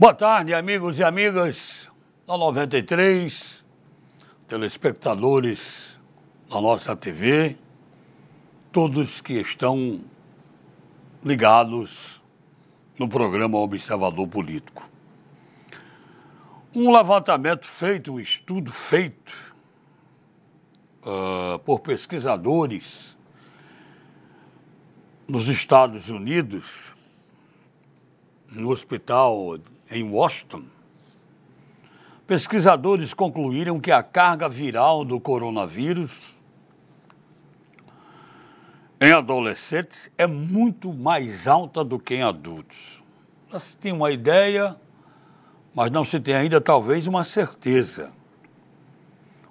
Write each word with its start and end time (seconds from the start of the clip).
Boa 0.00 0.14
tarde, 0.14 0.54
amigos 0.54 0.96
e 0.96 1.02
amigas 1.02 1.88
da 2.24 2.38
93, 2.38 3.64
telespectadores 4.46 5.98
da 6.48 6.60
nossa 6.60 6.94
TV, 6.94 7.58
todos 8.70 9.20
que 9.20 9.40
estão 9.40 10.00
ligados 11.24 12.22
no 12.96 13.08
programa 13.08 13.58
Observador 13.58 14.28
Político. 14.28 14.88
Um 16.72 16.92
levantamento 16.96 17.66
feito, 17.66 18.12
um 18.12 18.20
estudo 18.20 18.70
feito 18.70 19.36
uh, 21.02 21.58
por 21.58 21.80
pesquisadores 21.80 23.16
nos 25.26 25.48
Estados 25.48 26.08
Unidos, 26.08 26.70
no 28.48 28.70
hospital 28.70 29.58
em 29.90 30.02
Washington, 30.02 30.64
pesquisadores 32.26 33.14
concluíram 33.14 33.80
que 33.80 33.90
a 33.90 34.02
carga 34.02 34.48
viral 34.48 35.04
do 35.04 35.18
coronavírus 35.18 36.12
em 39.00 39.12
adolescentes 39.12 40.10
é 40.18 40.26
muito 40.26 40.92
mais 40.92 41.46
alta 41.46 41.84
do 41.84 41.98
que 41.98 42.16
em 42.16 42.22
adultos. 42.22 43.02
Já 43.50 43.60
se 43.60 43.76
tem 43.76 43.92
uma 43.92 44.10
ideia, 44.10 44.76
mas 45.74 45.90
não 45.90 46.04
se 46.04 46.18
tem 46.20 46.34
ainda 46.34 46.60
talvez 46.60 47.06
uma 47.06 47.24
certeza. 47.24 48.10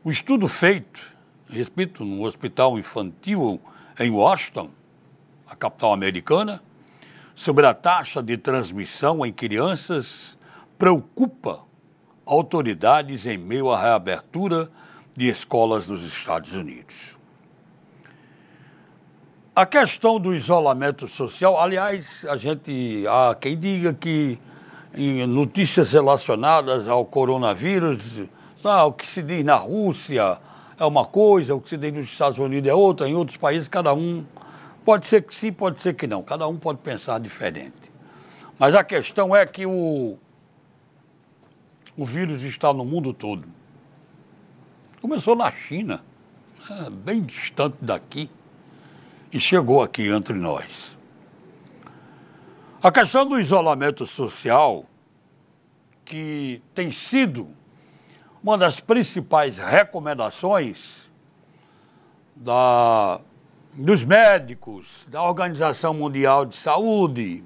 O 0.04 0.12
estudo 0.12 0.48
feito, 0.48 1.02
repito, 1.50 2.06
no 2.06 2.24
hospital 2.24 2.78
infantil 2.78 3.60
em 4.00 4.12
Washington, 4.12 4.70
a 5.48 5.56
capital 5.56 5.94
americana, 5.94 6.62
sobre 7.38 7.68
a 7.68 7.74
taxa 7.74 8.22
de 8.24 8.36
transmissão 8.36 9.24
em 9.24 9.32
crianças 9.32 10.36
preocupa 10.76 11.60
autoridades 12.26 13.28
em 13.28 13.38
meio 13.38 13.70
à 13.70 13.80
reabertura 13.80 14.72
de 15.16 15.30
escolas 15.30 15.86
nos 15.86 16.02
Estados 16.02 16.52
Unidos. 16.52 17.16
A 19.56 19.68
questão 19.68 20.20
do 20.20 20.34
isolamento 20.34 21.08
social, 21.08 21.60
aliás, 21.60 22.26
a 22.28 22.38
gente 22.38 23.06
há 23.08 23.36
quem 23.40 23.56
diga 23.56 23.94
que 23.94 24.40
em 24.96 25.28
notícias 25.28 25.92
relacionadas 25.92 26.88
ao 26.88 27.06
coronavírus, 27.06 28.02
sabe, 28.60 28.90
o 28.90 28.94
que 28.94 29.06
se 29.06 29.22
diz 29.22 29.46
na 29.46 29.58
Rússia 29.58 30.40
é 30.76 30.86
uma 30.86 31.06
coisa, 31.06 31.54
o 31.54 31.62
que 31.62 31.70
se 31.70 31.78
diz 31.78 31.94
nos 31.94 32.10
Estados 32.10 32.40
Unidos 32.40 32.68
é 32.68 32.74
outra, 32.74 33.08
em 33.08 33.14
outros 33.14 33.38
países 33.38 33.68
cada 33.68 33.94
um 33.94 34.26
Pode 34.88 35.06
ser 35.06 35.24
que 35.24 35.36
sim, 35.36 35.52
pode 35.52 35.82
ser 35.82 35.96
que 35.96 36.08
não. 36.08 36.24
Cada 36.24 36.48
um 36.48 36.56
pode 36.56 36.80
pensar 36.80 37.20
diferente. 37.20 37.92
Mas 38.58 38.74
a 38.74 38.86
questão 38.86 39.36
é 39.36 39.46
que 39.46 39.66
o, 39.66 40.18
o 41.98 42.06
vírus 42.06 42.42
está 42.42 42.72
no 42.72 42.86
mundo 42.86 43.14
todo. 43.14 43.46
Começou 45.02 45.36
na 45.36 45.52
China, 45.52 46.02
é, 46.70 46.90
bem 46.90 47.22
distante 47.22 47.76
daqui, 47.82 48.30
e 49.30 49.42
chegou 49.42 49.84
aqui 49.84 50.08
entre 50.08 50.36
nós. 50.36 50.98
A 52.82 52.90
questão 52.90 53.28
do 53.28 53.38
isolamento 53.42 54.08
social, 54.08 54.86
que 56.06 56.62
tem 56.74 56.94
sido 56.94 57.50
uma 58.42 58.58
das 58.58 58.80
principais 58.80 59.58
recomendações 59.58 61.10
da 62.34 63.20
dos 63.78 64.04
médicos, 64.04 65.06
da 65.08 65.22
Organização 65.22 65.94
Mundial 65.94 66.46
de 66.46 66.56
Saúde, 66.56 67.44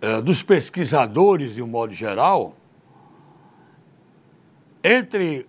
é, 0.00 0.22
dos 0.22 0.42
pesquisadores 0.42 1.54
de 1.54 1.62
um 1.62 1.66
modo 1.66 1.92
geral, 1.92 2.54
entre 4.82 5.46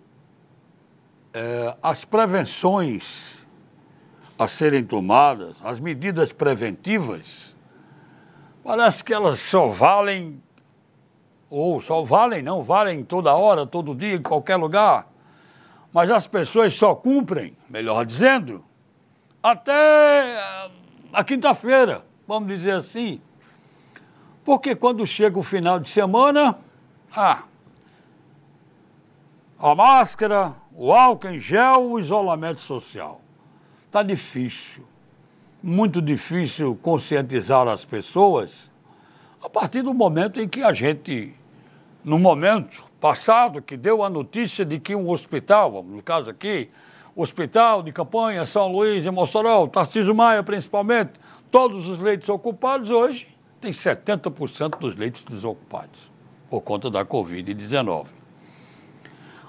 é, 1.33 1.77
as 1.81 2.03
prevenções 2.03 3.37
a 4.37 4.47
serem 4.47 4.83
tomadas, 4.83 5.55
as 5.63 5.79
medidas 5.79 6.33
preventivas, 6.33 7.55
parece 8.63 9.01
que 9.01 9.13
elas 9.13 9.39
só 9.39 9.67
valem, 9.69 10.43
ou 11.49 11.81
só 11.81 12.03
valem, 12.03 12.43
não 12.43 12.61
valem 12.61 13.01
toda 13.01 13.33
hora, 13.33 13.65
todo 13.65 13.95
dia, 13.95 14.15
em 14.15 14.21
qualquer 14.21 14.57
lugar 14.57 15.07
mas 15.97 16.11
as 16.11 16.27
pessoas 16.27 16.75
só 16.75 16.93
cumprem, 16.93 17.56
melhor 17.69 18.05
dizendo, 18.05 18.63
até 19.41 20.37
a 21.11 21.23
quinta-feira, 21.23 22.05
vamos 22.27 22.47
dizer 22.49 22.71
assim. 22.71 23.21
Porque 24.43 24.75
quando 24.75 25.05
chega 25.05 25.37
o 25.37 25.43
final 25.43 25.79
de 25.79 25.89
semana, 25.89 26.57
ah, 27.15 27.43
a 29.59 29.75
máscara, 29.75 30.53
o 30.73 30.93
álcool 30.93 31.29
em 31.29 31.39
gel, 31.39 31.91
o 31.91 31.99
isolamento 31.99 32.61
social. 32.61 33.21
Está 33.85 34.03
difícil, 34.03 34.85
muito 35.61 36.01
difícil 36.01 36.77
conscientizar 36.81 37.67
as 37.67 37.83
pessoas 37.83 38.69
a 39.41 39.49
partir 39.49 39.81
do 39.81 39.93
momento 39.93 40.41
em 40.41 40.47
que 40.47 40.61
a 40.61 40.73
gente, 40.73 41.33
no 42.03 42.19
momento, 42.19 42.85
passado 42.99 43.61
que 43.61 43.77
deu 43.77 44.03
a 44.03 44.09
notícia 44.09 44.65
de 44.65 44.79
que 44.79 44.95
um 44.95 45.09
hospital, 45.09 45.83
no 45.83 46.01
caso 46.01 46.29
aqui, 46.29 46.69
hospital 47.17 47.81
de 47.81 47.91
campanha, 47.91 48.45
São 48.45 48.71
Luís 48.71 49.03
e 49.03 49.09
Mossoró, 49.09 49.65
Tarcísio 49.67 50.13
Maia 50.13 50.43
principalmente, 50.43 51.13
todos 51.49 51.87
os 51.87 51.97
leitos 51.97 52.29
ocupados 52.29 52.91
hoje, 52.91 53.27
tem 53.59 53.71
70% 53.71 54.77
dos 54.77 54.95
leitos 54.95 55.23
desocupados 55.23 56.11
por 56.47 56.61
conta 56.61 56.91
da 56.91 57.03
Covid-19. 57.03 58.05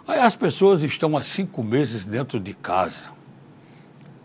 Aí 0.06 0.18
as 0.18 0.34
pessoas 0.34 0.82
estão 0.82 1.14
há 1.14 1.22
cinco 1.22 1.62
meses 1.62 2.06
dentro 2.06 2.40
de 2.40 2.54
casa, 2.54 3.12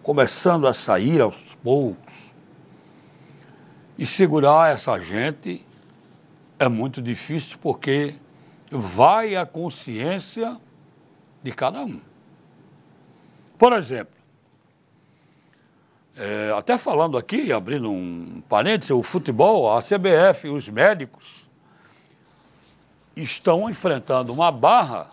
começando 0.02 0.66
a 0.66 0.72
sair 0.72 1.20
aos 1.20 1.36
poucos. 1.62 2.14
E 3.98 4.06
segurar 4.06 4.74
essa 4.74 4.98
gente 5.00 5.66
é 6.58 6.70
muito 6.70 7.02
difícil 7.02 7.58
porque 7.62 8.16
vai 8.72 9.36
a 9.36 9.46
consciência 9.46 10.58
de 11.44 11.52
cada 11.52 11.82
um. 11.84 12.00
Por 13.58 13.74
exemplo, 13.74 14.14
é, 16.16 16.54
até 16.56 16.78
falando 16.78 17.18
aqui, 17.18 17.52
abrindo 17.52 17.90
um 17.90 18.42
parênteses, 18.48 18.92
o 18.92 19.02
futebol, 19.02 19.76
a 19.76 19.82
CBF, 19.82 20.48
os 20.48 20.70
médicos 20.70 21.48
estão 23.16 23.70
enfrentando 23.70 24.32
uma 24.32 24.52
barra, 24.52 25.10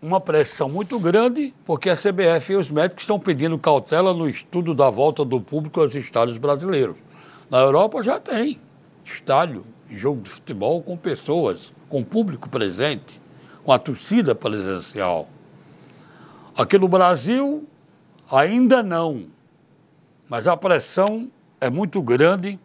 uma 0.00 0.20
pressão 0.20 0.68
muito 0.68 0.98
grande, 0.98 1.52
porque 1.64 1.90
a 1.90 1.96
CBF 1.96 2.52
e 2.52 2.56
os 2.56 2.70
médicos 2.70 3.02
estão 3.02 3.18
pedindo 3.18 3.58
cautela 3.58 4.14
no 4.14 4.28
estudo 4.28 4.74
da 4.74 4.88
volta 4.88 5.24
do 5.24 5.40
público 5.40 5.80
aos 5.80 5.94
estádios 5.94 6.38
brasileiros. 6.38 6.96
Na 7.50 7.58
Europa 7.58 8.02
já 8.02 8.20
tem 8.20 8.60
estádio 9.04 9.64
jogo 9.90 10.22
de 10.22 10.30
futebol 10.30 10.82
com 10.82 10.96
pessoas, 10.96 11.72
com 11.88 12.04
público 12.04 12.48
presente, 12.48 13.20
com 13.64 13.72
a 13.72 13.78
torcida 13.78 14.34
presencial. 14.34 15.28
Aqui 16.58 16.76
no 16.76 16.88
Brasil, 16.88 17.68
ainda 18.28 18.82
não, 18.82 19.26
mas 20.28 20.48
a 20.48 20.56
pressão 20.56 21.30
é 21.60 21.70
muito 21.70 22.02
grande 22.02 22.58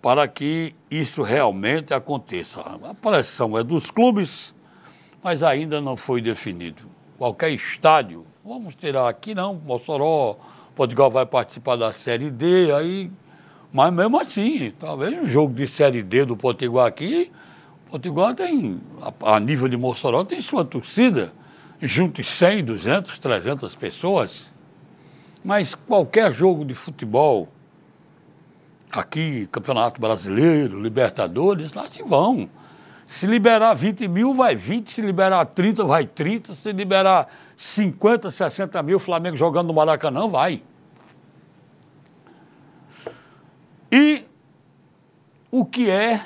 para 0.00 0.26
que 0.26 0.74
isso 0.90 1.20
realmente 1.20 1.92
aconteça. 1.92 2.62
A 2.62 2.94
pressão 2.94 3.58
é 3.58 3.62
dos 3.62 3.90
clubes, 3.90 4.54
mas 5.22 5.42
ainda 5.42 5.82
não 5.82 5.98
foi 5.98 6.22
definido. 6.22 6.84
Qualquer 7.18 7.50
estádio, 7.50 8.24
vamos 8.42 8.74
tirar 8.74 9.06
aqui 9.06 9.34
não, 9.34 9.52
Mossoró, 9.52 10.38
Portugal 10.74 11.10
vai 11.10 11.26
participar 11.26 11.76
da 11.76 11.92
Série 11.92 12.30
D, 12.30 12.72
aí 12.72 13.10
mas 13.70 13.92
mesmo 13.92 14.18
assim, 14.18 14.72
talvez 14.80 15.12
um 15.12 15.28
jogo 15.28 15.52
de 15.52 15.68
Série 15.68 16.02
D 16.02 16.24
do 16.24 16.38
Potiguar 16.38 16.86
aqui, 16.86 17.30
Potiguar 17.90 18.34
tem, 18.34 18.80
a 19.20 19.38
nível 19.38 19.68
de 19.68 19.76
Mossoró, 19.76 20.24
tem 20.24 20.40
sua 20.40 20.64
torcida, 20.64 21.34
junto 21.86 22.22
de 22.22 22.28
100, 22.28 22.64
200, 22.64 23.18
300 23.18 23.76
pessoas. 23.76 24.48
Mas 25.44 25.74
qualquer 25.74 26.32
jogo 26.32 26.64
de 26.64 26.74
futebol, 26.74 27.48
aqui, 28.90 29.46
Campeonato 29.52 30.00
Brasileiro, 30.00 30.80
Libertadores, 30.80 31.72
lá 31.74 31.88
se 31.90 32.02
vão. 32.02 32.48
Se 33.06 33.26
liberar 33.26 33.74
20 33.74 34.08
mil, 34.08 34.34
vai 34.34 34.56
20, 34.56 34.90
se 34.90 35.02
liberar 35.02 35.44
30, 35.44 35.84
vai 35.84 36.06
30, 36.06 36.54
se 36.54 36.72
liberar 36.72 37.28
50, 37.56 38.30
60 38.30 38.82
mil, 38.82 38.98
Flamengo 38.98 39.36
jogando 39.36 39.66
no 39.66 39.74
Maracanã, 39.74 40.26
vai. 40.26 40.62
E 43.92 44.24
o 45.50 45.64
que 45.64 45.90
é 45.90 46.24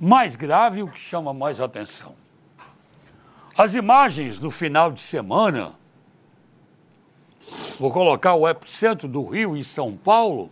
mais 0.00 0.34
grave 0.34 0.82
o 0.82 0.88
que 0.88 0.98
chama 0.98 1.32
mais 1.34 1.60
atenção? 1.60 2.13
As 3.56 3.72
imagens 3.72 4.40
do 4.40 4.50
final 4.50 4.90
de 4.90 5.00
semana, 5.00 5.74
vou 7.78 7.92
colocar 7.92 8.34
o 8.34 8.48
epicentro 8.48 9.06
do 9.06 9.24
Rio 9.24 9.56
e 9.56 9.64
São 9.64 9.96
Paulo, 9.96 10.50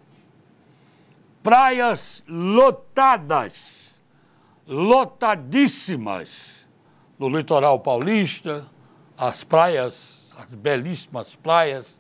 praias 1.43 2.23
lotadas, 2.29 3.93
lotadíssimas, 4.69 6.65
no 7.19 7.29
litoral 7.29 7.81
paulista, 7.81 8.69
as 9.19 9.43
praias, 9.43 10.31
as 10.39 10.47
belíssimas 10.55 11.35
praias 11.35 11.99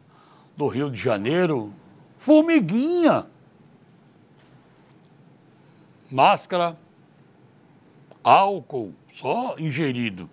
do 0.57 0.69
Rio 0.69 0.89
de 0.89 1.03
Janeiro, 1.03 1.75
formiguinha. 2.17 3.27
Máscara, 6.09 6.79
álcool, 8.23 8.95
só 9.13 9.57
ingerido. 9.59 10.31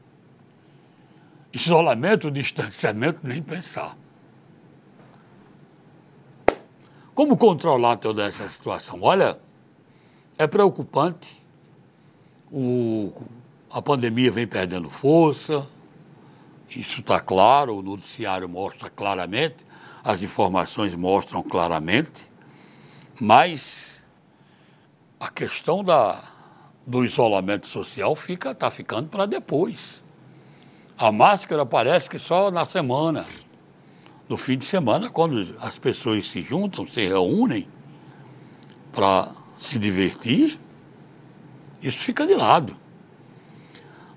Isolamento, 1.52 2.30
distanciamento, 2.30 3.20
nem 3.24 3.42
pensar. 3.42 3.98
Como 7.16 7.36
controlar 7.36 7.98
toda 7.98 8.26
essa 8.26 8.48
situação? 8.48 9.00
Olha, 9.02 9.40
é 10.38 10.48
preocupante. 10.48 11.38
O, 12.52 13.12
a 13.70 13.82
pandemia 13.82 14.32
vem 14.32 14.48
perdendo 14.48 14.90
força, 14.90 15.68
isso 16.70 17.02
está 17.02 17.20
claro, 17.20 17.78
o 17.78 17.82
noticiário 17.82 18.48
mostra 18.48 18.90
claramente, 18.90 19.66
as 20.04 20.22
informações 20.22 20.96
mostram 20.96 21.44
claramente, 21.44 22.30
mas 23.20 24.00
a 25.20 25.30
questão 25.30 25.84
da, 25.84 26.24
do 26.86 27.04
isolamento 27.04 27.68
social 27.68 28.16
fica 28.16 28.52
está 28.52 28.72
ficando 28.72 29.10
para 29.10 29.26
depois. 29.26 30.02
A 31.00 31.14
máscara 31.14 31.66
parece 31.66 32.10
que 32.10 32.20
só 32.20 32.52
na 32.52 32.66
semana. 32.66 33.26
No 34.28 34.36
fim 34.36 34.58
de 34.58 34.66
semana, 34.66 35.10
quando 35.10 35.56
as 35.62 35.80
pessoas 35.80 36.28
se 36.28 36.42
juntam, 36.42 36.86
se 36.86 37.08
reúnem 37.08 37.70
para 38.92 39.32
se 39.58 39.80
divertir, 39.80 40.60
isso 41.82 42.04
fica 42.04 42.28
de 42.28 42.36
lado. 42.36 42.76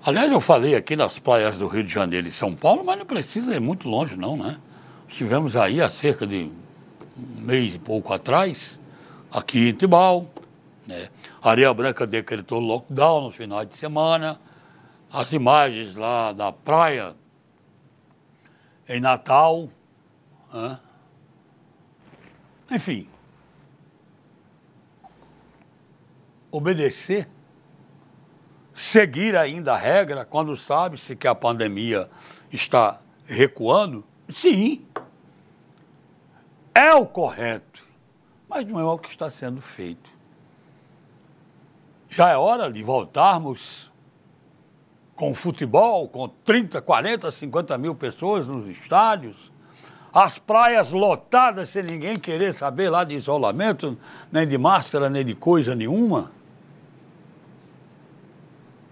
Aliás, 0.03 0.29
eu 0.29 0.41
falei 0.41 0.75
aqui 0.75 0.97
nas 0.97 1.17
praias 1.17 1.57
do 1.57 1.67
Rio 1.67 1.85
de 1.85 1.93
Janeiro 1.93 2.27
e 2.27 2.33
São 2.33 2.53
Paulo, 2.53 2.83
mas 2.83 2.99
não 2.99 3.05
precisa 3.05 3.55
ir 3.55 3.61
muito 3.61 3.87
longe, 3.87 4.17
não, 4.17 4.35
né? 4.35 4.57
Estivemos 5.07 5.55
aí 5.55 5.79
há 5.79 5.89
cerca 5.89 6.27
de 6.27 6.51
um 7.17 7.41
mês 7.41 7.75
e 7.75 7.79
pouco 7.79 8.11
atrás, 8.11 8.77
aqui 9.31 9.69
em 9.69 9.73
Tibau. 9.73 10.27
Né? 10.85 11.07
Areia 11.41 11.73
Branca 11.73 12.05
decretou 12.05 12.59
lockdown 12.59 13.23
no 13.23 13.31
final 13.31 13.63
de 13.63 13.77
semana 13.77 14.37
as 15.13 15.31
imagens 15.31 15.95
lá 15.95 16.33
da 16.33 16.51
praia 16.51 17.15
em 18.89 18.99
Natal. 18.99 19.69
Né? 20.51 20.79
Enfim, 22.71 23.07
obedecer, 26.49 27.29
seguir 28.73 29.37
ainda 29.37 29.75
a 29.75 29.77
regra 29.77 30.25
quando 30.25 30.57
sabe-se 30.57 31.15
que 31.15 31.27
a 31.27 31.35
pandemia 31.35 32.09
está 32.51 32.99
recuando, 33.27 34.03
sim, 34.31 34.83
é 36.73 36.91
o 36.95 37.05
correto, 37.05 37.85
mas 38.49 38.65
não 38.65 38.79
é 38.79 38.83
o 38.83 38.97
que 38.97 39.09
está 39.09 39.29
sendo 39.29 39.61
feito. 39.61 40.09
Já 42.09 42.29
é 42.29 42.37
hora 42.37 42.71
de 42.71 42.81
voltarmos 42.81 43.92
com 45.23 45.33
futebol, 45.33 46.09
com 46.09 46.27
30, 46.27 46.81
40, 46.81 47.31
50 47.31 47.77
mil 47.77 47.95
pessoas 47.95 48.45
nos 48.45 48.67
estádios, 48.67 49.53
as 50.11 50.37
praias 50.37 50.91
lotadas 50.91 51.69
sem 51.69 51.81
ninguém 51.81 52.19
querer 52.19 52.53
saber 52.53 52.89
lá 52.89 53.05
de 53.05 53.15
isolamento, 53.15 53.97
nem 54.29 54.45
de 54.45 54.57
máscara, 54.57 55.09
nem 55.09 55.23
de 55.23 55.33
coisa 55.33 55.73
nenhuma. 55.75 56.29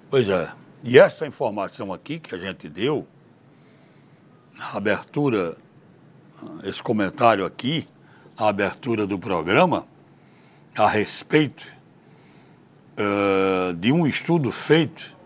Pois 0.10 0.30
é, 0.30 0.54
e 0.82 0.98
essa 0.98 1.28
informação 1.28 1.92
aqui 1.92 2.18
que 2.18 2.34
a 2.34 2.38
gente 2.38 2.70
deu, 2.70 3.06
na 4.58 4.78
abertura, 4.78 5.58
esse 6.64 6.82
comentário 6.82 7.44
aqui, 7.44 7.86
na 8.40 8.48
abertura 8.48 9.06
do 9.06 9.20
programa, 9.20 9.86
a 10.78 10.88
respeito 10.88 11.68
uh, 12.98 13.74
de 13.74 13.92
um 13.92 14.08
estudo 14.08 14.50
feito 14.50 15.20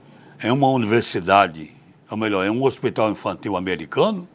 em 0.45 0.51
uma 0.51 0.69
universidade, 0.69 1.71
ou 2.07 2.15
melhor, 2.15 2.45
em 2.45 2.51
um 2.51 2.63
hospital 2.63 3.09
infantil 3.09 3.57
americano, 3.57 4.27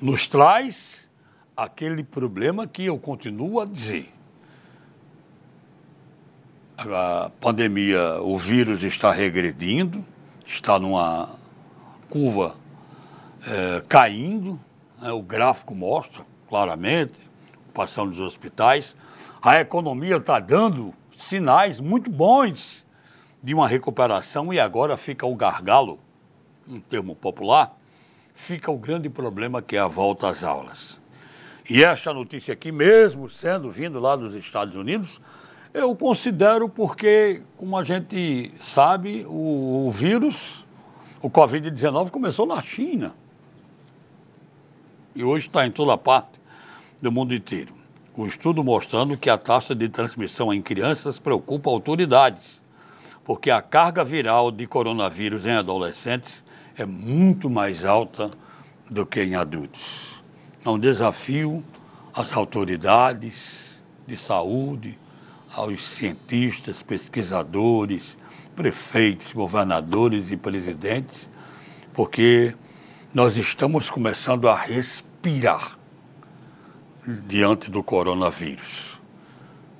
nos 0.00 0.26
traz 0.26 1.08
aquele 1.56 2.02
problema 2.02 2.66
que 2.66 2.86
eu 2.86 2.98
continuo 2.98 3.60
a 3.60 3.64
dizer. 3.64 4.12
A 6.76 7.30
pandemia, 7.40 8.20
o 8.20 8.36
vírus 8.36 8.82
está 8.82 9.12
regredindo, 9.12 10.04
está 10.44 10.76
numa 10.76 11.28
curva 12.10 12.56
é, 13.46 13.80
caindo, 13.88 14.58
né, 15.00 15.12
o 15.12 15.22
gráfico 15.22 15.72
mostra 15.72 16.24
claramente, 16.48 17.14
passando 17.72 18.10
dos 18.10 18.20
hospitais. 18.20 18.96
A 19.40 19.60
economia 19.60 20.16
está 20.16 20.40
dando 20.40 20.92
sinais 21.16 21.78
muito 21.78 22.10
bons 22.10 22.84
de 23.42 23.54
uma 23.54 23.68
recuperação 23.68 24.52
e 24.52 24.58
agora 24.58 24.96
fica 24.96 25.26
o 25.26 25.34
gargalo, 25.34 25.98
um 26.68 26.80
termo 26.80 27.14
popular, 27.14 27.76
fica 28.34 28.70
o 28.70 28.78
grande 28.78 29.08
problema 29.08 29.62
que 29.62 29.76
é 29.76 29.80
a 29.80 29.88
volta 29.88 30.28
às 30.28 30.44
aulas. 30.44 31.00
E 31.68 31.84
esta 31.84 32.12
notícia 32.12 32.54
aqui, 32.54 32.72
mesmo 32.72 33.28
sendo 33.28 33.70
vindo 33.70 34.00
lá 34.00 34.16
dos 34.16 34.34
Estados 34.34 34.74
Unidos, 34.74 35.20
eu 35.72 35.94
considero 35.94 36.68
porque, 36.68 37.42
como 37.56 37.76
a 37.76 37.84
gente 37.84 38.52
sabe, 38.62 39.24
o, 39.26 39.86
o 39.86 39.92
vírus, 39.92 40.64
o 41.20 41.28
Covid-19, 41.28 42.10
começou 42.10 42.46
na 42.46 42.62
China. 42.62 43.14
E 45.14 45.22
hoje 45.22 45.46
está 45.46 45.66
em 45.66 45.70
toda 45.70 45.96
parte 45.98 46.40
do 47.02 47.12
mundo 47.12 47.34
inteiro. 47.34 47.74
O 48.16 48.26
estudo 48.26 48.64
mostrando 48.64 49.16
que 49.16 49.28
a 49.28 49.36
taxa 49.36 49.74
de 49.74 49.88
transmissão 49.88 50.52
em 50.52 50.62
crianças 50.62 51.18
preocupa 51.18 51.70
autoridades 51.70 52.62
porque 53.28 53.50
a 53.50 53.60
carga 53.60 54.02
viral 54.02 54.50
de 54.50 54.66
coronavírus 54.66 55.44
em 55.44 55.50
adolescentes 55.50 56.42
é 56.74 56.86
muito 56.86 57.50
mais 57.50 57.84
alta 57.84 58.30
do 58.88 59.04
que 59.04 59.22
em 59.22 59.34
adultos. 59.34 60.18
É 60.64 60.70
um 60.70 60.78
desafio 60.78 61.62
às 62.14 62.34
autoridades 62.34 63.78
de 64.06 64.16
saúde, 64.16 64.98
aos 65.54 65.84
cientistas, 65.84 66.82
pesquisadores, 66.82 68.16
prefeitos, 68.56 69.30
governadores 69.34 70.30
e 70.30 70.36
presidentes, 70.38 71.28
porque 71.92 72.56
nós 73.12 73.36
estamos 73.36 73.90
começando 73.90 74.48
a 74.48 74.56
respirar 74.56 75.78
diante 77.26 77.70
do 77.70 77.82
coronavírus. 77.82 78.98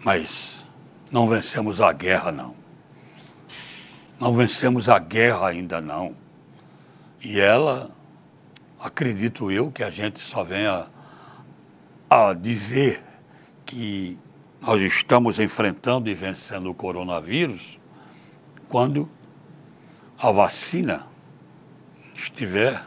Mas 0.05 0.63
não 1.11 1.27
vencemos 1.27 1.81
a 1.81 1.95
guerra, 1.95 2.31
não. 2.31 2.58
Não 4.21 4.35
vencemos 4.35 4.89
a 4.89 4.99
guerra 4.99 5.49
ainda 5.49 5.81
não. 5.81 6.17
E 7.21 7.39
ela, 7.39 7.91
acredito 8.81 9.51
eu, 9.51 9.71
que 9.71 9.83
a 9.83 9.91
gente 9.91 10.19
só 10.19 10.43
venha 10.43 10.87
a 12.11 12.33
dizer 12.33 13.03
que 13.65 14.19
nós 14.61 14.81
estamos 14.83 15.39
enfrentando 15.39 16.09
e 16.09 16.15
vencendo 16.15 16.69
o 16.69 16.75
coronavírus 16.75 17.79
quando 18.69 19.09
a 20.19 20.33
vacina 20.33 21.07
estiver 22.15 22.85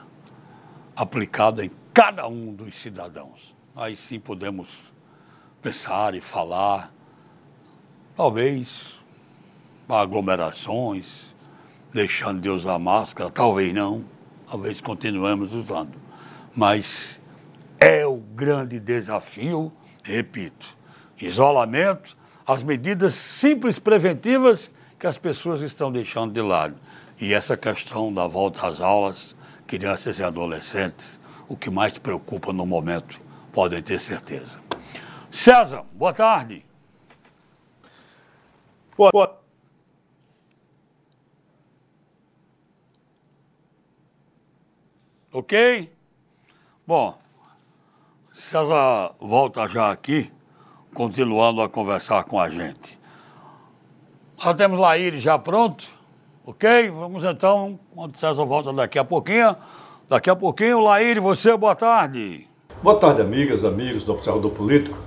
aplicada 0.96 1.64
em 1.64 1.72
cada 1.94 2.28
um 2.28 2.54
dos 2.54 2.76
cidadãos. 2.76 3.56
Aí 3.74 3.96
sim 3.96 4.20
podemos 4.20 4.92
pensar 5.62 6.14
e 6.14 6.20
falar, 6.20 6.92
talvez 8.18 9.01
aglomerações, 9.88 11.34
deixando 11.94 12.42
de 12.42 12.50
usar 12.50 12.80
máscara, 12.80 13.30
talvez 13.30 13.74
não, 13.74 14.06
talvez 14.50 14.80
continuemos 14.80 15.54
usando. 15.54 15.94
Mas 16.56 17.20
é 17.80 18.06
o 18.06 18.18
grande 18.18 18.80
desafio, 18.80 19.72
repito, 20.04 20.76
isolamento, 21.20 22.16
as 22.46 22.64
medidas 22.64 23.14
simples 23.14 23.80
preventivas 23.80 24.70
que 25.00 25.08
as 25.08 25.18
pessoas 25.18 25.62
estão 25.62 25.92
deixando 25.92 26.34
de 26.34 26.42
lado. 26.42 26.76
E 27.20 27.34
essa 27.34 27.56
questão 27.56 28.14
da 28.14 28.28
volta 28.28 28.68
às 28.68 28.82
aulas, 28.82 29.36
crianças 29.68 30.20
e 30.20 30.24
adolescentes, 30.24 31.20
o 31.48 31.56
que 31.56 31.70
mais 31.70 31.98
preocupa 31.98 32.52
no 32.52 32.66
momento, 32.66 33.20
podem 33.52 33.82
ter 33.82 34.00
certeza. 34.00 34.60
César, 35.32 35.84
boa 35.94 36.14
tarde. 36.14 36.66
Boa 38.98 39.41
Ok? 45.34 45.90
Bom, 46.86 47.14
César 48.34 49.12
volta 49.18 49.66
já 49.66 49.90
aqui 49.90 50.30
continuando 50.94 51.62
a 51.62 51.70
conversar 51.70 52.26
com 52.26 52.38
a 52.38 52.50
gente. 52.50 53.00
Nós 54.44 54.58
temos 54.58 54.78
Laíre 54.78 55.22
já 55.22 55.40
pronto, 55.40 55.88
ok? 56.46 56.90
Vamos 56.90 57.24
então, 57.24 57.80
quando 57.96 58.18
César 58.18 58.44
volta 58.44 58.74
daqui 58.74 59.00
a 59.00 59.06
pouquinho. 59.06 59.56
Daqui 60.10 60.30
a 60.30 60.36
pouquinho, 60.36 60.82
Laíre, 60.82 61.22
você, 61.22 61.56
boa 61.56 61.76
tarde. 61.76 62.46
Boa 62.84 62.98
tarde, 62.98 63.22
amigas, 63.22 63.64
amigos 63.64 64.04
do 64.04 64.12
Observador 64.12 64.52
Político. 64.52 64.98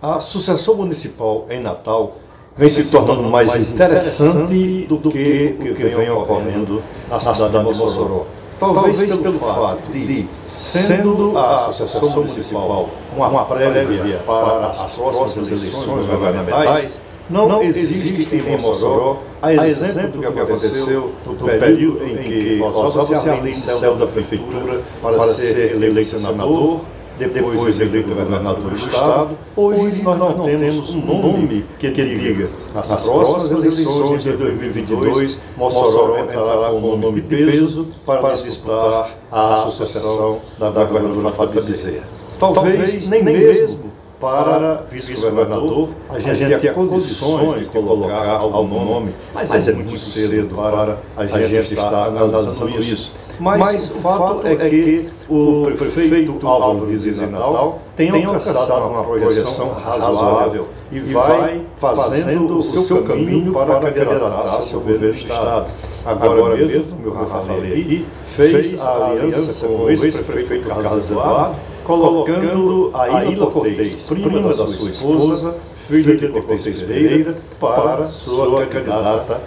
A 0.00 0.20
sucessão 0.20 0.76
municipal 0.76 1.46
em 1.50 1.60
Natal 1.60 2.16
vem 2.56 2.70
se 2.70 2.90
tornando 2.90 3.24
mais 3.24 3.54
interessante 3.70 4.86
do 4.86 5.10
que 5.10 5.54
o 5.60 5.74
que 5.74 5.84
vem 5.84 6.08
ocorrendo 6.08 6.82
na 7.10 7.20
cidade 7.20 7.58
de 7.58 7.62
Mossoró. 7.62 8.26
Talvez 8.58 9.16
pelo 9.16 9.38
fato 9.38 9.92
de, 9.92 10.26
sendo 10.50 11.36
a 11.36 11.66
Associação 11.68 12.08
Municipal 12.10 12.88
uma 13.14 13.44
prévia 13.44 14.20
para 14.26 14.68
as 14.68 14.96
próximas 14.96 15.50
eleições 15.50 16.06
governamentais, 16.06 17.02
não 17.28 17.62
existe 17.62 18.36
em 18.36 18.56
Mossoró, 18.56 19.18
a 19.42 19.52
exemplo 19.68 20.22
do 20.22 20.32
que 20.32 20.40
aconteceu 20.40 21.12
no 21.26 21.34
período 21.34 22.04
em 22.06 22.16
que 22.16 22.60
Oswaldo 22.62 23.16
Ciarlin 23.18 23.54
saiu 23.54 23.96
da 23.96 24.06
prefeitura 24.06 24.82
para 25.02 25.34
ser 25.34 25.72
eleito 25.72 26.18
senador, 26.18 26.80
depois 27.18 27.80
eleito 27.80 28.14
governador 28.14 28.70
do 28.70 28.74
Estado. 28.74 29.30
Hoje 29.56 30.02
nós 30.02 30.18
não 30.18 30.44
temos 30.44 30.94
um 30.94 31.00
nome 31.00 31.64
que 31.78 31.90
diga, 31.90 32.50
nas 32.74 33.06
próximas 33.06 33.50
eleições 33.50 34.22
de 34.22 34.32
2022, 34.32 35.42
Mossoró 35.56 36.18
entrará 36.18 36.68
com 36.70 36.76
um 36.76 36.96
nome 36.96 37.20
de 37.22 37.28
peso 37.28 37.88
para 38.04 38.34
disputar 38.34 39.10
a 39.32 39.66
sucessão 39.70 40.38
da 40.58 40.70
governadora 40.70 41.30
Fábio 41.30 41.62
Bezerra. 41.62 42.08
Talvez 42.38 43.08
nem 43.08 43.22
mesmo 43.22 43.96
para 44.20 44.84
vice-governador, 44.90 45.90
a 46.08 46.18
gente 46.18 46.58
tinha 46.58 46.72
condições 46.72 47.60
de 47.60 47.66
colocar 47.66 48.38
algum 48.40 48.84
nome, 48.84 49.14
mas 49.34 49.68
é 49.68 49.72
muito 49.72 49.98
cedo 49.98 50.54
para 50.54 50.98
a 51.16 51.26
gente 51.26 51.74
estar 51.74 52.08
analisando 52.08 52.80
isso. 52.80 53.12
Mas, 53.38 53.90
o 53.90 53.94
fato 53.96 54.46
é 54.46 54.56
que 54.56 55.08
o 55.28 55.70
prefeito 55.76 56.46
Álvaro 56.46 56.86
Dias 56.86 57.18
Natal 57.18 57.80
tem 57.96 58.24
alcançado 58.24 58.88
uma 58.88 59.04
projeção 59.04 59.70
razoável 59.72 60.68
e 60.90 61.00
vai 61.00 61.62
fazendo 61.78 62.58
o 62.58 62.62
seu 62.62 63.02
caminho 63.02 63.52
para 63.52 63.80
candidatar-se 63.80 64.74
ao 64.74 64.80
governo 64.80 65.00
do 65.00 65.10
Estado. 65.10 65.66
Agora 66.04 66.56
mesmo, 66.56 66.84
como 66.84 67.08
eu 67.08 67.14
já 67.14 67.26
falei 67.26 67.72
aqui, 67.72 68.06
fez 68.28 68.80
a 68.80 69.06
aliança 69.06 69.66
com 69.66 69.74
o 69.74 69.90
ex-prefeito 69.90 70.68
Carlos 70.68 71.10
Eduardo, 71.10 71.56
colocando 71.84 72.90
a 72.94 73.24
Ilha 73.24 73.46
Cortez, 73.46 74.08
prima 74.08 74.40
da 74.40 74.54
sua 74.54 74.90
esposa, 74.90 75.56
filha 75.88 76.16
de 76.16 76.28
Cortez 76.28 76.82
Pereira, 76.82 77.34
para 77.60 78.06
sua 78.08 78.66
candidata 78.66 79.40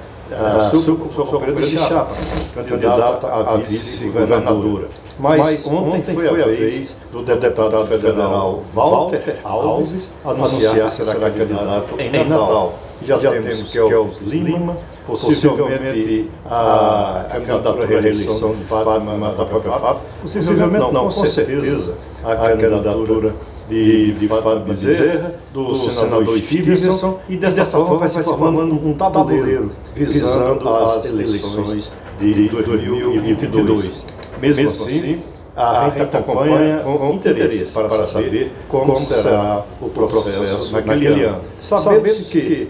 sua, 0.70 0.82
sua 0.82 1.26
companheira 1.26 1.62
de 1.62 1.78
chapa, 1.78 2.16
candidata 2.56 3.28
a 3.28 3.58
vice-governadora. 3.58 4.88
Mas 5.18 5.66
ontem 5.68 6.16
foi 6.16 6.30
a 6.30 6.46
vez 6.46 6.98
do 7.12 7.24
deputado 7.24 7.86
federal 7.88 8.64
Walter 8.74 9.38
Alves 9.44 10.14
anunciar 10.24 10.90
que 10.90 10.96
será 10.96 11.14
candidato 11.16 12.00
em 12.00 12.26
Natal. 12.28 12.74
Já, 13.06 13.18
Já 13.20 13.32
temos 13.32 13.72
Kelvis 13.72 14.20
Lima, 14.22 14.78
possivelmente 15.08 16.30
a 16.46 17.26
candidatura 17.32 17.84
à 17.84 17.88
reeleição 17.88 18.54
de 18.56 18.64
Fátima, 18.66 19.32
da 19.32 19.46
própria 19.46 19.72
Fátima, 19.74 20.02
possivelmente 20.22 20.92
não, 20.94 21.10
com 21.10 21.12
certeza 21.26 21.98
a 22.24 22.36
candidatura 22.36 23.34
de, 23.70 24.14
de 24.14 24.28
Fábio 24.28 24.60
Bezerra, 24.62 25.36
do, 25.54 25.66
do 25.66 25.76
senador 25.76 26.38
Stevenson, 26.40 27.20
e 27.30 27.38
dessa 27.38 27.66
forma 27.66 27.98
vai 27.98 28.10
se 28.10 28.24
formando 28.24 28.74
um 28.74 28.94
tabuleiro 28.94 29.72
visando 29.96 30.68
as 30.70 31.06
eleições 31.06 31.92
de 32.20 32.50
2022. 32.50 34.06
Mesmo 34.42 34.70
assim, 34.70 35.22
a 35.56 35.90
gente 35.90 36.16
acompanha 36.18 36.80
com 36.80 37.14
interesse 37.14 37.66
para 37.74 38.06
saber 38.06 38.52
como 38.68 39.00
será 39.00 39.64
o 39.82 39.90
processo 39.90 40.74
naquele 40.74 41.24
ano. 41.24 41.42
Sabemos 41.62 42.20
que 42.28 42.70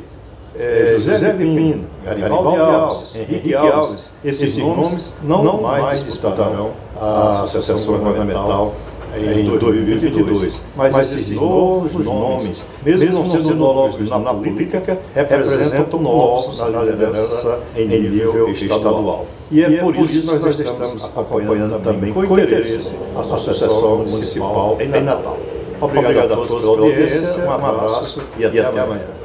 é, 0.57 0.95
José 0.97 1.33
Pino, 1.33 1.85
Garibaldi 2.03 2.59
Alves, 2.59 3.15
Henrique 3.15 3.53
Alves, 3.55 4.11
esses 4.23 4.57
nomes 4.57 5.13
não 5.23 5.61
mais 5.61 6.03
disputarão 6.03 6.71
a 6.99 7.43
Associação 7.43 7.97
Governamental 7.97 8.73
em 9.15 9.45
2022. 9.45 10.65
Mas, 10.75 10.93
Mas 10.93 11.11
esses 11.11 11.31
novos 11.31 11.93
nomes, 12.05 12.67
mesmo 12.83 13.23
não 13.23 13.29
sendo 13.29 13.55
novos 13.55 14.09
na 14.09 14.33
política, 14.33 14.99
representam 15.15 16.01
novos 16.01 16.59
na 16.59 16.83
liderança 16.83 17.59
em 17.75 17.87
nível 17.87 18.49
estadual. 18.49 19.25
E 19.51 19.63
é 19.63 19.81
por 19.81 19.95
isso 19.95 20.21
que 20.21 20.39
nós 20.39 20.59
estamos 20.59 21.05
acompanhando 21.05 21.81
também 21.81 22.13
com 22.13 22.23
interesse 22.23 22.95
a 23.15 23.21
Associação 23.21 23.97
Municipal 23.97 24.77
em 24.79 24.87
Natal. 25.01 25.37
Obrigado 25.81 26.33
a 26.33 26.35
todos 26.35 26.61
pela 26.61 26.81
audiência, 26.81 27.45
um 27.45 27.51
abraço 27.51 28.21
e 28.37 28.45
até 28.45 28.59
amanhã. 28.59 29.18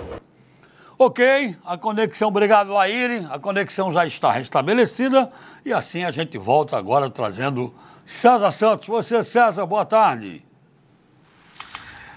Ok, 0.97 1.57
a 1.65 1.77
conexão, 1.77 2.29
obrigado 2.29 2.73
Laíre, 2.73 3.27
a 3.29 3.37
conexão 3.39 3.93
já 3.93 4.07
está 4.07 4.31
restabelecida 4.31 5.29
e 5.65 5.73
assim 5.73 6.05
a 6.05 6.13
gente 6.13 6.39
volta 6.39 6.77
agora 6.77 7.11
trazendo 7.11 7.75
César 8.07 8.53
Santos, 8.53 8.87
você, 8.87 9.25
César, 9.25 9.67
boa 9.67 9.85
tarde. 9.85 10.41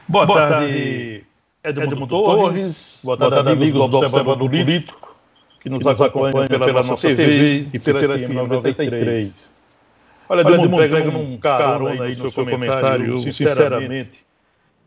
Boa, 0.08 0.28
boa 0.28 0.48
tarde, 0.48 1.24
Edmundo, 1.64 1.94
Edmundo 1.94 2.08
Torres. 2.08 3.02
Boa 3.04 3.18
tarde, 3.18 3.34
boa 3.34 3.44
tarde 3.44 3.62
amigos 3.64 3.90
do 3.90 3.98
Observador 3.98 4.38
Político, 4.38 5.16
que 5.60 5.70
nos, 5.70 5.80
que 5.80 5.86
nos 5.86 6.02
acompanham 6.02 6.48
pela, 6.48 6.66
pela 6.68 6.84
nossa 6.84 7.08
TV 7.08 7.68
e 7.74 7.80
pela 7.80 8.00
FM 8.00 8.30
93. 8.30 9.52
Olha, 10.30 10.42
Edmundo, 10.42 10.78
pega 10.78 11.04
num 11.06 11.38
carona 11.38 12.04
aí 12.04 12.16
no 12.16 12.30
seu 12.30 12.46
comentário, 12.46 13.18
sinceramente, 13.18 14.24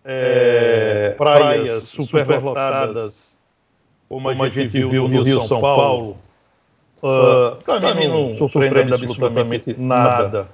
é, 0.04 1.14
praias 1.18 1.88
superlotadas, 1.88 3.29
como 4.10 4.42
a 4.42 4.48
gente 4.48 4.78
viu 4.84 5.08
no 5.08 5.22
Rio 5.22 5.40
de 5.40 5.46
São 5.46 5.60
Paulo, 5.60 6.16
uh, 7.00 7.56
para 7.64 7.94
mim 7.94 8.08
não 8.08 8.48
surpreende 8.48 8.92
absolutamente 8.92 9.76
nada 9.78 10.48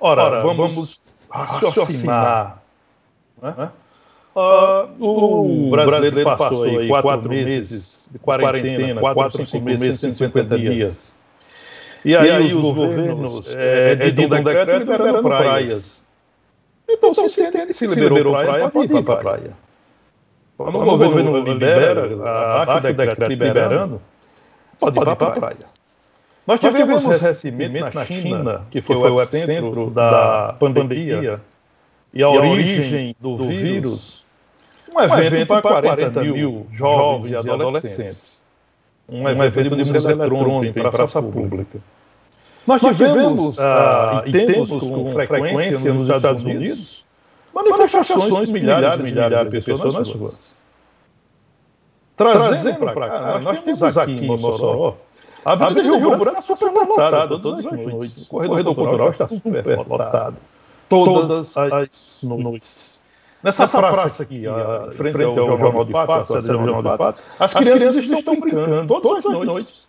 Ora, 0.00 0.22
Ora 0.24 0.42
vamos, 0.42 0.56
vamos 0.56 1.00
raciocinar. 1.30 2.62
Né? 3.40 3.70
Uh, 4.34 5.06
o, 5.06 5.70
brasileiro 5.70 6.24
passou 6.24 6.64
aí 6.64 6.88
quatro 6.88 7.28
meses 7.28 8.08
de 8.10 8.18
quarentena, 8.18 9.00
quatro, 9.00 9.46
cinco 9.46 9.64
meses, 9.64 10.00
150 10.00 10.58
dias. 10.58 11.14
E 12.04 12.16
aí, 12.16 12.26
e 12.26 12.30
aí 12.30 12.54
os, 12.54 12.74
governos 12.74 13.54
é, 13.54 13.92
editam 14.08 14.40
um 14.40 14.42
decreto 14.42 14.78
liberando 14.78 15.22
praias. 15.22 16.02
Então, 16.88 17.14
se, 17.14 17.28
se, 17.28 17.42
entende, 17.42 17.72
se 17.72 17.86
liberou 17.86 18.32
praia, 18.32 18.68
pode 18.70 18.92
ir 18.92 19.04
para 19.04 19.14
a 19.14 19.16
praia. 19.18 19.52
Quando 20.64 20.80
o 20.80 20.84
governo 20.84 21.38
libera, 21.40 22.28
a 22.28 22.60
arte 22.60 22.86
do 22.88 22.92
decreto 22.94 23.28
liberando, 23.28 24.00
pode 24.78 24.98
ir 24.98 25.04
para 25.04 25.12
a 25.12 25.30
praia. 25.30 25.56
Nós 26.46 26.58
tivemos, 26.58 27.04
recentemente 27.04 27.94
na 27.94 28.04
China, 28.04 28.66
que 28.70 28.80
foi, 28.80 28.96
o 28.96 29.20
epicentro 29.20 29.90
da 29.90 30.56
pandemia 30.58 31.36
e 32.12 32.22
a 32.22 32.28
origem 32.28 33.14
do 33.20 33.36
vírus, 33.36 34.24
um 34.94 35.00
evento 35.00 35.46
para 35.46 35.62
40 35.62 36.20
mil 36.22 36.66
jovens 36.72 37.30
e 37.30 37.36
adolescentes. 37.36 38.42
Um 39.08 39.28
evento 39.28 39.76
de 39.76 39.84
música 39.84 40.12
eletrônica 40.12 40.80
em 40.80 40.90
praça 40.90 41.22
pública. 41.22 41.78
Nós 42.66 42.80
tivemos, 42.80 43.58
ah, 43.58 44.22
e 44.24 44.32
temos 44.32 44.70
com 44.70 45.12
frequência 45.12 45.92
nos 45.92 46.08
Estados 46.08 46.44
Unidos, 46.44 47.04
manifestações 47.52 48.46
de 48.46 48.52
milhares 48.52 49.00
e 49.00 49.02
milhares 49.02 49.50
de 49.50 49.60
pessoas 49.60 49.94
nas 49.94 50.10
ruas. 50.10 50.51
Trazendo 52.16 52.78
para 52.78 53.08
cá, 53.08 53.40
nós 53.40 53.60
temos 53.60 53.82
aqui 53.82 54.12
em 54.12 54.26
Mossoró 54.26 54.96
a 55.44 55.52
Avenida 55.52 55.82
Rio, 55.82 55.98
Rio 55.98 56.16
Branco 56.16 56.38
está 56.38 56.56
super 56.56 56.70
lotada 56.70 57.38
todas 57.38 57.66
as 57.66 57.72
noites. 57.72 58.22
O 58.22 58.28
corredor 58.28 58.74
cultural 58.74 59.08
está 59.10 59.28
super 59.28 59.78
lotado. 59.78 60.36
Todas 60.88 61.56
as 61.56 61.70
noites. 62.22 62.92
Nessa, 63.42 63.64
Nessa 63.64 63.78
praça, 63.78 63.96
praça 64.02 64.22
aqui, 64.22 64.46
a, 64.46 64.92
frente, 64.92 65.12
frente 65.12 65.36
ao, 65.36 65.50
ao 65.50 65.58
Jornal 65.58 65.84
de 65.84 65.90
Fato, 65.90 66.36
a 66.36 66.40
Jornal 66.40 66.80
de 66.80 66.96
Fato, 66.96 67.22
as, 67.40 67.56
as 67.56 67.64
crianças, 67.64 67.96
estão 67.96 68.38
brincando 68.38 69.00
todas 69.00 69.26
as 69.26 69.32
noites. 69.32 69.88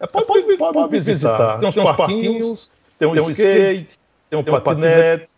É, 0.00 0.06
pode, 0.06 0.26
pode, 0.26 0.56
pode, 0.56 0.72
pode 0.72 0.88
visitar. 0.88 1.58
Tem 1.58 1.68
uns 1.68 1.74
parquinhos, 1.74 2.74
tem 2.98 3.08
um 3.08 3.30
skate, 3.30 3.98
tem 4.30 4.38
um 4.38 4.44
patinete, 4.44 5.30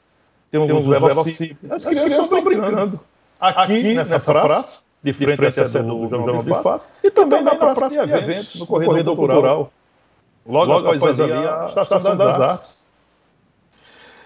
tem 0.52 0.60
um 0.60 0.88
velocípedo. 0.88 1.74
As 1.74 1.84
crianças 1.84 2.20
estão 2.20 2.44
brincando. 2.44 3.00
Aqui, 3.40 3.94
nessa 3.94 4.20
praça, 4.20 4.82
de 5.06 5.12
frente, 5.12 5.36
frente 5.36 5.60
à 5.60 5.66
sede 5.66 5.86
do, 5.86 6.08
do 6.08 6.08
Jornal 6.08 6.42
de 6.42 6.50
Fato, 6.62 6.86
e 7.04 7.10
também 7.10 7.42
na 7.42 7.54
praça 7.54 7.88
de 7.88 7.98
eventos, 7.98 8.56
no 8.56 8.66
corredor, 8.66 8.92
corredor 8.92 9.16
cultural. 9.16 9.72
Logo, 10.44 10.72
Logo 10.72 10.92
após 10.92 11.20
ali 11.20 11.32
a 11.32 11.68
Estação 11.68 11.98
das, 11.98 12.18
das 12.18 12.40
Artes. 12.40 12.86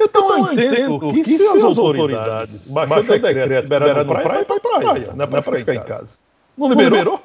Então 0.02 0.38
eu 0.38 0.52
entendo 0.52 1.12
que 1.12 1.24
se 1.24 1.46
as 1.46 1.62
autoridades 1.62 2.72
baixando 2.72 3.00
o 3.00 3.18
decreto, 3.18 3.62
liberaram 3.62 4.06
praia, 4.06 4.44
vai 4.44 4.44
para 4.44 4.80
praia, 4.80 5.12
não 5.14 5.24
é 5.24 5.28
para 5.28 5.42
ficar 5.42 5.74
em 5.74 5.80
casa. 5.80 6.16
Não 6.56 6.68
liberou? 6.72 7.20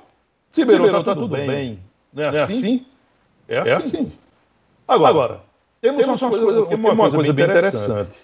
Se 0.52 0.62
liberou, 0.62 1.00
está 1.00 1.16
tudo 1.16 1.30
bem. 1.30 1.80
Não 2.14 2.24
é 2.24 2.42
assim? 2.42 2.86
É 3.48 3.72
assim. 3.72 4.12
Agora, 4.88 5.40
temos 5.82 6.06
uma 6.06 6.30
coisa, 6.30 6.76
uma 6.76 7.10
coisa 7.12 7.34
bem 7.34 7.46
interessante. 7.46 8.18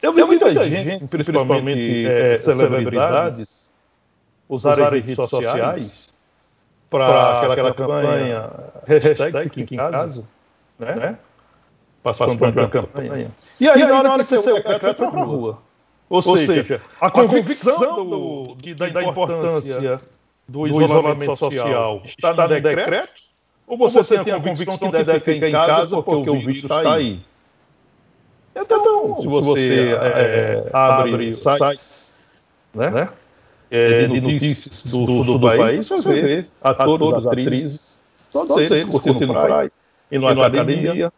Eu 0.00 0.12
vi 0.12 0.24
muita 0.24 0.52
gente, 0.52 1.06
principalmente 1.06 2.06
é, 2.06 2.36
celebridades, 2.36 3.61
usarem 4.54 5.00
redes 5.00 5.16
sociais 5.16 6.12
para 6.90 7.40
aquela 7.50 7.74
campanha 7.74 8.50
hashtag 8.86 9.48
Fique 9.48 9.74
em 9.74 9.78
Casa, 9.78 10.24
né? 10.78 11.18
Passando 12.02 12.44
a 12.44 12.68
campanha. 12.68 13.30
E 13.58 13.68
aí, 13.68 13.84
na 13.84 14.12
hora 14.12 14.18
que 14.18 14.24
você 14.24 14.42
saiu 14.42 14.56
o 14.56 14.62
decreto, 14.62 14.96
para 14.96 15.20
a 15.20 15.24
rua. 15.24 15.58
Ou 16.10 16.20
seja, 16.20 16.82
a 17.00 17.10
convicção 17.10 18.04
do, 18.04 18.56
da, 18.76 18.88
da 18.88 19.02
importância 19.04 19.98
do 20.46 20.66
isolamento 20.66 21.36
social 21.36 22.02
está 22.04 22.34
no 22.34 22.48
decreto? 22.48 23.22
Ou 23.66 23.78
você 23.78 24.22
tem 24.22 24.34
a 24.34 24.40
convicção 24.40 24.90
que 24.90 25.04
deve 25.04 25.20
ficar 25.20 25.48
em 25.48 25.52
casa 25.52 26.02
porque 26.02 26.30
o 26.30 26.38
vírus 26.40 26.64
está 26.64 26.94
aí? 26.94 27.24
Então, 28.54 29.16
se 29.16 29.26
você 29.26 29.94
é, 29.94 30.68
abre 30.74 31.32
sites 31.32 32.12
né, 32.74 33.08
é, 33.72 34.06
de 34.06 34.20
notícias 34.20 34.82
do 34.82 34.88
sul 34.90 35.24
do, 35.24 35.38
do 35.38 35.40
país, 35.40 35.88
você 35.88 36.20
vê 36.20 36.44
atores, 36.62 37.26
atrizes, 37.26 37.98
todos 38.30 38.70
eles 38.70 38.84
curtindo 38.84 39.32
praia, 39.32 39.72
indo 40.10 40.34
na 40.34 40.46
academia, 40.46 41.10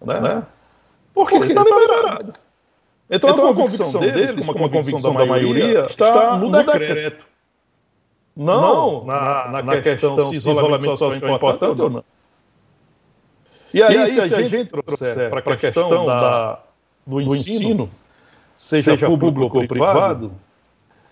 né? 0.00 0.20
né? 0.20 0.42
Porque 1.12 1.34
está 1.34 1.64
liberado. 1.64 2.34
Então, 3.10 3.30
então 3.30 3.48
a 3.48 3.54
convicção 3.54 4.00
deles, 4.00 4.46
como 4.46 4.64
a 4.64 4.70
convicção 4.70 5.12
da 5.12 5.26
maioria, 5.26 5.86
está 5.86 6.38
no 6.38 6.52
decreto. 6.52 7.26
Não 8.36 9.02
na, 9.04 9.48
na, 9.48 9.62
na 9.64 9.82
questão 9.82 10.30
se 10.30 10.36
isolamento 10.36 10.84
social 10.84 11.12
é 11.12 11.34
importante 11.34 11.82
ou 11.82 11.90
não. 11.90 12.04
E 13.74 13.82
aí, 13.82 13.96
e 13.96 13.98
aí 13.98 14.12
se 14.12 14.34
a 14.34 14.42
gente 14.42 14.70
trouxer 14.70 15.30
para 15.30 15.40
a 15.40 15.56
questão 15.56 16.06
da, 16.06 16.60
do 17.04 17.20
ensino, 17.20 17.90
seja, 18.54 18.92
seja 18.92 19.06
público 19.06 19.58
ou 19.58 19.66
privado, 19.66 20.32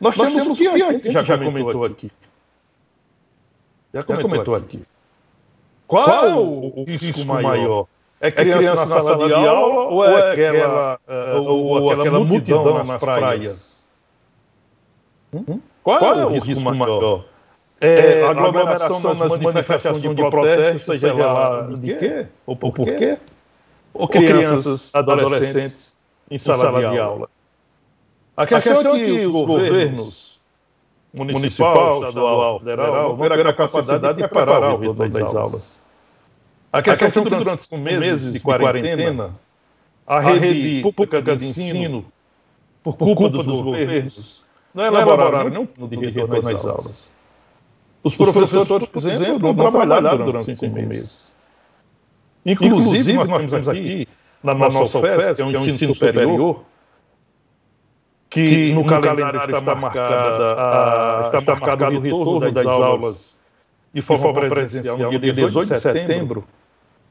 nós, 0.01 0.17
nós 0.17 0.33
temos, 0.33 0.49
o 0.49 0.55
que 0.55 1.11
já, 1.11 1.23
já 1.23 1.39
comentou 1.39 1.85
aqui. 1.85 2.11
Já 3.95 4.03
comentou, 4.03 4.17
já 4.17 4.23
comentou 4.23 4.55
aqui. 4.55 4.83
Qual, 5.87 6.05
Qual 6.05 6.27
é 6.27 6.35
o, 6.35 6.73
o 6.81 6.85
risco 6.85 7.25
maior? 7.25 7.87
É 8.21 8.31
criança, 8.31 8.59
é 8.59 8.61
criança 8.61 8.87
na 8.87 9.03
sala 9.03 9.27
de 9.27 9.35
aula 9.35 9.85
ou 9.89 10.05
é 10.05 10.33
aquela, 10.33 10.99
uh, 11.07 11.43
ou 11.43 11.91
aquela 11.91 12.19
multidão 12.19 12.85
nas 12.85 13.01
praias? 13.01 13.87
Hum? 15.33 15.61
Qual, 15.83 15.99
Qual, 15.99 16.19
é 16.19 16.27
o 16.27 16.31
risco, 16.31 16.47
risco 16.47 16.75
maior? 16.75 17.25
É, 17.79 18.23
a 18.25 18.31
aglomeração 18.31 19.01
nas 19.01 19.19
manifestações 19.19 20.01
de 20.01 20.31
protesto, 20.31 20.93
seja 20.93 21.13
lá 21.13 21.63
de 21.63 21.95
quê? 21.97 22.27
Ou 22.47 22.57
por 22.57 22.73
quê? 22.73 23.19
Ou 23.93 24.09
crianças, 24.09 24.95
adolescentes 24.95 26.01
em 26.31 26.39
sala, 26.39 26.59
sala 26.59 26.91
de 26.91 26.99
aula? 26.99 27.29
A 28.37 28.47
questão, 28.47 28.73
a 28.73 28.75
questão 28.75 28.97
é 28.97 29.05
que 29.05 29.27
os 29.27 29.47
governos 29.47 30.39
municipal, 31.15 32.01
estadual, 32.01 32.59
federal, 32.59 33.17
vão 33.17 33.29
ter 33.29 33.47
a 33.47 33.53
capacidade 33.55 34.23
de 34.23 34.29
preparar 34.29 34.75
o 34.75 34.79
retorno 34.79 35.09
das 35.09 35.35
aulas. 35.35 35.83
A 36.73 36.83
questão, 36.83 36.95
a 36.95 37.11
questão 37.11 37.23
é 37.23 37.25
que 37.25 37.37
durante 37.37 37.61
os 37.61 37.71
meses 37.71 38.33
de 38.33 38.41
quarentena, 38.41 39.33
a 40.07 40.21
rede 40.21 40.83
pública 40.83 41.23
de 41.23 41.47
ensino, 41.47 42.05
por 42.83 42.97
culpa 42.97 43.31
dos 43.31 43.47
governos, 43.47 44.43
não 44.75 44.85
elaboraram 44.85 45.49
nenhum 45.49 45.67
plano 45.67 45.89
de 45.89 45.97
retorno 45.97 46.49
às 46.51 46.67
aulas. 46.67 47.13
Os 48.03 48.15
professores, 48.15 48.89
por 48.89 49.11
exemplo, 49.11 49.55
não 49.55 49.55
trabalharam 49.55 50.25
durante 50.27 50.55
cinco 50.55 50.75
meses. 50.75 51.35
Inclusive, 52.45 53.15
nós 53.15 53.51
temos 53.51 53.69
aqui, 53.69 54.07
na 54.43 54.55
nossa 54.55 54.99
UFES, 54.99 55.37
que 55.37 55.43
é 55.43 55.45
um 55.47 55.67
ensino 55.67 55.95
superior, 55.95 56.63
que 58.45 58.73
no 58.73 58.85
calendário 58.85 59.41
está, 59.41 59.75
marcada 59.75 60.55
a, 60.59 61.39
está 61.39 61.57
marcado 61.57 61.97
o 61.97 62.01
retorno 62.01 62.53
das 62.53 62.67
aulas 62.67 63.39
de 63.95 64.03
forma 64.03 64.33
presencial 64.35 64.99
no 64.99 65.19
dia 65.19 65.33
18 65.33 65.73
de 65.73 65.81
setembro, 65.81 66.45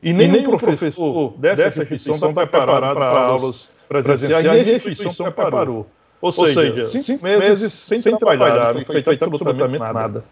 e 0.04 0.14
nem, 0.14 0.48
o 0.48 0.58
professor 0.58 1.34
dessa 1.38 1.68
instituição 1.68 2.16
está 2.16 2.32
preparado 2.32 2.94
para 2.94 3.06
aulas 3.06 3.76
presenciais, 3.88 4.46
e 4.46 4.50
a 4.50 4.76
instituição 4.76 5.32
preparou. 5.32 5.88
Ou 6.22 6.32
seja, 6.32 6.84
cinco 6.84 7.24
meses 7.24 7.74
sem, 7.74 8.18
trabalhar, 8.18 8.74
não 8.74 8.86
foi 8.86 9.02
feito 9.02 9.26
absolutamente 9.26 9.80
nada. 9.80 10.24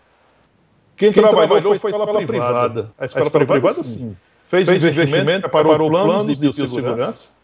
Quem, 0.96 1.12
Quem 1.12 1.24
trabalhou 1.24 1.78
foi 1.80 1.92
a 1.92 1.96
escola 1.96 2.14
privada. 2.14 2.28
privada. 2.28 2.92
A 3.00 3.06
escola, 3.06 3.26
a 3.26 3.28
escola 3.28 3.46
privada, 3.46 3.84
sim. 3.84 4.16
Fez, 4.48 4.70
fez 4.70 4.84
investimento, 4.84 5.50
preparou 5.50 5.90
planos 5.90 6.38
de 6.38 6.52
biossegurança 6.52 7.43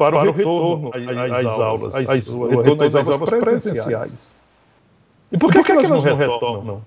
para, 0.00 0.16
o 0.16 0.32
retorno 0.32 0.90
às, 0.94 1.44
aulas, 1.44 1.94
às, 1.94 3.08
aulas 3.08 3.28
presenciais. 3.28 4.34
E 5.30 5.36
por 5.36 5.52
que, 5.52 5.62
que, 5.62 5.72
elas 5.72 5.90
não 5.90 6.00
retornam? 6.00 6.82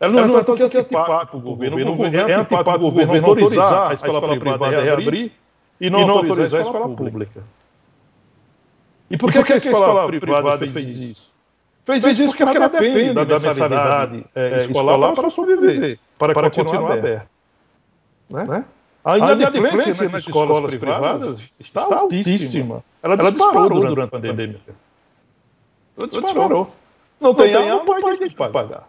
Elas 0.00 0.26
não 0.26 0.34
retornam 0.36 0.68
porque 0.68 0.76
é 0.76 0.80
antipático 0.80 1.36
o 1.36 1.40
governo. 1.40 1.96
Governo 1.96 2.28
é 2.28 2.34
antipático 2.34 2.76
o 2.76 2.90
governo 2.90 3.26
autorizar 3.26 3.90
a 3.92 3.94
escola 3.94 4.36
privada 4.36 4.66
a 4.66 4.82
reabrir 4.82 5.32
e 5.80 5.88
não 5.88 6.10
autorizar 6.10 6.60
a 6.60 6.62
escola 6.64 6.88
pública. 6.88 7.42
E 9.08 9.16
por 9.16 9.32
que, 9.32 9.42
que 9.44 9.52
a 9.52 9.56
escola 9.56 10.06
privada 10.06 10.58
fez 10.58 10.98
isso? 10.98 11.30
Fez, 11.84 12.04
fez 12.04 12.18
isso 12.18 12.36
porque 12.36 12.42
ela 12.42 12.68
depende 12.68 13.14
da, 13.14 13.24
da 13.24 13.38
mensalidade 13.38 14.24
é, 14.34 14.56
escolar 14.58 15.14
para 15.14 15.30
sobreviver, 15.30 15.98
para, 16.18 16.34
para 16.34 16.50
continuar 16.50 16.92
aberto. 16.92 17.26
Né? 18.28 18.44
Né? 18.44 18.64
A 19.04 19.18
inadimplência 19.18 20.08
nas 20.08 20.22
escolas 20.26 20.74
privadas 20.76 21.40
está 21.58 21.82
altíssima. 21.82 22.84
Ela, 23.02 23.16
disparou 23.16 23.68
durante 23.68 24.00
a 24.00 24.06
pandemia. 24.06 24.60
Ela 25.96 26.08
disparou. 26.08 26.68
Não 27.20 27.34
tem 27.34 27.54
aula, 27.54 27.84
não 27.84 28.00
pode 28.00 28.34
pagar. 28.34 28.88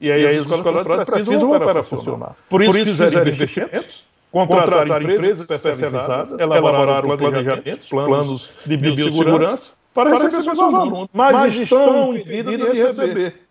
E 0.00 0.10
aí, 0.10 0.26
as 0.26 0.44
escolas 0.44 0.82
privadas 0.82 1.08
precisam 1.08 1.50
para 1.50 1.82
funcionar. 1.82 2.36
Por 2.48 2.62
isso, 2.62 2.96
fizeram 2.96 3.28
investimentos, 3.28 4.04
contrataram 4.30 5.10
empresas 5.10 5.40
especializadas, 5.40 6.32
elaboraram 6.32 7.16
planejamentos, 7.16 7.88
planos 7.88 8.50
de 8.66 8.76
biossegurança 8.76 9.74
para, 9.94 10.10
receber 10.10 10.42
seus 10.42 10.58
alunos, 10.58 11.08
mas, 11.12 11.54
estão 11.54 12.16
impedidos 12.16 12.72
de 12.72 12.82
receber, 12.82 13.46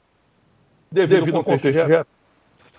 devido 0.91 1.37
ao 1.37 1.43
contexto. 1.43 2.05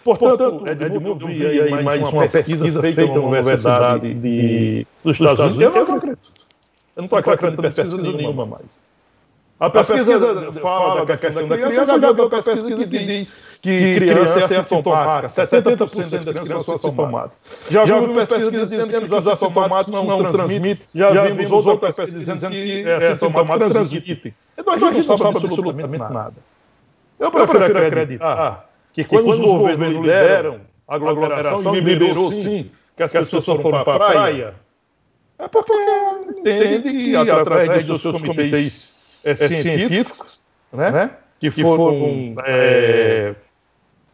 Portanto, 0.04 0.62
Edmundo, 0.68 1.24
eu 1.24 1.34
vi 1.34 1.60
aí 1.62 1.82
mais 1.82 2.00
uma 2.02 2.28
pesquisa 2.28 2.80
feita 2.80 3.06
na 3.06 3.20
Universidade 3.20 4.14
de, 4.14 4.86
dos 5.02 5.18
Estados 5.18 5.56
Unidos. 5.56 5.74
Eu 5.76 5.86
não 5.86 5.96
acredito. 5.96 6.32
Eu 6.96 7.00
não 7.00 7.04
estou 7.04 7.18
acreditando 7.18 7.52
em 7.54 7.62
pesquisa 7.62 7.96
nenhuma 7.96 8.46
mais. 8.46 8.80
A 9.58 9.70
pesquisa, 9.70 10.14
a 10.16 10.34
pesquisa 10.34 10.60
fala 10.60 11.06
da 11.06 11.16
questão 11.16 11.46
da 11.46 11.56
criança, 11.56 11.86
já 11.86 12.12
vi 12.12 12.20
outra 12.20 12.42
pesquisa 12.42 12.86
que 12.86 12.86
diz 12.86 13.38
que 13.62 13.94
criança 13.94 14.40
é 14.40 14.58
assintomática, 14.58 15.46
70% 15.46 16.24
das 16.24 16.38
crianças 16.38 16.66
são 16.66 16.74
assintomáticas. 16.74 17.38
Já 17.70 17.84
vi 17.84 18.14
pesquisa 18.14 18.50
dizendo 18.50 19.08
que 19.08 19.14
os 19.14 19.26
assintomáticos 19.26 20.04
não 20.04 20.26
transmitem, 20.26 20.86
já 20.94 21.30
vimos 21.30 21.66
outras 21.66 21.96
pesquisas 21.96 22.34
dizendo 22.34 22.52
que 22.52 22.82
é 22.82 23.12
assintomático 23.12 23.70
transmitem. 23.70 24.34
Então 24.58 24.74
a 24.74 24.78
gente 24.78 25.08
não 25.08 25.18
sabe 25.18 25.36
absolutamente 25.38 25.98
nada. 25.98 26.34
Eu 27.18 27.30
prefiro 27.30 27.78
acreditar 27.78 28.73
que 28.94 29.04
quando 29.04 29.28
os 29.28 29.40
governos 29.40 29.88
liberam 29.88 30.60
a 30.86 30.94
aglomeração, 30.94 31.74
liberou 31.74 32.30
sim. 32.30 32.70
que 32.96 33.02
as 33.02 33.10
pessoas 33.10 33.44
foram 33.44 33.82
para 33.82 33.94
a 33.94 33.98
praia, 33.98 34.54
é 35.38 35.48
porque 35.48 35.72
entende 36.38 36.92
que 36.92 37.16
através 37.16 37.86
dos 37.86 38.00
seus 38.00 38.22
comitês 38.22 38.96
é, 39.24 39.34
científicos, 39.34 40.44
né, 40.72 40.90
né, 40.90 41.10
que 41.40 41.50
foram, 41.50 42.36
é, 42.46 43.34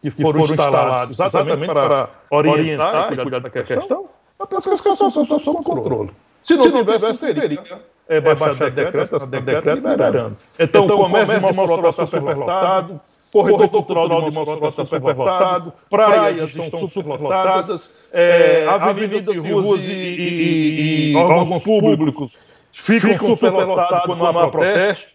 que 0.00 0.10
foram 0.10 0.40
instalados 0.40 1.10
exatamente 1.10 1.66
para 1.66 2.08
orientar 2.30 3.12
e 3.12 3.16
cuidar 3.16 3.40
dessa 3.40 3.62
questão, 3.62 4.08
a 4.38 4.46
pessoa 4.46 4.76
só 4.76 5.38
sob 5.38 5.62
controle. 5.62 6.10
Se 6.42 6.56
não, 6.56 6.64
Se 6.64 6.70
não 6.70 6.84
tivesse, 6.84 7.18
teria 7.18 7.62
é, 8.10 8.20
baixar 8.20 8.70
decreto, 8.70 9.26
decreto 9.26 9.70
liberando. 9.70 10.36
Então, 10.58 10.84
então 10.84 10.96
comércio 10.96 11.38
de 11.38 11.56
Mossoró 11.56 11.90
está 11.90 12.06
superlotado, 12.06 13.00
corredor 13.32 13.68
cultural 13.68 14.08
de 14.08 14.36
Mossoró 14.36 14.68
está 14.68 14.84
superlotado, 14.84 15.72
praias 15.88 16.54
estão 16.54 16.88
superlotadas, 16.88 17.94
é, 18.12 18.66
avenidas 18.66 19.28
e 19.28 19.38
ruas 19.38 19.88
e, 19.88 19.92
e, 19.92 21.12
e, 21.12 21.16
órgãos 21.16 21.62
públicos 21.62 22.36
ficam, 22.72 23.36
superlotados 23.36 24.06
quando 24.06 24.26
há 24.26 24.50
protesto. 24.50 25.06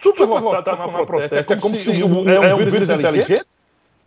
Superlotado 0.00 0.76
quando 0.78 0.96
há 0.96 1.06
protesto. 1.06 1.52
É 1.52 1.56
como 1.56 1.76
se 1.76 2.00
é 2.00 2.54
um 2.54 2.56
vírus 2.56 2.88
inteligente. 2.88 3.42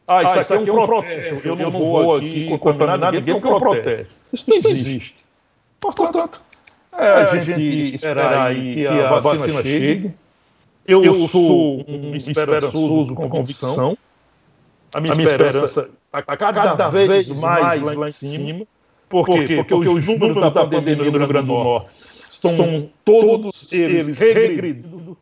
Ah, 0.08 0.24
isso, 0.24 0.40
ah, 0.40 0.42
isso 0.42 0.54
aqui 0.56 0.70
é 0.70 0.74
um 0.74 0.86
protesto. 0.86 1.48
Eu 1.48 1.56
não 1.56 1.72
vou 1.72 2.16
aqui 2.16 2.58
contaminar 2.58 3.12
ninguém 3.14 3.36
porque 3.36 3.48
é 3.48 3.54
um 3.54 3.60
protesto. 3.60 4.16
Isso 4.34 4.50
não 4.50 4.58
existe. 4.58 5.22
Portanto, 5.82 6.40
é 6.98 7.08
a 7.08 7.44
gente 7.44 7.96
esperar 7.96 8.48
aí 8.48 8.76
que 8.76 8.88
a 8.88 9.20
vacina 9.20 9.64
chegue. 9.64 10.14
Eu, 10.88 11.04
eu 11.04 11.28
sou 11.28 11.84
um 11.88 12.16
esperançoso 12.16 13.16
com 13.16 13.28
convicção. 13.28 13.98
A 14.94 15.02
minha, 15.02 15.14
a 15.14 15.16
minha 15.16 15.30
esperança 15.30 15.90
está 16.06 16.38
cada, 16.38 16.64
cada 16.64 16.90
vez 16.90 17.28
mais 17.30 17.82
lá 17.82 18.08
em 18.08 18.12
cima. 18.12 18.66
Por 19.10 19.26
quê? 19.26 19.56
Porque, 19.56 19.56
Porque 19.56 19.90
os 19.90 20.06
números 20.06 20.36
da 20.36 20.52
pandemia 20.52 20.96
no 20.96 21.04
Rio 21.04 21.28
Grande 21.28 21.48
do 21.48 21.54
Norte 21.54 22.02
estão 22.30 22.90
todos 23.04 23.74
eles 23.74 24.20
regredindo. 24.20 25.18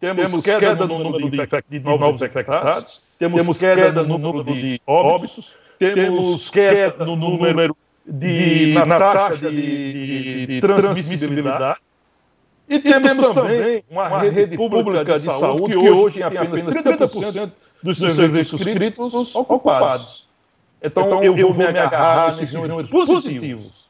Temos 0.00 0.44
queda 0.44 0.86
no 0.86 0.98
número 0.98 1.30
de, 1.30 1.80
novos 1.80 2.22
infectados, 2.22 3.02
temos 3.18 3.58
queda 3.58 4.02
no 4.02 4.18
número 4.18 4.44
de 4.44 4.80
óbitos, 4.86 5.54
temos 5.78 6.50
queda 6.50 7.04
no 7.04 7.16
número 7.16 7.76
de, 8.06 8.74
na 8.74 8.98
taxa 8.98 9.50
de, 9.50 10.46
de 10.46 10.60
transmissibilidade. 10.60 11.80
E 12.68 12.80
temos 12.80 13.28
também 13.30 13.84
uma 13.90 14.18
rede 14.20 14.56
pública 14.56 15.18
de 15.18 15.20
saúde 15.20 15.78
que 15.78 15.88
hoje 15.88 16.14
tem 16.14 16.24
apenas 16.24 16.72
30% 16.72 17.52
dos 17.82 17.98
serviços 17.98 18.62
críticos 18.62 19.34
ocupados. 19.34 20.28
Então, 20.82 21.22
eu 21.22 21.34
vou 21.34 21.54
me 21.54 21.64
agarrar 21.64 22.26
nesses 22.26 22.52
números 22.52 22.88
positivos. 22.90 23.86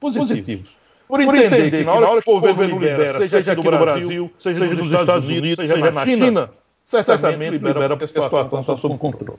Positivos. 0.00 0.76
Por 1.08 1.20
entender 1.20 1.70
que 1.70 1.84
na 1.84 1.92
hora 1.92 2.20
que 2.20 2.30
o 2.30 2.40
governo 2.40 2.78
libera, 2.80 3.26
seja 3.28 3.52
aqui 3.52 3.64
no 3.64 3.78
Brasil, 3.78 4.30
seja 4.38 4.66
nos 4.66 4.92
Estados 4.92 5.28
Unidos, 5.28 5.56
seja 5.56 5.90
na 5.90 6.04
China, 6.04 6.50
certamente 6.82 7.58
libera 7.58 7.96
porque 7.96 8.04
a 8.04 8.08
situação 8.08 8.60
está 8.60 8.76
sob 8.76 8.98
controle. 8.98 9.38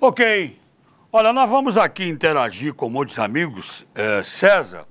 Ok. 0.00 0.56
Olha, 1.10 1.32
nós 1.32 1.48
vamos 1.48 1.78
aqui 1.78 2.06
interagir 2.06 2.74
com 2.74 2.90
muitos 2.90 3.18
amigos. 3.18 3.82
É, 3.94 4.22
César, 4.22 4.84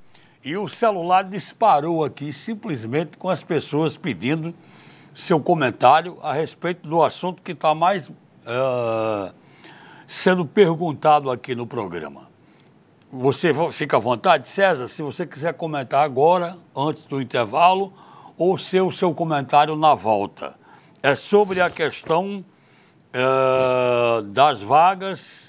e 0.43 0.57
o 0.57 0.67
celular 0.67 1.23
disparou 1.23 2.03
aqui 2.03 2.33
simplesmente 2.33 3.19
com 3.19 3.29
as 3.29 3.43
pessoas 3.43 3.95
pedindo 3.95 4.51
seu 5.13 5.39
comentário 5.39 6.17
a 6.23 6.33
respeito 6.33 6.89
do 6.89 7.03
assunto 7.03 7.43
que 7.43 7.51
está 7.51 7.75
mais 7.75 8.09
uh, 8.09 9.31
sendo 10.07 10.43
perguntado 10.43 11.29
aqui 11.29 11.53
no 11.53 11.67
programa. 11.67 12.27
Você 13.11 13.53
fica 13.71 13.97
à 13.97 13.99
vontade, 13.99 14.47
César, 14.47 14.87
se 14.87 15.03
você 15.03 15.23
quiser 15.23 15.53
comentar 15.53 16.03
agora, 16.03 16.57
antes 16.75 17.03
do 17.03 17.21
intervalo, 17.21 17.93
ou 18.35 18.57
ser 18.57 18.81
o 18.81 18.91
seu 18.91 19.13
comentário 19.13 19.75
na 19.75 19.93
volta. 19.93 20.55
É 21.03 21.13
sobre 21.13 21.61
a 21.61 21.69
questão 21.69 22.43
uh, 23.13 24.23
das 24.23 24.63
vagas 24.63 25.46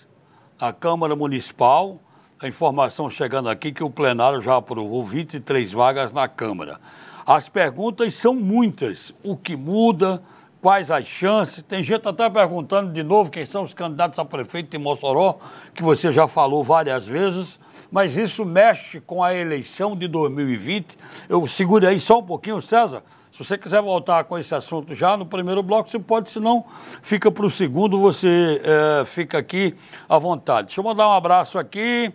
na 0.60 0.72
Câmara 0.72 1.14
Municipal 1.14 2.00
a 2.40 2.48
informação 2.48 3.10
chegando 3.10 3.48
aqui 3.48 3.72
que 3.72 3.82
o 3.82 3.90
plenário 3.90 4.40
já 4.40 4.56
aprovou 4.56 5.04
23 5.04 5.72
vagas 5.72 6.12
na 6.12 6.28
Câmara. 6.28 6.80
As 7.26 7.48
perguntas 7.48 8.14
são 8.14 8.34
muitas. 8.34 9.12
O 9.22 9.36
que 9.36 9.56
muda? 9.56 10.22
Quais 10.60 10.90
as 10.90 11.06
chances? 11.06 11.62
Tem 11.62 11.84
gente 11.84 12.08
até 12.08 12.28
perguntando 12.28 12.92
de 12.92 13.02
novo 13.04 13.30
quem 13.30 13.46
são 13.46 13.62
os 13.62 13.72
candidatos 13.72 14.18
a 14.18 14.24
prefeito 14.24 14.70
de 14.70 14.78
Mossoró, 14.78 15.38
que 15.72 15.82
você 15.84 16.12
já 16.12 16.26
falou 16.26 16.64
várias 16.64 17.06
vezes, 17.06 17.60
mas 17.92 18.16
isso 18.16 18.44
mexe 18.44 19.00
com 19.00 19.22
a 19.22 19.32
eleição 19.32 19.96
de 19.96 20.08
2020. 20.08 20.98
Eu 21.28 21.46
segure 21.46 21.86
aí 21.86 22.00
só 22.00 22.18
um 22.18 22.24
pouquinho, 22.24 22.60
César. 22.60 23.04
Se 23.30 23.44
você 23.44 23.56
quiser 23.56 23.80
voltar 23.80 24.24
com 24.24 24.36
esse 24.36 24.52
assunto 24.52 24.96
já 24.96 25.16
no 25.16 25.24
primeiro 25.24 25.62
bloco, 25.62 25.88
você 25.88 25.98
pode, 25.98 26.28
senão 26.28 26.64
fica 27.02 27.30
para 27.30 27.46
o 27.46 27.50
segundo, 27.50 28.00
você 28.00 28.60
é, 28.64 29.04
fica 29.04 29.38
aqui 29.38 29.76
à 30.08 30.18
vontade. 30.18 30.68
Deixa 30.68 30.80
eu 30.80 30.84
mandar 30.84 31.08
um 31.08 31.12
abraço 31.12 31.56
aqui. 31.56 32.12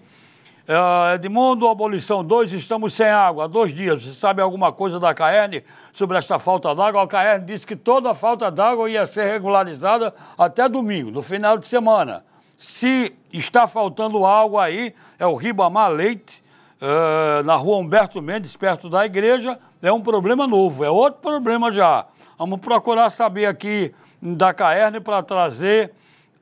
Uh, 0.65 1.15
Edmundo, 1.15 1.67
abolição 1.67 2.23
2, 2.23 2.54
estamos 2.54 2.93
sem 2.93 3.08
água 3.08 3.43
há 3.43 3.47
dois 3.47 3.76
dias. 3.76 4.02
Você 4.02 4.13
sabe 4.13 4.41
alguma 4.41 4.71
coisa 4.71 4.97
da 4.97 5.13
CAERN 5.13 5.62
sobre 5.91 6.17
esta 6.17 6.39
falta 6.39 6.73
d'água? 6.73 7.04
A 7.04 7.08
CAERN 7.08 7.43
disse 7.43 7.67
que 7.67 7.76
toda 7.76 8.12
a 8.12 8.15
falta 8.15 8.49
d'água 8.49 8.89
ia 8.89 9.06
ser 9.06 9.26
regularizada 9.26 10.15
até 10.38 10.69
domingo, 10.69 11.12
no 11.12 11.21
final 11.21 11.58
de 11.58 11.67
semana. 11.67 12.23
Se 12.58 13.13
está 13.34 13.67
faltando 13.67 14.26
água 14.26 14.63
aí, 14.63 14.95
é 15.19 15.28
o 15.28 15.36
Ribamar 15.36 15.91
Leite, 15.91 16.41
uh, 16.82 17.43
na 17.43 17.56
rua 17.56 17.80
Humberto 17.80 18.21
Mendes, 18.21 18.56
perto 18.56 18.89
da 18.89 19.06
igreja, 19.06 19.60
é 19.82 19.91
um 19.91 19.99
problema 19.99 20.47
novo, 20.47 20.86
é 20.86 20.89
outro 20.89 21.19
problema 21.19 21.73
já. 21.73 22.06
Vamos 22.39 22.62
procurar 22.62 23.10
saber 23.10 23.47
aqui 23.47 23.93
da 24.21 24.54
CAERN 24.54 25.02
para 25.02 25.21
trazer 25.21 25.91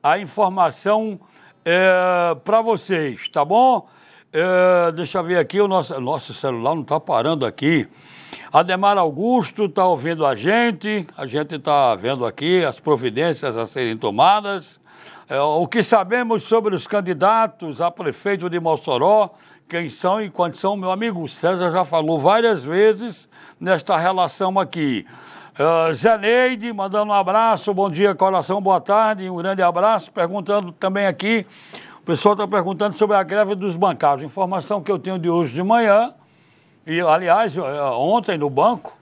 a 0.00 0.16
informação 0.16 1.18
é, 1.64 2.36
para 2.44 2.60
vocês, 2.62 3.28
tá 3.28 3.44
bom? 3.44 3.88
É, 4.34 4.90
deixa 4.92 5.18
eu 5.18 5.24
ver 5.24 5.36
aqui, 5.36 5.60
o 5.60 5.68
nosso, 5.68 6.00
nosso 6.00 6.32
celular 6.32 6.74
não 6.74 6.80
está 6.80 6.98
parando 6.98 7.44
aqui. 7.44 7.86
Ademar 8.50 8.96
Augusto 8.96 9.66
está 9.66 9.86
ouvindo 9.86 10.24
a 10.24 10.34
gente, 10.34 11.06
a 11.18 11.26
gente 11.26 11.56
está 11.56 11.94
vendo 11.94 12.24
aqui 12.24 12.64
as 12.64 12.80
providências 12.80 13.58
a 13.58 13.66
serem 13.66 13.94
tomadas. 13.94 14.80
É, 15.28 15.38
o 15.38 15.66
que 15.66 15.82
sabemos 15.82 16.44
sobre 16.44 16.74
os 16.74 16.86
candidatos 16.86 17.82
a 17.82 17.90
prefeito 17.90 18.48
de 18.48 18.58
Mossoró, 18.58 19.34
quem 19.68 19.90
são 19.90 20.18
e 20.18 20.30
quantos 20.30 20.60
são, 20.60 20.78
meu 20.78 20.90
amigo 20.90 21.28
César 21.28 21.70
já 21.70 21.84
falou 21.84 22.18
várias 22.18 22.64
vezes 22.64 23.28
nesta 23.60 23.98
relação 23.98 24.58
aqui. 24.58 25.04
Uh, 25.52 25.94
Zé 25.94 26.16
Neide, 26.16 26.72
mandando 26.72 27.12
um 27.12 27.14
abraço, 27.14 27.74
bom 27.74 27.90
dia, 27.90 28.14
coração, 28.14 28.62
boa 28.62 28.80
tarde, 28.80 29.28
um 29.28 29.36
grande 29.36 29.60
abraço, 29.60 30.10
perguntando 30.10 30.72
também 30.72 31.04
aqui 31.04 31.44
o 32.02 32.04
pessoal 32.04 32.34
está 32.34 32.48
perguntando 32.48 32.98
sobre 32.98 33.16
a 33.16 33.22
greve 33.22 33.54
dos 33.54 33.76
bancários. 33.76 34.26
Informação 34.26 34.82
que 34.82 34.90
eu 34.90 34.98
tenho 34.98 35.20
de 35.20 35.30
hoje 35.30 35.54
de 35.54 35.62
manhã, 35.62 36.12
e 36.84 37.00
aliás, 37.00 37.56
eh, 37.56 37.60
ontem 37.94 38.36
no 38.36 38.50
banco, 38.50 38.92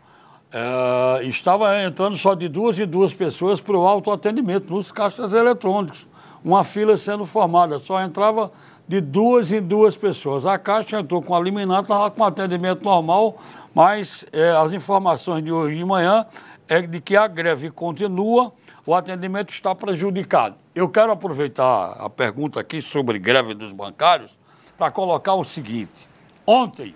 é, 0.52 1.24
estava 1.24 1.82
entrando 1.82 2.18
só 2.18 2.34
de 2.34 2.46
duas 2.46 2.78
em 2.78 2.86
duas 2.86 3.14
pessoas 3.14 3.58
para 3.58 3.74
o 3.74 3.86
autoatendimento 3.86 4.70
nos 4.70 4.92
caixas 4.92 5.32
eletrônicos. 5.32 6.06
Uma 6.44 6.62
fila 6.62 6.94
sendo 6.94 7.24
formada, 7.24 7.78
só 7.78 8.02
entrava 8.02 8.52
de 8.86 9.00
duas 9.00 9.50
em 9.50 9.62
duas 9.62 9.96
pessoas. 9.96 10.44
A 10.44 10.58
Caixa 10.58 11.00
entrou 11.00 11.22
com 11.22 11.34
a 11.34 11.40
liminar, 11.40 11.80
estava 11.80 12.10
com 12.10 12.22
atendimento 12.22 12.84
normal, 12.84 13.38
mas 13.74 14.26
é, 14.30 14.50
as 14.50 14.74
informações 14.74 15.42
de 15.42 15.50
hoje 15.50 15.74
de 15.74 15.84
manhã 15.86 16.26
é 16.68 16.82
de 16.82 17.00
que 17.00 17.16
a 17.16 17.26
greve 17.26 17.70
continua 17.70 18.52
o 18.86 18.94
atendimento 18.94 19.50
está 19.50 19.74
prejudicado. 19.74 20.56
Eu 20.74 20.88
quero 20.88 21.12
aproveitar 21.12 21.92
a 21.98 22.08
pergunta 22.08 22.60
aqui 22.60 22.80
sobre 22.80 23.18
greve 23.18 23.54
dos 23.54 23.72
bancários 23.72 24.30
para 24.78 24.90
colocar 24.90 25.34
o 25.34 25.44
seguinte. 25.44 26.08
Ontem, 26.46 26.94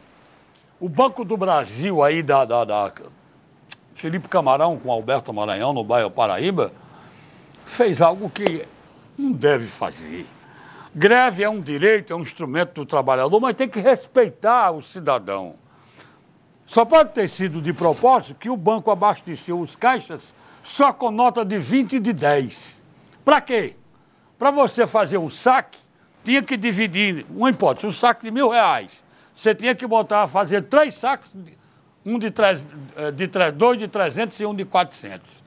o 0.81 0.88
Banco 0.88 1.25
do 1.25 1.37
Brasil 1.37 2.03
aí 2.03 2.23
da, 2.23 2.44
da, 2.44 2.64
da 2.64 2.92
Felipe 3.94 4.29
Camarão 4.29 4.79
com 4.79 4.90
Alberto 4.90 5.33
Maranhão 5.33 5.73
no 5.73 5.85
bairro 5.85 6.11
Paraíba 6.11 6.73
fez 7.51 8.01
algo 8.01 8.31
que 8.31 8.66
não 9.16 9.33
deve 9.33 9.66
fazer. 9.66 10.27
Greve 10.94 11.42
é 11.42 11.51
um 11.51 11.61
direito, 11.61 12.12
é 12.12 12.16
um 12.16 12.23
instrumento 12.23 12.75
do 12.75 12.87
trabalhador, 12.87 13.40
mas 13.40 13.57
tem 13.57 13.68
que 13.68 13.81
respeitar 13.81 14.70
o 14.70 14.81
cidadão. 14.81 15.57
Só 16.66 16.85
pode 16.85 17.11
ter 17.12 17.29
sido 17.29 17.61
de 17.61 17.73
propósito 17.73 18.38
que 18.38 18.49
o 18.49 18.57
banco 18.57 18.90
abasteceu 18.90 19.61
os 19.61 19.77
caixas 19.77 20.23
só 20.64 20.92
com 20.92 21.11
nota 21.11 21.44
de 21.44 21.59
20 21.59 21.96
e 21.96 22.00
de 22.00 22.12
10. 22.12 22.83
Para 23.24 23.40
quê? 23.40 23.77
Para 24.38 24.50
você 24.50 24.87
fazer 24.87 25.18
um 25.18 25.31
saque, 25.31 25.79
tinha 26.24 26.42
que 26.42 26.57
dividir, 26.57 27.24
uma 27.31 27.50
hipótese, 27.50 27.87
um 27.87 27.92
saque 27.92 28.24
de 28.24 28.31
mil 28.31 28.48
reais. 28.48 29.05
Você 29.35 29.55
tinha 29.55 29.74
que 29.74 29.87
botar, 29.87 30.27
fazer 30.27 30.62
três 30.62 30.94
saques, 30.94 31.31
um 32.05 32.18
de, 32.18 32.31
três, 32.31 32.64
eh, 32.96 33.11
de 33.11 33.29
três, 33.29 33.53
dois 33.53 33.79
de 33.79 33.87
300 33.87 34.40
e 34.40 34.46
um 34.46 34.55
de 34.55 34.64
400. 34.64 35.42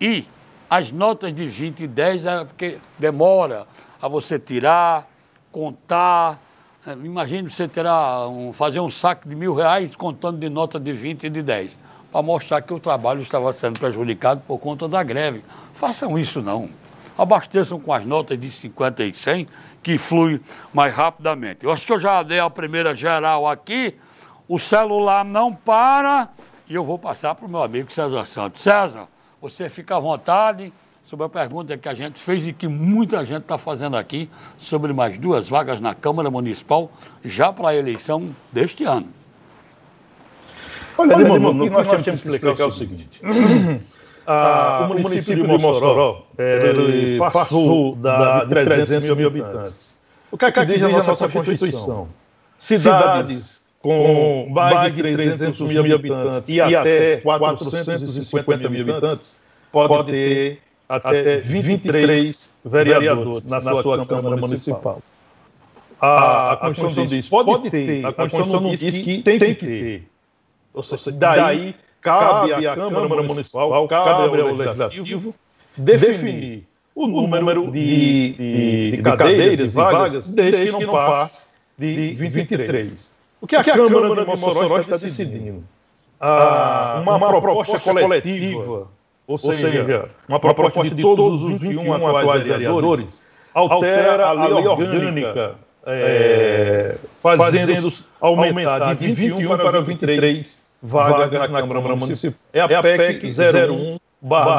E 0.00 0.26
as 0.68 0.92
notas 0.92 1.34
de 1.34 1.46
20 1.46 1.84
e 1.84 1.86
10 1.86 2.26
era 2.26 2.44
porque 2.44 2.78
demora 2.98 3.66
a 4.00 4.08
você 4.08 4.38
tirar, 4.38 5.08
contar. 5.50 6.38
Eh, 6.86 6.92
imagine 7.04 7.48
você 7.48 7.66
terá 7.68 8.28
um, 8.28 8.52
fazer 8.52 8.80
um 8.80 8.90
saque 8.90 9.28
de 9.28 9.34
mil 9.34 9.54
reais 9.54 9.94
contando 9.96 10.38
de 10.38 10.48
nota 10.48 10.78
de 10.78 10.92
20 10.92 11.24
e 11.24 11.30
de 11.30 11.42
10 11.42 11.78
para 12.12 12.22
mostrar 12.22 12.60
que 12.60 12.74
o 12.74 12.78
trabalho 12.78 13.22
estava 13.22 13.50
sendo 13.54 13.80
prejudicado 13.80 14.42
por 14.46 14.58
conta 14.58 14.86
da 14.86 15.02
greve. 15.02 15.42
Façam 15.72 16.18
isso 16.18 16.42
não. 16.42 16.68
Abasteçam 17.16 17.80
com 17.80 17.92
as 17.92 18.04
notas 18.04 18.38
de 18.38 18.50
50 18.50 19.04
e 19.04 19.14
100, 19.14 19.48
que 19.82 19.96
flui 19.96 20.40
mais 20.72 20.92
rapidamente. 20.94 21.64
Eu 21.64 21.72
acho 21.72 21.86
que 21.86 21.92
eu 21.92 21.98
já 21.98 22.22
dei 22.22 22.38
a 22.38 22.50
primeira 22.50 22.94
geral 22.94 23.48
aqui, 23.48 23.96
o 24.46 24.58
celular 24.58 25.24
não 25.24 25.54
para 25.54 26.28
e 26.68 26.74
eu 26.74 26.84
vou 26.84 26.98
passar 26.98 27.34
para 27.34 27.46
o 27.46 27.50
meu 27.50 27.62
amigo 27.62 27.92
César 27.92 28.26
Santos. 28.26 28.62
César, 28.62 29.08
você 29.40 29.68
fica 29.68 29.96
à 29.96 30.00
vontade 30.00 30.72
sobre 31.04 31.26
a 31.26 31.28
pergunta 31.28 31.76
que 31.76 31.88
a 31.88 31.94
gente 31.94 32.18
fez 32.18 32.46
e 32.46 32.52
que 32.52 32.66
muita 32.66 33.24
gente 33.26 33.42
está 33.42 33.58
fazendo 33.58 33.96
aqui 33.96 34.30
sobre 34.56 34.92
mais 34.92 35.18
duas 35.18 35.48
vagas 35.48 35.80
na 35.80 35.94
Câmara 35.94 36.30
Municipal 36.30 36.90
já 37.24 37.52
para 37.52 37.70
a 37.70 37.76
eleição 37.76 38.34
deste 38.50 38.84
ano. 38.84 39.21
Olha, 40.98 41.16
Olha 41.16 41.22
Edmundo, 41.22 41.64
o 41.64 41.68
que 41.68 41.70
nós, 41.70 41.86
nós 41.86 42.02
temos 42.02 42.20
que 42.20 42.28
explicar 42.28 42.62
é 42.62 42.66
o 42.66 42.70
seguinte. 42.70 43.20
Ah, 44.24 44.86
o, 44.88 45.02
município 45.02 45.46
de 45.46 45.58
Mossoró 45.58 46.26
ele 46.38 47.18
passou 47.18 47.96
da, 47.96 48.44
de 48.44 48.54
300 48.54 49.16
mil 49.16 49.26
habitantes. 49.26 50.00
O 50.30 50.38
que 50.38 50.44
é 50.44 50.52
que 50.52 50.64
diz 50.64 50.82
a 50.82 50.88
nossa 50.88 51.28
Constituição? 51.28 52.08
cidades 52.62 53.62
com 53.80 54.46
mais 54.50 54.94
de 54.94 55.02
300 55.02 55.60
mil 55.62 55.94
habitantes 55.94 56.48
e 56.48 56.60
até 56.60 57.16
450 57.16 58.68
mil 58.68 58.82
habitantes 58.82 59.40
pode 59.72 60.12
ter 60.12 60.58
até 60.88 61.38
23 61.38 62.52
vereadores 62.64 63.44
na 63.44 63.60
sua 63.60 64.06
Câmara 64.06 64.36
Municipal. 64.36 65.02
A, 66.00 66.52
a 66.52 66.56
Constituição 66.56 67.06
diz, 67.06 67.28
pode 67.28 67.70
ter, 67.70 68.04
a 68.04 68.12
Constituição 68.12 68.60
não 68.60 68.74
diz 68.74 68.98
que 68.98 69.22
tem 69.22 69.38
que 69.38 69.54
ter. 69.54 70.11
Ou 70.74 70.82
seja, 70.82 71.12
daí 71.12 71.74
cabe 72.00 72.66
à 72.66 72.74
Câmara 72.74 73.22
Municipal, 73.22 73.88
cabe 73.88 74.40
ao 74.40 74.54
Legislativo 74.54 75.34
definir 75.76 76.66
o 76.94 77.06
número 77.06 77.70
de, 77.70 78.32
de, 78.32 78.90
de 78.96 79.02
cadeiras 79.02 79.60
e 79.60 79.68
vagas, 79.68 80.28
desde 80.28 80.72
que 80.72 80.86
não 80.86 80.92
passe 80.92 81.48
de 81.78 82.12
23. 82.14 83.12
O 83.40 83.46
que 83.46 83.56
a, 83.56 83.64
Câmara 83.64 84.24
de 84.24 84.26
Mossoró 84.26 84.78
está 84.78 84.96
decidindo? 84.96 85.64
Ah, 86.20 87.00
uma, 87.02 87.16
uma 87.16 87.40
proposta 87.40 87.80
coletiva, 87.80 88.88
ou 89.26 89.38
seja, 89.38 90.08
uma 90.28 90.38
proposta 90.38 90.84
de 90.84 91.02
todos 91.02 91.42
os 91.42 91.60
21 91.60 91.94
atuais 91.94 92.42
vereadores, 92.44 93.24
altera 93.52 94.26
a 94.28 94.32
lei 94.32 94.66
orgânica, 94.66 95.54
é, 95.84 96.96
fazendo 97.10 97.92
aumentar 98.20 98.94
de 98.94 99.12
21 99.12 99.56
para 99.56 99.80
23 99.80 100.61
vagas 100.82 101.30
na 101.30 101.48
Câmara 101.48 101.96
Municipal. 101.96 102.38
É 102.52 102.60
a 102.60 102.82
PEC 102.82 103.28
01 103.28 103.98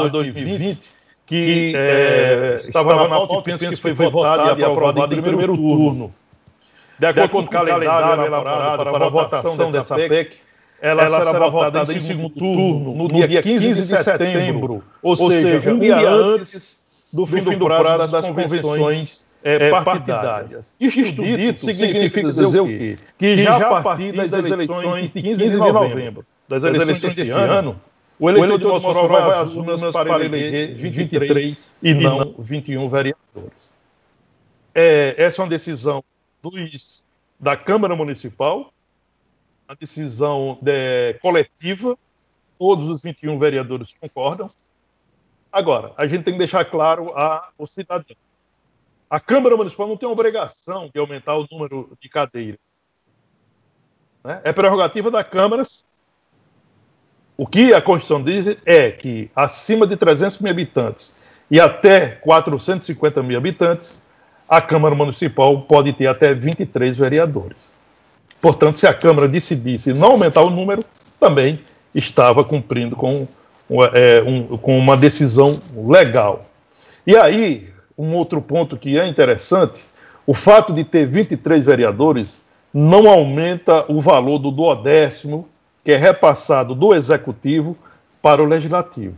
2020, 0.09 0.89
que 1.25 1.73
é, 1.75 2.59
estava 2.61 2.95
na 2.95 3.09
pauta 3.09 3.33
e 3.35 3.43
penso 3.43 3.69
que 3.69 3.75
foi 3.75 4.09
votada 4.09 4.59
e 4.59 4.63
aprovada 4.63 5.13
em 5.13 5.21
primeiro 5.21 5.57
turno. 5.57 6.11
De 6.97 7.05
acordo 7.07 7.29
com 7.29 7.39
o 7.39 7.47
calendário 7.47 8.25
elaborado 8.25 8.83
para 8.83 9.05
a 9.05 9.09
votação 9.09 9.71
dessa 9.71 9.95
PEC, 9.95 10.37
ela, 10.81 11.03
ela 11.03 11.25
será 11.25 11.49
votada 11.49 11.93
em 11.93 12.01
segundo 12.01 12.29
turno, 12.29 12.93
no 12.95 13.07
dia 13.07 13.41
15 13.41 13.73
de 13.73 13.83
setembro, 13.83 14.83
ou 15.01 15.15
seja, 15.15 15.73
um 15.73 15.79
dia 15.79 16.09
antes 16.09 16.83
do 17.11 17.25
fim 17.25 17.41
do 17.41 17.65
prazo 17.65 18.11
das 18.11 18.25
convenções 18.25 19.27
é, 19.43 19.69
partidárias. 19.69 20.75
Isto 20.79 21.21
dito 21.21 21.65
significa 21.65 22.23
dizer 22.23 22.59
o 22.59 22.65
quê? 22.65 22.97
Que 23.17 23.37
já 23.37 23.77
a 23.79 23.81
partir 23.81 24.13
das 24.13 24.31
eleições 24.31 25.11
de 25.11 25.21
15 25.21 25.49
de 25.49 25.57
novembro, 25.57 26.25
das 26.47 26.63
eleições 26.63 27.15
deste 27.15 27.31
ano, 27.31 27.79
o 28.19 28.29
eleitor 28.29 28.57
de 28.57 28.65
Mossoró 28.65 29.07
vai 29.07 29.39
às 29.39 29.53
urnas 29.55 29.93
para 29.93 30.23
eleger 30.23 30.75
23 30.75 31.71
e 31.81 31.93
não 31.93 32.35
21 32.39 32.87
vereadores. 32.87 33.69
É, 34.73 35.15
essa 35.17 35.41
é 35.41 35.43
uma 35.43 35.49
decisão 35.49 36.03
dos, 36.41 37.01
da 37.39 37.57
Câmara 37.57 37.95
Municipal, 37.95 38.71
uma 39.67 39.75
decisão 39.75 40.57
de, 40.61 41.15
coletiva, 41.21 41.97
todos 42.57 42.89
os 42.89 43.03
21 43.03 43.37
vereadores 43.37 43.93
concordam. 43.93 44.47
Agora, 45.51 45.93
a 45.97 46.07
gente 46.07 46.23
tem 46.23 46.33
que 46.33 46.39
deixar 46.39 46.65
claro 46.65 47.11
a, 47.15 47.49
o 47.57 47.67
cidadão. 47.67 48.15
A 49.13 49.19
Câmara 49.19 49.55
Municipal 49.55 49.87
não 49.87 49.95
tem 49.95 50.09
obrigação 50.09 50.89
de 50.91 50.99
aumentar 50.99 51.37
o 51.37 51.45
número 51.51 51.95
de 52.01 52.09
cadeiras. 52.09 52.59
Né? 54.23 54.41
É 54.43 54.51
prerrogativa 54.51 55.11
da 55.11 55.23
Câmara. 55.23 55.61
O 57.37 57.45
que 57.45 57.75
a 57.75 57.79
Constituição 57.79 58.23
diz 58.23 58.59
é 58.65 58.89
que 58.89 59.29
acima 59.35 59.85
de 59.85 59.95
300 59.95 60.39
mil 60.39 60.51
habitantes 60.51 61.15
e 61.51 61.59
até 61.59 62.07
450 62.07 63.21
mil 63.21 63.37
habitantes, 63.37 64.01
a 64.49 64.59
Câmara 64.59 64.95
Municipal 64.95 65.61
pode 65.61 65.93
ter 65.93 66.07
até 66.07 66.33
23 66.33 66.97
vereadores. 66.97 67.71
Portanto, 68.41 68.79
se 68.79 68.87
a 68.87 68.95
Câmara 68.95 69.27
decidisse 69.27 69.93
não 69.93 70.13
aumentar 70.13 70.41
o 70.41 70.49
número, 70.49 70.83
também 71.19 71.59
estava 71.93 72.43
cumprindo 72.43 72.95
com, 72.95 73.27
é, 73.93 74.23
um, 74.23 74.57
com 74.57 74.75
uma 74.75 74.97
decisão 74.97 75.55
legal. 75.75 76.43
E 77.05 77.15
aí, 77.15 77.72
um 77.97 78.15
outro 78.15 78.41
ponto 78.41 78.77
que 78.77 78.99
é 78.99 79.07
interessante, 79.07 79.83
o 80.25 80.33
fato 80.33 80.73
de 80.73 80.83
ter 80.83 81.05
23 81.05 81.63
vereadores 81.63 82.43
não 82.73 83.07
aumenta 83.07 83.85
o 83.91 84.01
valor 84.01 84.39
do 84.39 84.49
duodécimo, 84.49 85.47
que 85.83 85.91
é 85.91 85.97
repassado 85.97 86.73
do 86.73 86.93
Executivo 86.93 87.77
para 88.21 88.41
o 88.41 88.45
Legislativo. 88.45 89.17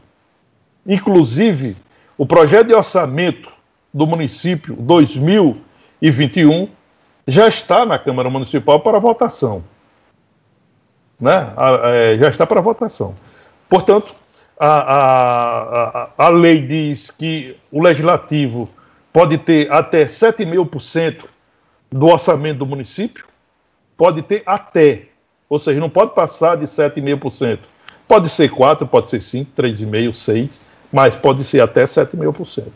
Inclusive, 0.86 1.76
o 2.18 2.26
projeto 2.26 2.68
de 2.68 2.74
orçamento 2.74 3.50
do 3.94 4.06
município 4.06 4.76
2021 4.76 6.68
já 7.28 7.48
está 7.48 7.86
na 7.86 7.98
Câmara 7.98 8.30
Municipal 8.30 8.80
para 8.80 9.00
votação. 9.00 9.64
Né? 11.20 11.54
É, 11.86 12.18
já 12.18 12.28
está 12.28 12.46
para 12.46 12.62
votação. 12.62 13.16
Portanto, 13.70 14.14
a, 14.60 16.10
a, 16.18 16.26
a, 16.26 16.30
lei 16.30 16.62
diz 16.62 17.12
que 17.12 17.58
o 17.72 17.82
legislativo 17.82 18.70
pode 19.12 19.38
ter 19.38 19.72
até 19.72 20.06
7,5% 20.06 21.26
do 21.92 22.08
orçamento 22.08 22.60
do 22.60 22.66
município, 22.66 23.26
pode 23.98 24.22
ter 24.22 24.44
até, 24.46 25.04
ou 25.50 25.60
seja, 25.60 25.80
não 25.80 25.90
pode 25.90 26.14
passar 26.14 26.58
de 26.58 26.66
7,5%. 26.66 27.60
Pode 28.08 28.30
ser 28.30 28.50
4, 28.50 28.86
pode 28.86 29.10
ser 29.10 29.22
5, 29.22 29.52
3,5, 29.58 30.14
6, 30.14 30.68
mas 30.94 31.16
pode 31.16 31.44
ser 31.44 31.62
até 31.62 31.84
7,5%. 31.86 32.72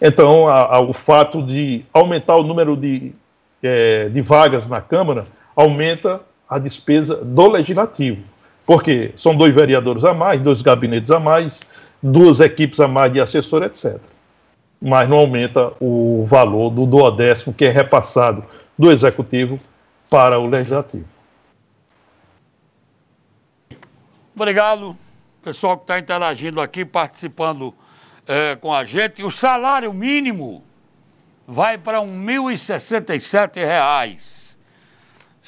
Então, 0.00 0.48
a, 0.48 0.76
a, 0.76 0.80
o 0.80 0.92
fato 0.92 1.42
de 1.42 1.84
aumentar 1.92 2.36
o 2.36 2.42
número 2.42 2.76
de, 2.76 3.12
é, 3.62 4.08
de 4.08 4.20
vagas 4.20 4.66
na 4.66 4.80
Câmara 4.80 5.24
aumenta 5.54 6.20
a 6.48 6.58
despesa 6.58 7.16
do 7.16 7.48
Legislativo. 7.48 8.22
Porque 8.66 9.12
são 9.16 9.34
dois 9.34 9.54
vereadores 9.54 10.04
a 10.04 10.14
mais, 10.14 10.40
dois 10.40 10.62
gabinetes 10.62 11.10
a 11.10 11.18
mais, 11.18 11.68
duas 12.02 12.40
equipes 12.40 12.80
a 12.80 12.88
mais 12.88 13.12
de 13.12 13.20
assessor, 13.20 13.62
etc. 13.62 13.98
Mas 14.80 15.08
não 15.08 15.18
aumenta 15.18 15.72
o 15.80 16.26
valor 16.28 16.70
do 16.70 16.86
duodécimo 16.86 17.54
que 17.54 17.64
é 17.64 17.70
repassado 17.70 18.44
do 18.78 18.90
Executivo 18.90 19.58
para 20.10 20.38
o 20.38 20.46
Legislativo. 20.46 21.04
Obrigado, 24.34 24.96
pessoal 25.42 25.76
que 25.76 25.84
está 25.84 25.98
interagindo 25.98 26.60
aqui, 26.60 26.84
participando 26.84 27.74
é, 28.26 28.56
com 28.56 28.72
a 28.72 28.84
gente, 28.84 29.22
o 29.22 29.30
salário 29.30 29.92
mínimo 29.92 30.62
vai 31.46 31.76
para 31.76 32.00
R$ 32.00 32.06
1.067. 32.06 34.41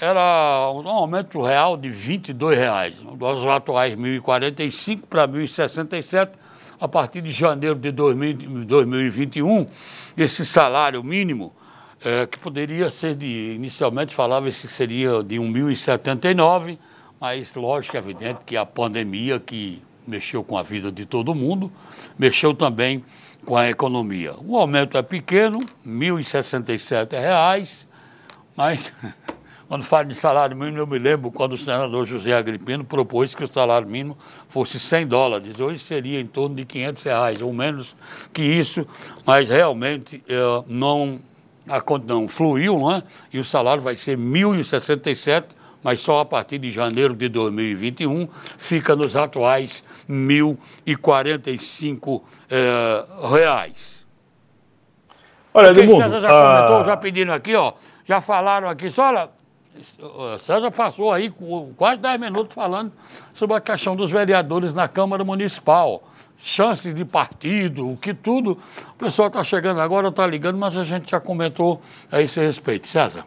Era 0.01 0.73
um 0.73 0.89
aumento 0.89 1.41
real 1.41 1.77
de 1.77 1.89
22 1.89 2.59
reais, 2.59 2.95
dos 2.95 3.47
atuais 3.47 3.93
R$ 3.93 4.21
1.045 4.21 5.03
para 5.09 5.25
R$ 5.25 5.45
1.067. 5.45 6.31
A 6.81 6.89
partir 6.89 7.23
de 7.23 7.31
janeiro 7.31 7.77
de 7.77 7.93
2021, 7.93 9.67
esse 10.17 10.45
salário 10.45 11.03
mínimo, 11.05 11.53
é, 12.05 12.27
que 12.27 12.39
poderia 12.39 12.91
ser 12.91 13.15
de, 13.15 13.55
inicialmente 13.55 14.15
falava 14.15 14.51
que 14.51 14.53
seria 14.53 15.23
de 15.23 15.39
R$ 15.39 15.45
1.079, 15.45 16.77
mas 17.21 17.55
lógico, 17.55 17.97
é 17.97 18.01
evidente 18.01 18.41
que 18.45 18.57
a 18.57 18.67
pandemia 18.67 19.39
que 19.39 19.81
mexeu 20.07 20.43
com 20.43 20.59
a 20.59 20.63
vida 20.63 20.91
de 20.91 21.07
todo 21.07 21.35
mundo, 21.35 21.73
mexeu 22.19 22.53
também 22.53 23.05
com 23.45 23.57
a 23.57 23.71
economia. 23.71 24.35
O 24.45 24.59
aumento 24.59 24.99
é 24.99 25.03
pequeno, 25.03 25.61
R$ 25.61 25.67
1.067, 25.87 27.87
mas 28.57 28.93
quando 29.69 29.83
falo 29.83 30.09
de 30.09 30.15
salário 30.15 30.57
mínimo, 30.57 30.79
eu 30.79 30.87
me 30.87 30.99
lembro 30.99 31.31
quando 31.31 31.55
o 31.55 31.59
senador 31.59 32.07
José 32.07 32.33
Agripino 32.33 32.85
propôs 32.85 33.35
que 33.35 33.45
o 33.45 33.53
salário 33.53 33.89
mínimo 33.89 34.17
fosse 34.49 34.79
100 34.79 35.07
dólares. 35.07 35.59
Hoje 35.59 35.79
seria 35.79 36.21
em 36.21 36.27
torno 36.27 36.57
de 36.57 36.65
500 36.65 37.03
reais, 37.03 37.43
ou 37.43 37.53
menos 37.53 37.97
que 38.33 38.43
isso, 38.43 38.87
mas 39.25 39.49
realmente 39.49 40.23
é, 40.29 40.35
não, 40.67 41.19
não 42.07 42.29
fluiu, 42.29 42.79
não 42.79 42.93
é? 42.93 43.03
E 43.33 43.39
o 43.39 43.45
salário 43.45 43.83
vai 43.83 43.97
ser 43.97 44.19
1.067 44.19 45.45
mas 45.85 46.01
só 46.01 46.21
a 46.21 46.25
partir 46.25 46.59
de 46.59 46.73
janeiro 46.73 47.15
de 47.15 47.29
2021 47.29 48.27
fica 48.57 48.97
nos 48.97 49.15
atuais 49.15 49.85
R$ 50.09 50.15
1.045 50.87 52.23
é, 52.49 53.05
reais. 53.29 54.03
Olha, 55.53 55.69
Edmundo... 55.69 56.03
César 56.03 56.21
já 56.23 56.29
comentou, 56.29 56.77
ah... 56.79 56.85
já 56.87 56.97
pedindo 56.97 57.33
aqui, 57.33 57.55
ó, 57.55 57.75
já 58.07 58.23
falaram 58.23 58.67
aqui, 58.69 58.91
só 58.91 59.09
olha, 59.09 59.29
César 60.47 60.71
passou 60.71 61.13
aí 61.13 61.33
quase 61.77 62.01
10 62.01 62.21
minutos 62.21 62.55
falando 62.55 62.93
sobre 63.33 63.57
a 63.57 63.61
questão 63.61 63.97
dos 63.97 64.11
vereadores 64.11 64.73
na 64.73 64.87
Câmara 64.87 65.25
Municipal 65.25 66.03
chances 66.45 66.95
de 66.95 67.05
partido, 67.05 67.91
o 67.91 67.97
que 67.97 68.13
tudo. 68.13 68.59
O 68.91 68.99
pessoal 68.99 69.29
está 69.29 69.43
chegando 69.43 69.81
agora, 69.81 70.09
está 70.09 70.27
ligando, 70.27 70.59
mas 70.59 70.77
a 70.77 70.85
gente 70.85 71.11
já 71.11 71.19
comentou 71.19 71.81
a 72.13 72.21
esse 72.21 72.39
respeito. 72.39 72.87
César. 72.87 73.25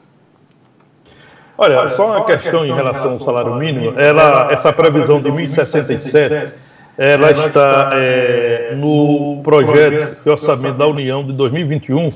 Olha, 1.58 1.80
Olha, 1.80 1.90
só 1.90 2.18
uma 2.18 2.26
questão 2.26 2.64
em 2.64 2.74
relação 2.74 3.14
ao 3.14 3.20
salário 3.20 3.56
mínimo, 3.56 4.00
ela, 4.00 4.52
essa 4.52 4.72
previsão 4.72 5.20
de 5.20 5.30
1.067, 5.30 6.54
ela 6.96 7.32
está 7.32 7.92
é, 7.96 8.76
no 8.76 9.42
projeto 9.42 10.22
de 10.24 10.30
orçamento 10.30 10.78
da 10.78 10.86
União 10.86 11.26
de 11.26 11.34
2021, 11.34 12.10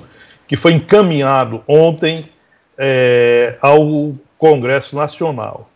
que 0.47 0.55
foi 0.55 0.73
encaminhado 0.73 1.63
ontem 1.67 2.23
é, 2.83 3.57
ao 3.61 4.11
Congresso 4.39 4.95
Nacional. 4.95 5.69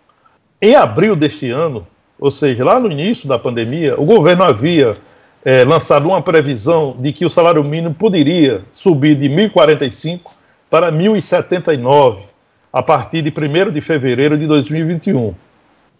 Em 0.60 0.76
abril 0.76 1.16
deste 1.16 1.52
ano, 1.52 1.86
ou 2.20 2.32
seja, 2.32 2.66
lá 2.66 2.80
no 2.80 2.92
início 2.92 3.30
da 3.30 3.38
pandemia, 3.38 3.94
o 4.00 4.06
governo 4.06 4.44
havia 4.44 4.96
é, 5.44 5.64
lançado 5.64 6.08
uma 6.08 6.20
previsão 6.20 6.96
de 6.98 7.14
que 7.14 7.24
o 7.24 7.30
salário 7.30 7.64
mínimo 7.64 7.94
poderia 7.94 8.64
subir 8.74 9.14
de 9.16 9.30
1.045 9.30 10.32
para 10.68 10.92
1.079 10.92 12.24
a 12.74 12.82
partir 12.82 13.22
de 13.22 13.30
1 13.30 13.72
de 13.72 13.82
fevereiro 13.82 14.36
de 14.36 14.48
2021. 14.48 15.36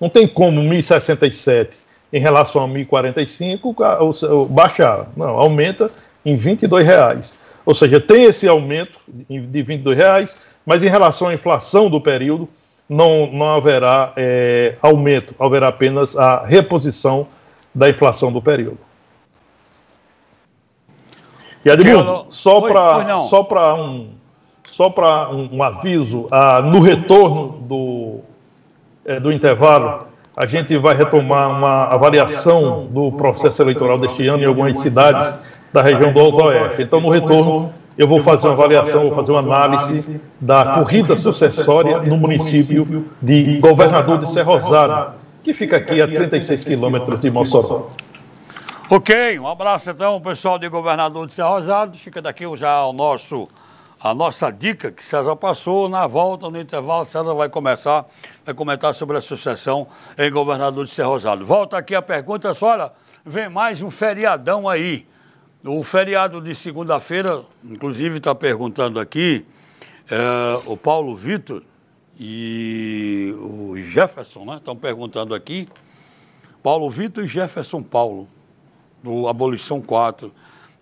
não 0.00 0.08
tem 0.08 0.26
como 0.26 0.60
1.067 0.60 1.70
em 2.12 2.20
relação 2.20 2.62
a 2.62 2.68
1.045 2.68 4.48
baixar. 4.50 5.08
Não, 5.16 5.30
aumenta 5.30 5.90
em 6.24 6.36
22 6.36 6.86
reais. 6.86 7.38
Ou 7.66 7.74
seja, 7.74 7.98
tem 7.98 8.24
esse 8.24 8.46
aumento 8.46 8.98
de 9.08 9.62
22 9.62 9.96
reais, 9.96 10.40
mas 10.66 10.84
em 10.84 10.88
relação 10.88 11.28
à 11.28 11.34
inflação 11.34 11.88
do 11.88 12.00
período, 12.00 12.48
não, 12.88 13.26
não 13.32 13.54
haverá 13.54 14.12
é, 14.16 14.76
aumento, 14.82 15.34
haverá 15.38 15.68
apenas 15.68 16.16
a 16.16 16.44
reposição 16.44 17.26
da 17.74 17.88
inflação 17.88 18.30
do 18.30 18.42
período. 18.42 18.78
E 21.64 21.70
Edmundo, 21.70 22.26
só 22.28 22.60
para 23.42 23.74
um 23.74 24.10
só 24.74 24.90
para 24.90 25.30
um, 25.30 25.48
um, 25.52 25.62
aviso, 25.62 26.26
ah, 26.32 26.60
no 26.60 26.80
retorno 26.80 27.60
do, 27.60 28.18
é, 29.04 29.20
do 29.20 29.30
intervalo, 29.30 30.08
a 30.36 30.46
gente 30.46 30.76
vai 30.76 30.96
retomar 30.96 31.48
uma 31.48 31.84
avaliação 31.84 32.86
do 32.86 33.12
processo 33.12 33.62
eleitoral 33.62 33.96
deste 34.00 34.26
ano 34.26 34.42
em 34.42 34.46
algumas 34.46 34.80
cidades 34.80 35.38
da 35.72 35.80
região 35.80 36.12
do 36.12 36.18
Alto 36.18 36.42
Oeste. 36.46 36.82
Então, 36.82 37.00
no 37.00 37.08
retorno, 37.08 37.72
eu 37.96 38.08
vou 38.08 38.18
fazer 38.18 38.48
uma 38.48 38.54
avaliação, 38.54 39.02
vou 39.02 39.14
fazer 39.14 39.30
uma 39.30 39.38
análise 39.38 40.20
da 40.40 40.74
corrida 40.74 41.16
sucessória 41.16 42.00
no 42.00 42.16
município 42.16 43.06
de 43.22 43.58
Governador 43.60 44.18
de 44.18 44.28
Serra 44.28 44.54
Rosada, 44.54 45.16
que 45.44 45.54
fica 45.54 45.76
aqui 45.76 46.02
a 46.02 46.08
36 46.08 46.64
quilômetros 46.64 47.20
de 47.20 47.30
Mossoró. 47.30 47.90
Ok, 48.90 49.38
um 49.38 49.46
abraço 49.46 49.88
então, 49.88 50.20
pessoal 50.20 50.58
de 50.58 50.68
Governador 50.68 51.28
de 51.28 51.34
Serra 51.34 51.50
Rosada. 51.50 51.92
Fica 51.96 52.20
daqui 52.20 52.44
já 52.56 52.84
o 52.86 52.92
nosso 52.92 53.46
a 54.04 54.12
nossa 54.12 54.50
dica 54.50 54.92
que 54.92 55.02
César 55.02 55.34
passou, 55.34 55.88
na 55.88 56.06
volta, 56.06 56.50
no 56.50 56.60
intervalo, 56.60 57.06
César 57.06 57.32
vai 57.32 57.48
começar, 57.48 58.04
vai 58.44 58.54
comentar 58.54 58.94
sobre 58.94 59.16
a 59.16 59.22
sucessão 59.22 59.88
em 60.18 60.30
governador 60.30 60.84
de 60.84 60.92
Serra 60.92 61.08
Rosado. 61.08 61.46
Volta 61.46 61.78
aqui 61.78 61.94
a 61.94 62.02
pergunta, 62.02 62.54
olha, 62.60 62.92
vem 63.24 63.48
mais 63.48 63.80
um 63.80 63.90
feriadão 63.90 64.68
aí. 64.68 65.06
O 65.64 65.82
feriado 65.82 66.38
de 66.42 66.54
segunda-feira, 66.54 67.44
inclusive 67.64 68.18
está 68.18 68.34
perguntando 68.34 69.00
aqui, 69.00 69.46
é, 70.10 70.60
o 70.66 70.76
Paulo 70.76 71.16
Vitor 71.16 71.62
e 72.20 73.34
o 73.38 73.74
Jefferson, 73.78 74.44
né? 74.44 74.56
Estão 74.56 74.76
perguntando 74.76 75.34
aqui. 75.34 75.66
Paulo 76.62 76.90
Vitor 76.90 77.24
e 77.24 77.26
Jefferson 77.26 77.82
Paulo, 77.82 78.28
do 79.02 79.28
Abolição 79.28 79.80
4. 79.80 80.30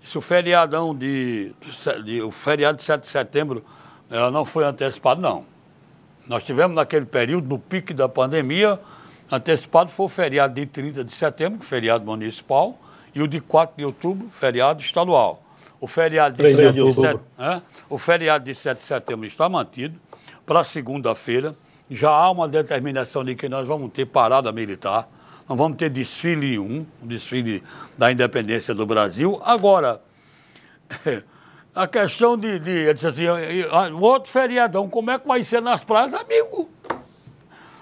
Se 0.05 0.19
o 0.19 0.21
feriadão 0.21 0.95
de, 0.95 1.55
de, 2.05 2.23
o 2.23 2.31
feriado 2.31 2.79
de 2.79 2.85
7 2.85 3.03
de 3.03 3.09
setembro 3.09 3.65
não 4.33 4.45
foi 4.45 4.65
antecipado, 4.65 5.21
não. 5.21 5.45
Nós 6.27 6.45
tivemos 6.45 6.77
naquele 6.77 7.07
período, 7.07 7.49
no 7.49 7.59
pique 7.59 7.95
da 7.95 8.09
pandemia, 8.09 8.79
antecipado 9.31 9.91
foi 9.91 10.07
o 10.07 10.09
feriado 10.09 10.55
de 10.55 10.67
30 10.67 11.05
de 11.05 11.13
setembro, 11.13 11.65
feriado 11.65 12.05
municipal, 12.05 12.79
e 13.15 13.23
o 13.23 13.29
de 13.29 13.41
4 13.41 13.77
de 13.77 13.85
outubro, 13.85 14.29
feriado 14.31 14.81
estadual. 14.81 15.43
O 15.81 15.87
feriado 15.87 16.37
de, 16.37 16.55
7 16.55 16.73
de, 16.73 16.95
7, 16.95 17.21
é? 17.39 17.61
o 17.89 17.99
feriado 17.99 18.45
de 18.45 18.55
7 18.55 18.81
de 18.81 18.87
setembro 18.87 19.27
está 19.27 19.49
mantido 19.49 19.99
para 20.47 20.63
segunda-feira. 20.63 21.57
Já 21.91 22.11
há 22.11 22.31
uma 22.31 22.47
determinação 22.49 23.25
de 23.25 23.35
que 23.35 23.49
nós 23.49 23.67
vamos 23.67 23.91
ter 23.91 24.07
parada 24.07 24.53
militar 24.53 25.09
não 25.49 25.57
vamos 25.57 25.77
ter 25.77 25.91
desfile 25.91 26.59
1, 26.59 26.87
o 27.03 27.07
desfile 27.07 27.63
da 27.97 28.11
independência 28.11 28.75
do 28.75 28.87
Brasil. 28.87 29.41
Agora, 29.45 30.01
a 31.75 31.87
questão 31.87 32.37
de, 32.37 32.59
de 32.59 32.89
assim, 32.91 33.25
o 33.93 34.01
outro 34.01 34.31
feriadão, 34.31 34.89
como 34.89 35.11
é 35.11 35.19
que 35.19 35.27
vai 35.27 35.43
ser 35.43 35.61
nas 35.61 35.83
praias, 35.83 36.15
amigo? 36.15 36.71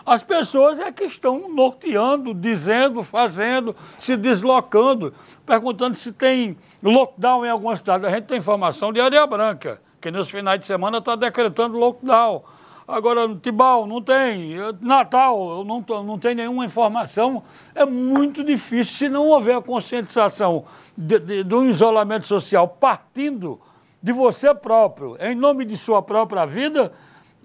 As 0.05 0.23
pessoas 0.23 0.79
é 0.79 0.91
que 0.91 1.05
estão 1.05 1.55
norteando, 1.55 2.35
dizendo, 2.35 3.05
fazendo, 3.05 3.77
se 3.99 4.17
deslocando, 4.17 5.15
perguntando 5.47 5.97
se 5.97 6.11
tem 6.11 6.57
lockdown 6.83 7.45
em 7.47 7.51
alguma 7.51 7.77
cidade. 7.77 8.07
A 8.07 8.11
gente 8.11 8.25
tem 8.25 8.39
informação 8.39 8.93
de 8.93 9.01
Areia 9.01 9.27
Branca, 9.27 9.81
que 10.01 10.11
nos 10.11 10.31
finais 10.31 10.61
de 10.61 10.67
semana 10.67 10.99
está 10.99 11.15
decretando 11.15 11.79
lockdown. 11.79 12.43
Agora, 12.91 13.27
no 13.29 13.37
Tibau 13.37 13.87
não 13.87 14.03
tem, 14.03 14.57
Natal 14.81 15.65
não, 15.65 15.85
não 16.03 16.19
tem 16.19 16.35
nenhuma 16.35 16.65
informação. 16.65 17.43
É 17.75 17.85
muito 17.85 18.43
difícil, 18.43 18.95
se 18.95 19.09
não 19.09 19.29
houver 19.29 19.57
a 19.57 19.63
conscientização 19.63 20.65
de, 20.97 21.19
de, 21.19 21.45
do 21.45 21.65
isolamento 21.65 22.27
social 22.27 22.67
partindo 22.67 23.61
de 24.03 24.13
você 24.13 24.55
próprio, 24.55 25.17
em 25.21 25.35
nome 25.35 25.65
de 25.65 25.77
sua 25.77 26.03
própria 26.03 26.47
vida, 26.47 26.93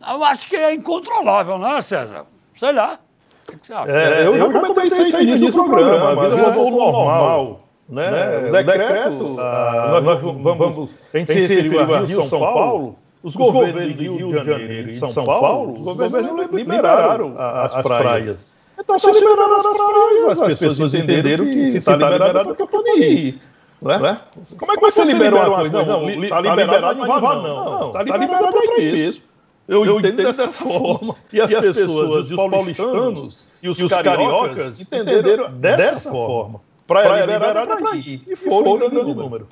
eu 0.10 0.24
acho 0.24 0.48
que 0.48 0.56
é 0.56 0.74
incontrolável, 0.74 1.58
não 1.58 1.78
é, 1.78 1.82
César? 1.82 2.26
Sei 2.58 2.72
lá. 2.72 3.00
O 3.48 3.52
que 3.52 3.58
você 3.60 3.74
acha? 3.74 3.92
É, 3.92 4.26
eu, 4.26 4.36
eu 4.36 4.52
já 4.52 4.60
comentei 4.60 4.88
isso 4.88 5.18
aí 5.18 5.40
no 5.40 5.52
programa. 5.52 6.12
A 6.12 6.30
vida 6.30 6.52
voltou 6.52 6.82
ao 6.82 6.92
normal. 6.92 7.60
Né? 7.88 8.10
né? 8.10 8.50
O 8.50 8.52
decreto, 8.52 9.40
ah, 9.40 10.02
nós 10.02 10.22
vamos, 10.22 10.58
vamos, 10.58 10.94
a 11.14 11.18
gente 11.20 11.32
se 11.32 11.40
referiu 11.40 11.82
a 11.82 12.00
Rio 12.00 12.24
São 12.26 12.40
Paulo, 12.40 12.96
os, 13.26 13.36
governos, 13.36 13.96
do 13.96 14.02
Rio 14.02 14.30
de 14.30 14.36
Janeiro 14.36 14.90
e 14.90 14.94
de 14.94 14.96
São, 15.00 15.26
Paulo, 15.26 15.74
os 15.74 15.80
governos 15.80 16.52
liberaram 16.52 17.34
as, 17.36 17.74
praias. 17.82 18.56
Então, 18.80 19.00
se 19.00 19.12
liberaram 19.12 19.58
as 19.58 19.78
praias, 19.78 20.40
as 20.40 20.60
pessoas 20.60 20.94
entenderam 20.94 21.44
que 21.46 21.68
se 21.70 21.78
está 21.80 21.96
liberado 21.96 22.40
é 22.40 22.44
porque 22.44 22.68
pode 22.68 22.90
ir. 23.00 23.42
Né? 23.82 24.22
Como 24.58 24.72
é 24.72 24.76
que 24.76 24.82
você 24.82 25.04
libera 25.06 25.50
uma 25.50 25.58
coisa? 25.58 25.86
Não, 25.86 26.10
está 26.10 26.40
liberado, 26.40 27.00
não 27.00 27.08
vai 27.08 27.36
não. 27.36 27.88
Está 27.88 28.04
liberado 28.04 28.52
para 28.52 28.82
ir 28.82 28.94
mesmo. 28.94 29.24
Eu 29.68 30.00
entendo 30.00 30.18
dessa 30.18 30.48
forma. 30.48 31.16
E 31.34 31.42
as 31.42 31.50
pessoas, 31.50 32.30
os 32.30 32.36
paulistanos 32.36 33.52
e 33.64 33.70
os 33.70 33.80
cariocas 33.88 34.82
entenderam 34.82 35.52
dessa 35.52 36.12
forma. 36.12 36.62
Praia 36.86 37.26
liberada 37.26 37.74
é 37.74 37.76
para 37.76 37.96
ir. 37.96 38.22
E 38.28 38.36
foram 38.36 38.78
grande 38.78 39.16
número. 39.16 39.48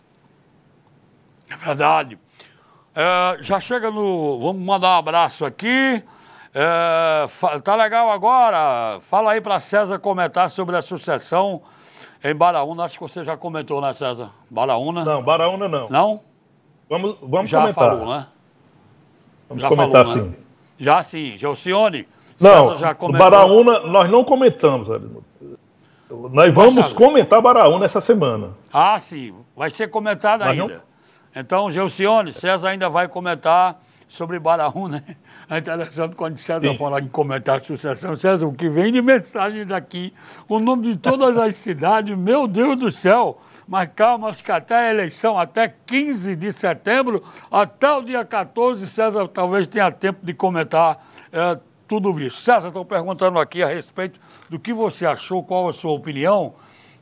É 1.49 1.57
verdade. 1.57 2.19
É, 2.95 3.37
já 3.41 3.59
chega 3.59 3.89
no. 3.89 4.39
Vamos 4.39 4.61
mandar 4.61 4.89
um 4.89 4.99
abraço 4.99 5.45
aqui. 5.45 6.03
É, 6.53 7.25
tá 7.63 7.75
legal 7.75 8.11
agora? 8.11 8.99
Fala 9.01 9.31
aí 9.31 9.41
para 9.41 9.59
César 9.59 9.97
comentar 9.97 10.51
sobre 10.51 10.77
a 10.77 10.81
sucessão 10.83 11.61
em 12.23 12.35
Baraúna. 12.35 12.83
Acho 12.83 12.99
que 12.99 13.01
você 13.03 13.23
já 13.23 13.35
comentou, 13.35 13.81
né, 13.81 13.93
César? 13.95 14.29
Baraúna? 14.49 15.03
Não, 15.03 15.23
Baraúna 15.23 15.67
não. 15.67 15.89
Não? 15.89 16.21
Vamos, 16.87 17.17
vamos 17.23 17.49
já 17.49 17.61
comentar. 17.61 17.89
Falou, 17.89 18.05
né? 18.05 18.27
Vamos 19.49 19.63
já 19.63 19.69
comentar 19.69 20.05
falou, 20.05 20.19
sim. 20.19 20.29
Né? 20.29 20.35
Já 20.77 21.03
sim. 21.03 21.37
Gelcione? 21.39 22.07
Não, 22.39 22.77
já 22.77 22.93
Baraúna 22.93 23.79
nós 23.79 24.09
não 24.09 24.23
comentamos, 24.23 24.87
Nós 26.31 26.53
vamos 26.53 26.93
comentar 26.93 27.41
Baraúna 27.41 27.85
essa 27.85 28.01
semana. 28.01 28.51
Ah, 28.71 28.99
sim. 28.99 29.33
Vai 29.55 29.71
ser 29.71 29.89
comentado 29.89 30.41
nós 30.41 30.49
ainda. 30.49 30.75
Não... 30.75 30.92
Então, 31.35 31.71
Gelcione, 31.71 32.31
César 32.31 32.69
ainda 32.69 32.89
vai 32.89 33.07
comentar 33.07 33.81
sobre 34.07 34.37
Baraú, 34.37 34.87
né? 34.87 35.03
É 35.49 35.57
interessante 35.57 36.15
quando 36.15 36.37
César 36.37 36.67
Sim. 36.67 36.77
falar 36.77 37.01
em 37.01 37.07
comentar 37.07 37.61
sucessão. 37.63 38.15
César, 38.17 38.45
o 38.45 38.53
que 38.53 38.69
vem 38.69 38.93
de 38.93 39.01
mensagem 39.01 39.65
daqui, 39.65 40.13
o 40.47 40.59
nome 40.59 40.91
de 40.93 40.97
todas 40.97 41.35
as 41.37 41.57
cidades, 41.57 42.15
meu 42.17 42.47
Deus 42.47 42.79
do 42.79 42.91
céu. 42.91 43.41
Mas 43.67 43.89
calma, 43.95 44.29
acho 44.29 44.43
que 44.43 44.51
até 44.51 44.75
a 44.75 44.91
eleição, 44.91 45.37
até 45.37 45.67
15 45.67 46.35
de 46.35 46.51
setembro, 46.53 47.23
até 47.51 47.91
o 47.91 48.01
dia 48.03 48.23
14, 48.23 48.85
César 48.87 49.27
talvez 49.27 49.67
tenha 49.67 49.91
tempo 49.91 50.25
de 50.25 50.33
comentar 50.33 51.03
é, 51.31 51.57
tudo 51.87 52.19
isso. 52.19 52.41
César, 52.41 52.67
estou 52.67 52.85
perguntando 52.85 53.39
aqui 53.39 53.63
a 53.63 53.67
respeito 53.67 54.19
do 54.49 54.59
que 54.59 54.73
você 54.73 55.05
achou, 55.05 55.43
qual 55.43 55.69
a 55.69 55.73
sua 55.73 55.91
opinião, 55.91 56.53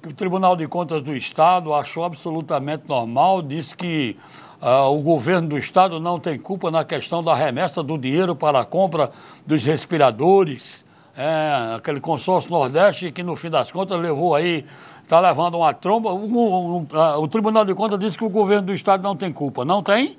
o 0.05 0.13
Tribunal 0.13 0.55
de 0.55 0.67
Contas 0.67 1.01
do 1.01 1.15
Estado 1.15 1.73
achou 1.73 2.03
absolutamente 2.03 2.83
normal, 2.87 3.41
disse 3.41 3.75
que 3.75 4.17
uh, 4.61 4.91
o 4.91 5.01
governo 5.01 5.49
do 5.49 5.57
Estado 5.57 5.99
não 5.99 6.19
tem 6.19 6.39
culpa 6.39 6.71
na 6.71 6.83
questão 6.83 7.23
da 7.23 7.35
remessa 7.35 7.83
do 7.83 7.97
dinheiro 7.97 8.35
para 8.35 8.59
a 8.59 8.65
compra 8.65 9.11
dos 9.45 9.63
respiradores, 9.63 10.83
é, 11.15 11.75
aquele 11.75 11.99
consórcio 11.99 12.49
Nordeste 12.49 13.11
que 13.11 13.21
no 13.21 13.35
fim 13.35 13.49
das 13.49 13.69
contas 13.69 13.99
levou 13.99 14.33
aí, 14.33 14.65
está 15.03 15.19
levando 15.19 15.57
uma 15.57 15.73
tromba. 15.73 16.11
O, 16.11 16.25
o, 16.25 16.77
o, 16.77 16.87
o 17.21 17.27
Tribunal 17.27 17.65
de 17.65 17.75
Contas 17.75 17.99
disse 17.99 18.17
que 18.17 18.23
o 18.23 18.29
governo 18.29 18.67
do 18.67 18.73
Estado 18.73 19.03
não 19.03 19.15
tem 19.15 19.31
culpa. 19.31 19.65
Não 19.65 19.83
tem? 19.83 20.17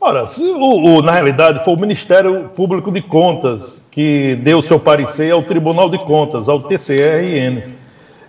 Ora, 0.00 0.28
se 0.28 0.42
o, 0.42 1.00
na 1.00 1.12
realidade 1.12 1.64
foi 1.64 1.72
o 1.72 1.78
Ministério 1.78 2.50
Público 2.50 2.92
de 2.92 3.00
Contas 3.00 3.86
que 3.90 4.34
deu 4.42 4.60
seu 4.60 4.78
parecer 4.78 5.32
ao 5.32 5.42
Tribunal 5.42 5.88
de 5.88 5.98
Contas, 5.98 6.48
ao 6.48 6.60
TCRN, 6.60 7.62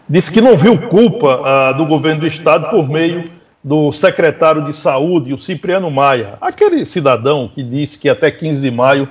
disse 0.09 0.31
que 0.31 0.41
não 0.41 0.55
viu 0.55 0.89
culpa 0.89 1.41
ah, 1.43 1.71
do 1.73 1.85
governo 1.85 2.21
do 2.21 2.27
Estado 2.27 2.69
por 2.69 2.87
meio 2.87 3.25
do 3.63 3.91
secretário 3.91 4.63
de 4.65 4.73
Saúde, 4.73 5.33
o 5.33 5.37
Cipriano 5.37 5.89
Maia, 5.89 6.35
aquele 6.39 6.85
cidadão 6.85 7.49
que 7.53 7.63
disse 7.63 7.97
que 7.97 8.07
até 8.07 8.29
15 8.29 8.61
de 8.61 8.69
maio 8.69 9.07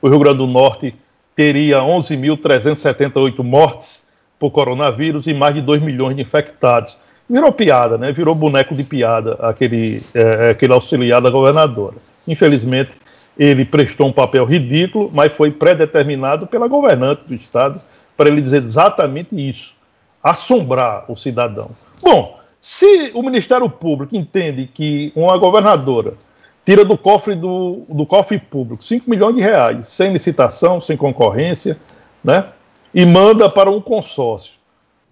o 0.00 0.08
Rio 0.08 0.18
Grande 0.18 0.38
do 0.38 0.46
Norte 0.46 0.94
teria 1.36 1.78
11.378 1.78 3.42
mortes 3.44 4.06
por 4.38 4.50
coronavírus 4.50 5.26
e 5.26 5.34
mais 5.34 5.54
de 5.54 5.60
2 5.60 5.82
milhões 5.82 6.16
de 6.16 6.22
infectados 6.22 6.96
virou 7.28 7.52
piada, 7.52 7.98
né? 7.98 8.10
Virou 8.10 8.34
boneco 8.34 8.74
de 8.74 8.82
piada 8.82 9.34
aquele, 9.40 10.00
é, 10.14 10.50
aquele 10.50 10.72
auxiliar 10.72 11.20
da 11.20 11.30
governadora. 11.30 11.96
Infelizmente, 12.26 12.92
ele 13.38 13.64
prestou 13.64 14.08
um 14.08 14.12
papel 14.12 14.44
ridículo, 14.44 15.10
mas 15.12 15.30
foi 15.32 15.50
predeterminado 15.50 16.46
pela 16.46 16.66
governante 16.66 17.22
do 17.26 17.34
estado 17.34 17.80
para 18.16 18.28
ele 18.28 18.40
dizer 18.40 18.62
exatamente 18.62 19.28
isso, 19.32 19.74
assombrar 20.22 21.04
o 21.08 21.16
cidadão. 21.16 21.70
Bom, 22.02 22.38
se 22.60 23.10
o 23.14 23.22
Ministério 23.22 23.68
Público 23.70 24.16
entende 24.16 24.66
que 24.66 25.12
uma 25.14 25.36
governadora 25.38 26.14
tira 26.64 26.84
do 26.84 26.98
cofre 26.98 27.34
do, 27.34 27.82
do 27.88 28.04
cofre 28.04 28.38
público 28.38 28.84
5 28.84 29.08
milhões 29.08 29.36
de 29.36 29.40
reais, 29.40 29.88
sem 29.88 30.12
licitação, 30.12 30.80
sem 30.80 30.96
concorrência, 30.96 31.78
né? 32.22 32.52
E 32.92 33.06
manda 33.06 33.48
para 33.48 33.70
um 33.70 33.80
consórcio 33.80 34.58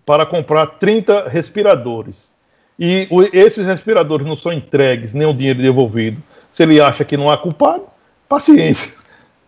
para 0.05 0.27
comprar 0.27 0.67
30 0.79 1.29
respiradores. 1.29 2.35
E 2.79 3.09
esses 3.33 3.67
respiradores 3.67 4.27
não 4.27 4.37
são 4.37 4.53
entregues, 4.53 5.15
nem 5.15 5.27
o 5.27 5.33
dinheiro 5.33 5.63
devolvido. 5.63 6.21
Se 6.53 6.63
ele 6.63 6.81
acha 6.81 7.05
que 7.05 7.17
não 7.17 7.31
há 7.31 7.39
culpado, 7.39 7.85
paciência. 8.29 8.93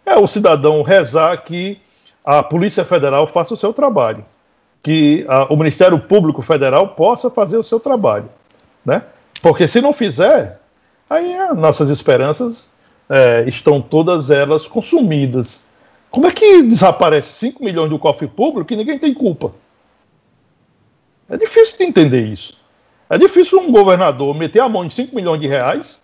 É 0.07 0.17
o 0.17 0.27
cidadão 0.27 0.83
rezar 0.83 1.43
que 1.45 1.79
a 2.25 2.43
Polícia 2.43 2.85
Federal 2.85 3.27
faça 3.27 3.53
o 3.53 3.57
seu 3.57 3.73
trabalho, 3.75 4.25
que 4.83 5.25
a, 5.29 5.53
o 5.53 5.57
Ministério 5.57 5.99
Público 5.99 6.43
Federal 6.43 6.89
possa 6.89 7.31
fazer 7.31 7.59
o 7.59 7.63
seu 7.63 7.81
trabalho, 7.81 8.29
né? 8.85 9.03
Porque 9.43 9.69
se 9.69 9.81
não 9.81 9.93
fizer, 9.93 10.61
aí 11.09 11.35
as 11.37 11.57
nossas 11.57 11.91
esperanças 11.91 12.73
é, 13.09 13.45
estão 13.47 13.81
todas 13.81 14.31
elas 14.31 14.67
consumidas. 14.67 15.65
Como 16.11 16.27
é 16.27 16.33
que 16.33 16.63
desaparece 16.63 17.33
5 17.35 17.63
milhões 17.63 17.91
do 17.91 17.99
cofre 17.99 18.27
público 18.27 18.73
e 18.73 18.77
ninguém 18.77 18.99
tem 18.99 19.13
culpa? 19.13 19.53
É 21.29 21.37
difícil 21.37 21.77
de 21.77 21.85
entender 21.85 22.23
isso. 22.23 22.57
É 23.11 23.19
difícil 23.19 23.61
um 23.61 23.71
governador 23.71 24.35
meter 24.35 24.61
a 24.61 24.69
mão 24.69 24.85
em 24.85 24.91
5 24.91 25.15
milhões 25.15 25.41
de 25.41 25.47
reais, 25.47 26.01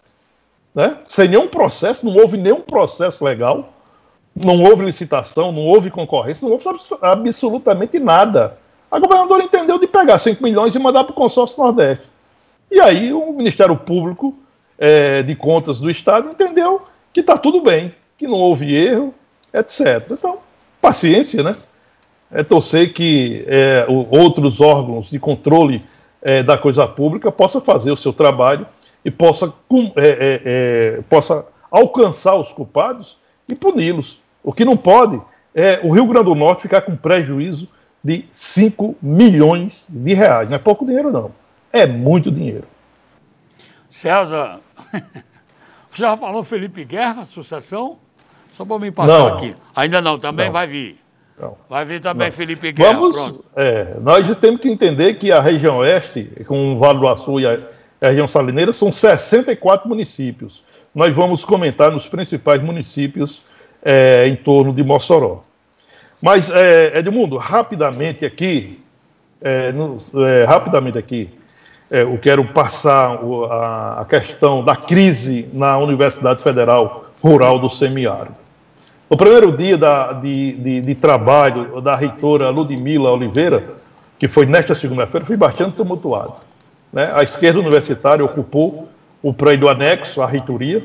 né, 0.74 0.98
sem 1.06 1.28
nenhum 1.28 1.48
processo, 1.48 2.04
não 2.04 2.16
houve 2.16 2.36
nenhum 2.36 2.60
processo 2.60 3.24
legal, 3.24 3.72
não 4.34 4.62
houve 4.62 4.84
licitação, 4.84 5.52
não 5.52 5.62
houve 5.62 5.90
concorrência, 5.90 6.44
não 6.46 6.52
houve 6.52 6.64
absolutamente 7.00 7.98
nada. 7.98 8.58
A 8.94 8.98
governadora 9.00 9.42
entendeu 9.42 9.76
de 9.76 9.88
pegar 9.88 10.20
5 10.20 10.40
milhões 10.40 10.72
e 10.72 10.78
mandar 10.78 11.02
para 11.02 11.10
o 11.10 11.16
consórcio 11.16 11.60
Nordeste. 11.60 12.04
E 12.70 12.78
aí 12.78 13.12
o 13.12 13.32
Ministério 13.32 13.76
Público 13.76 14.32
é, 14.78 15.20
de 15.20 15.34
Contas 15.34 15.80
do 15.80 15.90
Estado 15.90 16.28
entendeu 16.28 16.80
que 17.12 17.18
está 17.18 17.36
tudo 17.36 17.60
bem, 17.60 17.92
que 18.16 18.28
não 18.28 18.34
houve 18.34 18.72
erro, 18.72 19.12
etc. 19.52 20.12
Então, 20.12 20.38
paciência, 20.80 21.42
né? 21.42 21.56
é 22.30 22.44
torcer 22.44 22.92
que 22.92 23.44
é, 23.48 23.84
outros 23.88 24.60
órgãos 24.60 25.10
de 25.10 25.18
controle 25.18 25.82
é, 26.22 26.44
da 26.44 26.56
coisa 26.56 26.86
pública 26.86 27.32
possam 27.32 27.60
fazer 27.60 27.90
o 27.90 27.96
seu 27.96 28.12
trabalho 28.12 28.64
e 29.04 29.10
possa, 29.10 29.52
é, 29.96 30.06
é, 30.06 30.40
é, 30.44 31.02
possa 31.10 31.44
alcançar 31.68 32.36
os 32.36 32.52
culpados 32.52 33.16
e 33.50 33.56
puni-los. 33.56 34.20
O 34.40 34.52
que 34.52 34.64
não 34.64 34.76
pode 34.76 35.20
é 35.52 35.80
o 35.82 35.90
Rio 35.90 36.06
Grande 36.06 36.26
do 36.26 36.36
Norte 36.36 36.62
ficar 36.62 36.82
com 36.82 36.94
prejuízo 36.94 37.66
de 38.04 38.26
5 38.34 38.96
milhões 39.00 39.86
de 39.88 40.12
reais. 40.12 40.50
Não 40.50 40.56
é 40.56 40.58
pouco 40.58 40.84
dinheiro, 40.84 41.10
não. 41.10 41.32
É 41.72 41.86
muito 41.86 42.30
dinheiro. 42.30 42.64
César, 43.90 44.60
você 45.90 46.02
já 46.02 46.16
falou 46.16 46.44
Felipe 46.44 46.84
Guerra, 46.84 47.24
sucessão? 47.26 47.98
Só 48.52 48.64
para 48.64 48.78
me 48.78 48.90
passar 48.90 49.18
não. 49.18 49.26
aqui. 49.28 49.54
Ainda 49.74 50.00
não, 50.00 50.18
também 50.18 50.46
não. 50.46 50.52
vai 50.52 50.66
vir. 50.66 51.00
Não. 51.40 51.56
Vai 51.68 51.84
vir 51.84 52.00
também. 52.00 52.30
Felipe 52.30 52.70
Guerra. 52.70 52.92
Vamos, 52.92 53.40
é, 53.56 53.96
nós 54.00 54.28
temos 54.36 54.60
que 54.60 54.68
entender 54.68 55.14
que 55.14 55.32
a 55.32 55.40
região 55.40 55.78
oeste, 55.78 56.30
com 56.46 56.74
o 56.74 56.78
Vale 56.78 57.00
do 57.00 57.08
Açu 57.08 57.40
e 57.40 57.46
a, 57.46 57.58
a 58.00 58.08
região 58.08 58.28
salineira, 58.28 58.72
são 58.72 58.92
64 58.92 59.88
municípios. 59.88 60.62
Nós 60.94 61.14
vamos 61.14 61.44
comentar 61.44 61.90
nos 61.90 62.06
principais 62.06 62.60
municípios 62.60 63.44
é, 63.82 64.28
em 64.28 64.36
torno 64.36 64.72
de 64.72 64.84
Mossoró. 64.84 65.40
Mas, 66.22 66.50
é, 66.50 66.98
Edmundo, 66.98 67.36
rapidamente 67.36 68.24
aqui, 68.24 68.80
é, 69.40 69.72
no, 69.72 69.98
é, 70.26 70.44
rapidamente 70.44 70.98
aqui, 70.98 71.28
é, 71.90 72.02
eu 72.02 72.18
quero 72.18 72.44
passar 72.44 73.22
o, 73.22 73.44
a, 73.44 74.00
a 74.00 74.04
questão 74.04 74.64
da 74.64 74.74
crise 74.74 75.48
na 75.52 75.76
Universidade 75.78 76.42
Federal 76.42 77.06
Rural 77.22 77.58
do 77.58 77.68
Semiárido. 77.68 78.36
O 79.08 79.16
primeiro 79.16 79.54
dia 79.56 79.76
da, 79.76 80.12
de, 80.12 80.52
de, 80.54 80.80
de, 80.80 80.94
trabalho 80.94 81.80
da 81.80 81.94
reitora 81.94 82.48
Ludmila 82.48 83.10
Oliveira, 83.10 83.62
que 84.18 84.26
foi 84.26 84.46
nesta 84.46 84.74
segunda-feira, 84.74 85.26
foi 85.26 85.36
bastante 85.36 85.76
tumultuado. 85.76 86.34
Né? 86.92 87.10
A 87.14 87.22
esquerda 87.22 87.60
universitária 87.60 88.24
ocupou 88.24 88.88
o 89.22 89.32
prédio 89.32 89.68
anexo 89.68 90.22
à 90.22 90.26
reitoria 90.26 90.82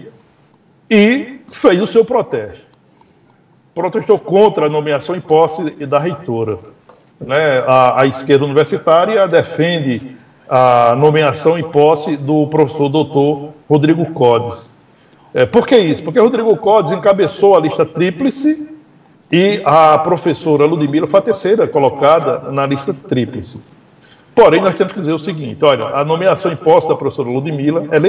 e 0.90 1.40
fez 1.48 1.82
o 1.82 1.88
seu 1.88 2.04
protesto. 2.04 2.69
Protestou 3.80 4.20
contra 4.20 4.66
a 4.66 4.70
nomeação 4.70 5.16
em 5.16 5.22
posse 5.22 5.70
da 5.86 5.98
reitora. 5.98 6.60
Né? 7.18 7.60
A, 7.66 8.02
a 8.02 8.06
esquerda 8.08 8.44
universitária 8.44 9.26
defende 9.26 10.18
a 10.50 10.94
nomeação 10.98 11.58
em 11.58 11.64
posse 11.64 12.18
do 12.18 12.46
professor 12.48 12.90
doutor 12.90 13.54
Rodrigo 13.70 14.06
Codes. 14.12 14.76
É, 15.34 15.46
por 15.46 15.66
que 15.66 15.78
isso? 15.78 16.04
Porque 16.04 16.20
Rodrigo 16.20 16.58
Codes 16.58 16.92
encabeçou 16.92 17.56
a 17.56 17.62
lista 17.62 17.86
tríplice 17.86 18.68
e 19.32 19.62
a 19.64 19.98
professora 20.00 20.66
Ludmila 20.66 21.08
foi 21.08 21.22
a 21.22 21.24
terceira 21.24 21.66
colocada 21.66 22.52
na 22.52 22.66
lista 22.66 22.94
tríplice. 22.94 23.62
Porém, 24.36 24.60
nós 24.60 24.76
temos 24.76 24.92
que 24.92 25.00
dizer 25.00 25.14
o 25.14 25.20
seguinte: 25.20 25.64
olha, 25.64 25.86
a 25.86 26.04
nomeação 26.04 26.52
imposta 26.52 26.90
da 26.90 26.98
professora 26.98 27.30
Ludmila 27.30 27.84
é 27.92 28.00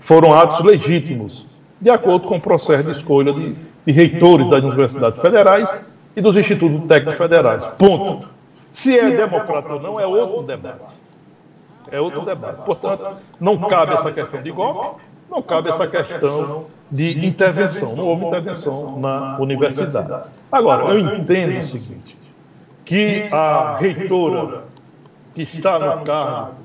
foram 0.00 0.32
atos 0.32 0.60
legítimos, 0.64 1.44
de 1.82 1.90
acordo 1.90 2.26
com 2.28 2.36
o 2.36 2.40
processo 2.40 2.84
de 2.84 2.96
escolha 2.96 3.32
de, 3.32 3.52
de 3.52 3.92
reitores 3.92 4.48
das 4.48 4.62
universidades 4.62 5.20
federais 5.20 5.82
e 6.16 6.20
dos 6.22 6.36
institutos 6.36 6.80
técnicos 6.86 7.18
federais. 7.18 7.66
Ponto. 7.76 8.26
Se 8.72 8.98
é 8.98 9.10
democrático 9.10 9.74
ou 9.74 9.80
não, 9.80 10.00
é 10.00 10.06
outro 10.06 10.42
debate. 10.44 10.94
É 11.90 12.00
outro 12.00 12.22
debate. 12.22 12.64
Portanto, 12.64 13.16
não 13.38 13.58
cabe 13.58 13.92
essa 13.92 14.10
questão 14.10 14.40
de 14.40 14.50
golpe 14.50 15.02
não 15.32 15.40
cabe 15.40 15.70
essa 15.70 15.86
questão 15.86 16.66
de 16.90 17.26
intervenção. 17.26 17.96
Não 17.96 18.06
houve 18.06 18.26
intervenção 18.26 19.00
na 19.00 19.38
universidade. 19.38 20.30
Agora, 20.50 20.92
eu 20.92 21.16
entendo 21.16 21.58
o 21.58 21.62
seguinte: 21.62 22.18
que 22.84 23.28
a 23.32 23.76
reitora 23.76 24.64
que 25.34 25.42
está 25.42 25.78
no 25.78 26.04
cargo, 26.04 26.56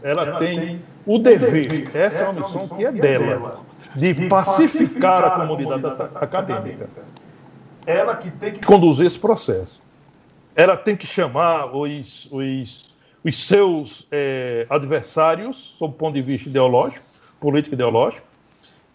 ela 0.00 0.38
tem 0.38 0.80
o 1.04 1.18
dever, 1.18 1.90
essa 1.92 2.22
é 2.22 2.28
uma 2.28 2.34
missão 2.34 2.68
que 2.68 2.84
é 2.84 2.92
dela, 2.92 3.60
de 3.98 4.28
pacificar 4.28 5.24
a 5.24 5.30
comunidade 5.30 5.84
acadêmica. 6.14 6.88
Ela 7.86 8.16
que 8.16 8.30
tem 8.30 8.52
que 8.54 8.64
conduzir 8.64 9.06
esse 9.06 9.18
processo. 9.18 9.80
Ela 10.54 10.76
tem 10.76 10.96
que 10.96 11.06
chamar 11.06 11.74
os, 11.74 12.28
os, 12.30 12.94
os 13.24 13.46
seus 13.46 14.06
é, 14.10 14.66
adversários, 14.68 15.74
sob 15.78 15.94
o 15.94 15.96
ponto 15.96 16.14
de 16.14 16.22
vista 16.22 16.48
ideológico, 16.48 17.04
político 17.40 17.74
ideológico, 17.74 18.26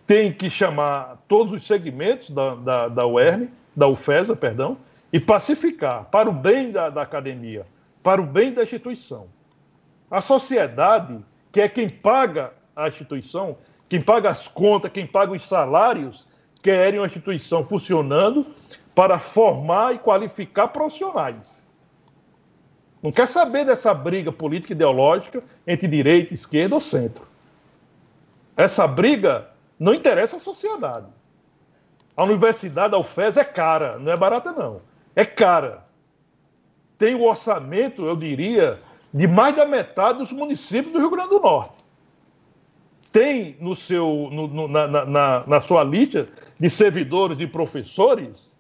tem 0.06 0.32
que 0.32 0.50
chamar 0.50 1.24
todos 1.28 1.54
os 1.54 1.64
segmentos 1.64 2.30
da, 2.30 2.56
da, 2.56 2.88
da 2.90 3.08
UERN, 3.08 3.48
da 3.76 3.88
UFESA, 3.88 4.36
perdão, 4.36 4.78
e 5.12 5.20
pacificar 5.20 6.06
para 6.06 6.30
o 6.30 6.34
bem 6.34 6.72
da, 6.72 6.90
da 6.90 7.02
academia, 7.02 7.66
para 8.02 8.22
o 8.22 8.26
bem 8.26 8.52
da 8.52 8.64
instituição. 8.64 9.28
A 10.12 10.22
sociedade, 10.22 11.24
que 11.52 11.62
é 11.62 11.70
quem 11.70 11.90
paga 11.90 12.54
a 12.76 12.88
instituição, 12.88 13.58
quem 13.94 14.02
paga 14.02 14.32
as 14.32 14.48
contas, 14.48 14.92
quem 14.92 15.06
paga 15.06 15.34
os 15.34 15.44
salários, 15.44 16.28
querem 16.64 17.00
uma 17.00 17.06
instituição 17.06 17.64
funcionando 17.64 18.52
para 18.96 19.20
formar 19.20 19.94
e 19.94 20.00
qualificar 20.00 20.70
profissionais. 20.70 21.64
Não 23.04 23.12
quer 23.12 23.28
saber 23.28 23.64
dessa 23.64 23.94
briga 23.94 24.32
política 24.32 24.74
ideológica 24.74 25.44
entre 25.68 25.88
direita, 25.88 26.34
esquerda 26.34 26.74
ou 26.74 26.82
centro. 26.82 27.24
Essa 28.58 28.88
briga 28.88 29.52
não 29.80 29.94
interessa 29.94 30.38
à 30.38 30.40
sociedade. 30.40 31.06
A 32.18 32.24
universidade, 32.24 32.94
da 32.94 32.98
UFES, 32.98 33.38
é 33.38 33.44
cara, 33.44 34.00
não 34.00 34.12
é 34.12 34.18
barata, 34.18 34.52
não. 34.54 34.82
É 35.16 35.24
cara. 35.24 35.86
Tem 36.98 37.14
o 37.14 37.26
orçamento, 37.26 38.08
eu 38.08 38.16
diria, 38.16 38.82
de 39.14 39.28
mais 39.28 39.56
da 39.56 39.68
metade 39.68 40.18
dos 40.18 40.32
municípios 40.32 40.94
do 40.94 40.98
Rio 40.98 41.12
Grande 41.12 41.30
do 41.30 41.40
Norte. 41.40 41.84
Tem 43.14 43.56
no 43.60 43.76
seu, 43.76 44.28
no, 44.32 44.48
no, 44.48 44.68
na, 44.68 44.88
na, 44.88 45.44
na 45.46 45.60
sua 45.62 45.84
lista 45.84 46.28
de 46.60 46.68
servidores 46.68 47.40
e 47.40 47.46
professores, 47.46 48.60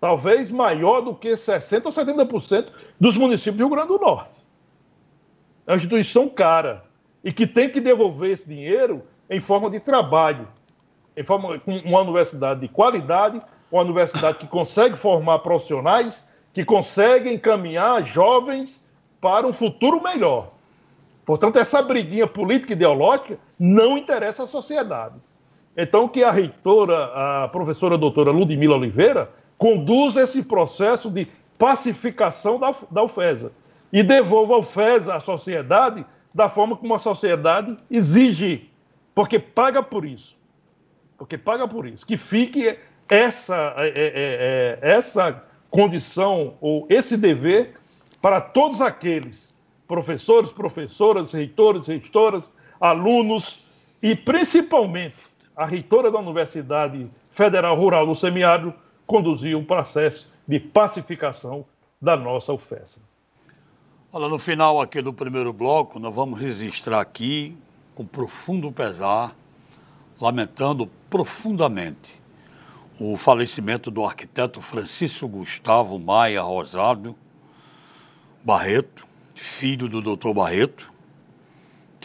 talvez 0.00 0.50
maior 0.50 1.02
do 1.02 1.14
que 1.14 1.32
60% 1.32 1.84
ou 1.84 1.92
70% 1.92 2.70
dos 2.98 3.18
municípios 3.18 3.58
do 3.58 3.66
Rio 3.66 3.76
Grande 3.76 3.88
do 3.88 3.98
Norte. 3.98 4.42
É 5.66 5.72
uma 5.72 5.76
instituição 5.76 6.26
cara 6.26 6.84
e 7.22 7.30
que 7.30 7.46
tem 7.46 7.68
que 7.68 7.78
devolver 7.80 8.30
esse 8.30 8.48
dinheiro 8.48 9.02
em 9.28 9.40
forma 9.40 9.68
de 9.68 9.78
trabalho, 9.78 10.48
em 11.14 11.22
forma 11.22 11.58
com 11.58 11.76
uma 11.80 12.00
universidade 12.00 12.60
de 12.60 12.68
qualidade, 12.68 13.40
uma 13.70 13.82
universidade 13.82 14.38
que 14.38 14.46
consegue 14.46 14.96
formar 14.96 15.40
profissionais, 15.40 16.26
que 16.54 16.64
consegue 16.64 17.30
encaminhar 17.30 18.02
jovens 18.06 18.88
para 19.20 19.46
um 19.46 19.52
futuro 19.52 20.02
melhor. 20.02 20.52
Portanto, 21.26 21.58
essa 21.58 21.82
briguinha 21.82 22.26
política 22.26 22.72
e 22.72 22.76
ideológica 22.76 23.38
não 23.58 23.96
interessa 23.96 24.44
à 24.44 24.46
sociedade. 24.46 25.14
Então, 25.76 26.08
que 26.08 26.24
a 26.24 26.30
reitora, 26.30 27.44
a 27.44 27.48
professora 27.48 27.98
doutora 27.98 28.30
Ludmila 28.30 28.76
Oliveira, 28.76 29.30
conduza 29.58 30.22
esse 30.22 30.42
processo 30.42 31.10
de 31.10 31.26
pacificação 31.58 32.58
da, 32.58 32.74
da 32.90 33.02
UFESA 33.02 33.52
e 33.92 34.02
devolva 34.02 34.54
a 34.54 34.58
UFESA 34.58 35.14
à 35.14 35.20
sociedade 35.20 36.04
da 36.34 36.48
forma 36.48 36.76
como 36.76 36.94
a 36.94 36.98
sociedade 36.98 37.76
exige, 37.90 38.68
porque 39.14 39.38
paga 39.38 39.82
por 39.82 40.04
isso. 40.04 40.36
Porque 41.16 41.38
paga 41.38 41.66
por 41.66 41.86
isso. 41.86 42.06
Que 42.06 42.16
fique 42.16 42.78
essa, 43.08 43.74
é, 43.78 43.88
é, 43.88 43.92
é, 43.94 44.78
é 44.82 44.90
essa 44.90 45.42
condição 45.70 46.54
ou 46.60 46.86
esse 46.90 47.16
dever 47.16 47.78
para 48.20 48.40
todos 48.40 48.82
aqueles 48.82 49.56
professores, 49.86 50.50
professoras, 50.52 51.32
reitores, 51.32 51.86
reitoras, 51.86 52.52
alunos 52.80 53.64
e 54.02 54.14
principalmente 54.14 55.24
a 55.56 55.64
reitora 55.64 56.10
da 56.10 56.18
Universidade 56.18 57.08
Federal 57.30 57.76
Rural 57.76 58.06
do 58.06 58.14
Semiárido 58.14 58.74
conduziu 59.06 59.58
um 59.58 59.64
processo 59.64 60.30
de 60.46 60.60
pacificação 60.60 61.64
da 62.00 62.16
nossa 62.16 62.52
UFESA. 62.52 63.00
Olha, 64.12 64.28
no 64.28 64.38
final 64.38 64.80
aqui 64.80 65.02
do 65.02 65.12
primeiro 65.12 65.52
bloco, 65.52 65.98
nós 65.98 66.14
vamos 66.14 66.40
registrar 66.40 67.00
aqui, 67.00 67.56
com 67.94 68.06
profundo 68.06 68.70
pesar, 68.70 69.34
lamentando 70.20 70.86
profundamente 71.10 72.20
o 72.98 73.16
falecimento 73.16 73.90
do 73.90 74.04
arquiteto 74.04 74.60
Francisco 74.60 75.28
Gustavo 75.28 75.98
Maia 75.98 76.40
Rosado 76.40 77.14
Barreto, 78.42 79.06
filho 79.34 79.88
do 79.88 80.00
doutor 80.00 80.32
Barreto, 80.32 80.90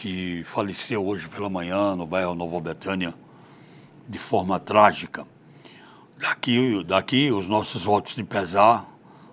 que 0.02 0.42
faleceu 0.42 1.06
hoje 1.06 1.28
pela 1.28 1.48
manhã 1.48 1.94
no 1.94 2.04
bairro 2.04 2.34
Nova 2.34 2.58
Betânia 2.58 3.14
de 4.08 4.18
forma 4.18 4.58
trágica. 4.58 5.24
Daqui, 6.18 6.82
daqui 6.82 7.30
os 7.30 7.46
nossos 7.46 7.84
votos 7.84 8.16
de 8.16 8.24
pesar 8.24 8.84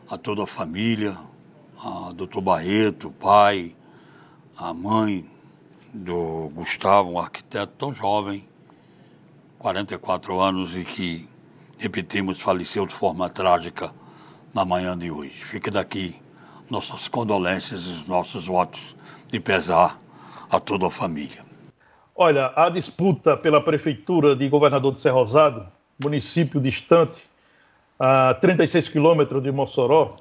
a 0.08 0.16
toda 0.16 0.44
a 0.44 0.46
família, 0.46 1.18
a 1.76 2.12
doutor 2.14 2.42
Barreto, 2.42 3.08
o 3.08 3.12
pai, 3.12 3.76
a 4.56 4.72
mãe 4.72 5.28
do 5.92 6.52
Gustavo, 6.54 7.14
um 7.14 7.20
arquiteto 7.20 7.74
tão 7.76 7.92
jovem, 7.92 8.48
44 9.58 10.40
anos 10.40 10.76
e 10.76 10.86
que, 10.86 11.28
repetimos, 11.80 12.40
faleceu 12.40 12.86
de 12.86 12.94
forma 12.94 13.28
trágica 13.28 13.92
na 14.54 14.64
manhã 14.64 14.96
de 14.96 15.10
hoje. 15.10 15.34
Fica 15.46 15.72
daqui 15.72 16.16
nossas 16.70 17.08
condolências 17.08 17.86
e 17.86 17.90
os 17.90 18.06
nossos 18.06 18.46
votos 18.46 18.96
de 19.32 19.40
pesar 19.40 20.00
a 20.50 20.60
toda 20.60 20.88
a 20.88 20.92
família. 20.92 21.46
Olha, 22.16 22.52
a 22.56 22.70
disputa 22.70 23.38
pela 23.38 23.62
prefeitura 23.62 24.36
de 24.36 24.50
Governador 24.50 24.94
de 24.94 25.10
Rosado 25.10 25.68
município 26.02 26.62
distante, 26.62 27.22
a 28.00 28.34
36 28.36 28.88
quilômetros 28.88 29.44
de 29.44 29.52
Mossoró, 29.52 30.16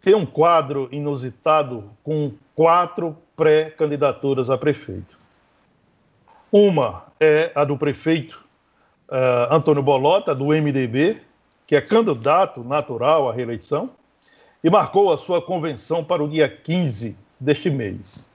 tem 0.00 0.14
um 0.14 0.26
quadro 0.26 0.88
inusitado 0.90 1.84
com 2.02 2.32
quatro 2.54 3.16
pré-candidaturas 3.36 4.50
a 4.50 4.58
prefeito. 4.58 5.16
Uma 6.50 7.04
é 7.20 7.52
a 7.54 7.64
do 7.64 7.76
prefeito 7.76 8.44
uh, 9.08 9.54
Antônio 9.54 9.82
Bolota, 9.82 10.34
do 10.34 10.46
MDB, 10.46 11.20
que 11.66 11.76
é 11.76 11.80
candidato 11.80 12.62
natural 12.62 13.28
à 13.28 13.32
reeleição, 13.32 13.90
e 14.62 14.70
marcou 14.70 15.12
a 15.12 15.18
sua 15.18 15.40
convenção 15.40 16.04
para 16.04 16.22
o 16.22 16.28
dia 16.28 16.48
15 16.48 17.16
deste 17.38 17.70
mês. 17.70 18.30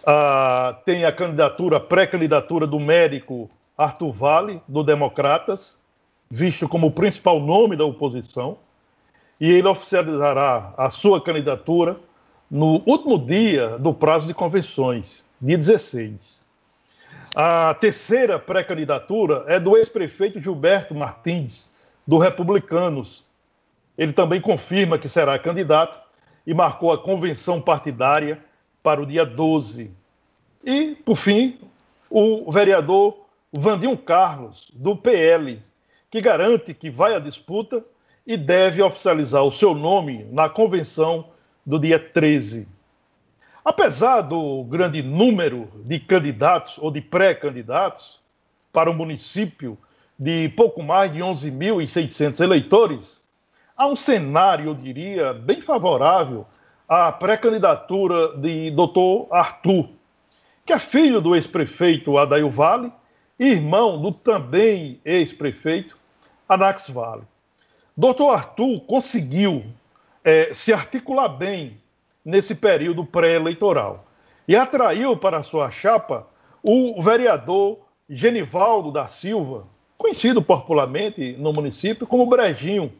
Uh, 0.00 0.74
tem 0.84 1.04
a 1.04 1.12
candidatura, 1.12 1.78
pré-candidatura 1.78 2.66
do 2.66 2.80
médico 2.80 3.50
Arthur 3.76 4.12
Vale, 4.12 4.62
do 4.66 4.82
Democratas, 4.82 5.80
visto 6.30 6.66
como 6.68 6.86
o 6.86 6.90
principal 6.90 7.38
nome 7.40 7.76
da 7.76 7.84
oposição, 7.84 8.56
e 9.40 9.50
ele 9.50 9.68
oficializará 9.68 10.72
a 10.76 10.88
sua 10.88 11.20
candidatura 11.20 11.96
no 12.50 12.82
último 12.86 13.18
dia 13.18 13.78
do 13.78 13.92
prazo 13.92 14.26
de 14.26 14.34
convenções, 14.34 15.24
dia 15.40 15.58
16. 15.58 16.42
A 17.36 17.74
terceira 17.74 18.38
pré-candidatura 18.38 19.44
é 19.46 19.60
do 19.60 19.76
ex-prefeito 19.76 20.40
Gilberto 20.40 20.94
Martins, 20.94 21.74
do 22.06 22.18
Republicanos. 22.18 23.24
Ele 23.96 24.12
também 24.12 24.40
confirma 24.40 24.98
que 24.98 25.08
será 25.08 25.38
candidato 25.38 26.00
e 26.46 26.52
marcou 26.52 26.92
a 26.92 26.98
convenção 26.98 27.60
partidária 27.60 28.38
para 28.82 29.00
o 29.00 29.06
dia 29.06 29.24
12. 29.24 29.90
E, 30.64 30.96
por 31.04 31.16
fim, 31.16 31.58
o 32.10 32.50
vereador 32.50 33.16
Vandinho 33.52 33.96
Carlos, 33.96 34.70
do 34.74 34.96
PL, 34.96 35.60
que 36.10 36.20
garante 36.20 36.74
que 36.74 36.90
vai 36.90 37.14
à 37.14 37.18
disputa 37.18 37.82
e 38.26 38.36
deve 38.36 38.82
oficializar 38.82 39.42
o 39.44 39.52
seu 39.52 39.74
nome 39.74 40.24
na 40.30 40.48
convenção 40.48 41.26
do 41.64 41.78
dia 41.78 41.98
13. 41.98 42.66
Apesar 43.64 44.22
do 44.22 44.64
grande 44.64 45.02
número 45.02 45.68
de 45.84 46.00
candidatos 46.00 46.78
ou 46.78 46.90
de 46.90 47.00
pré-candidatos 47.00 48.20
para 48.72 48.90
o 48.90 48.94
município 48.94 49.78
de 50.18 50.48
pouco 50.50 50.82
mais 50.82 51.12
de 51.12 51.20
11.600 51.20 52.40
eleitores, 52.40 53.28
há 53.76 53.86
um 53.86 53.96
cenário, 53.96 54.66
eu 54.66 54.74
diria, 54.74 55.32
bem 55.32 55.60
favorável 55.60 56.44
à 56.94 57.10
pré-candidatura 57.10 58.36
de 58.36 58.70
Dr. 58.70 59.24
Arthur, 59.30 59.88
que 60.66 60.74
é 60.74 60.78
filho 60.78 61.22
do 61.22 61.34
ex-prefeito 61.34 62.18
Adail 62.18 62.50
Vale 62.50 62.92
irmão 63.38 63.98
do 63.98 64.12
também 64.12 65.00
ex-prefeito 65.02 65.96
Anax 66.46 66.90
Vale. 66.90 67.22
Doutor 67.96 68.34
Arthur 68.34 68.78
conseguiu 68.80 69.62
é, 70.22 70.52
se 70.52 70.70
articular 70.70 71.30
bem 71.30 71.78
nesse 72.22 72.54
período 72.54 73.06
pré-eleitoral 73.06 74.04
e 74.46 74.54
atraiu 74.54 75.16
para 75.16 75.42
sua 75.42 75.70
chapa 75.70 76.28
o 76.62 77.00
vereador 77.00 77.78
Genivaldo 78.06 78.92
da 78.92 79.08
Silva, 79.08 79.66
conhecido 79.96 80.42
popularmente 80.42 81.36
no 81.38 81.54
município 81.54 82.06
como 82.06 82.26
Brejinho. 82.26 82.92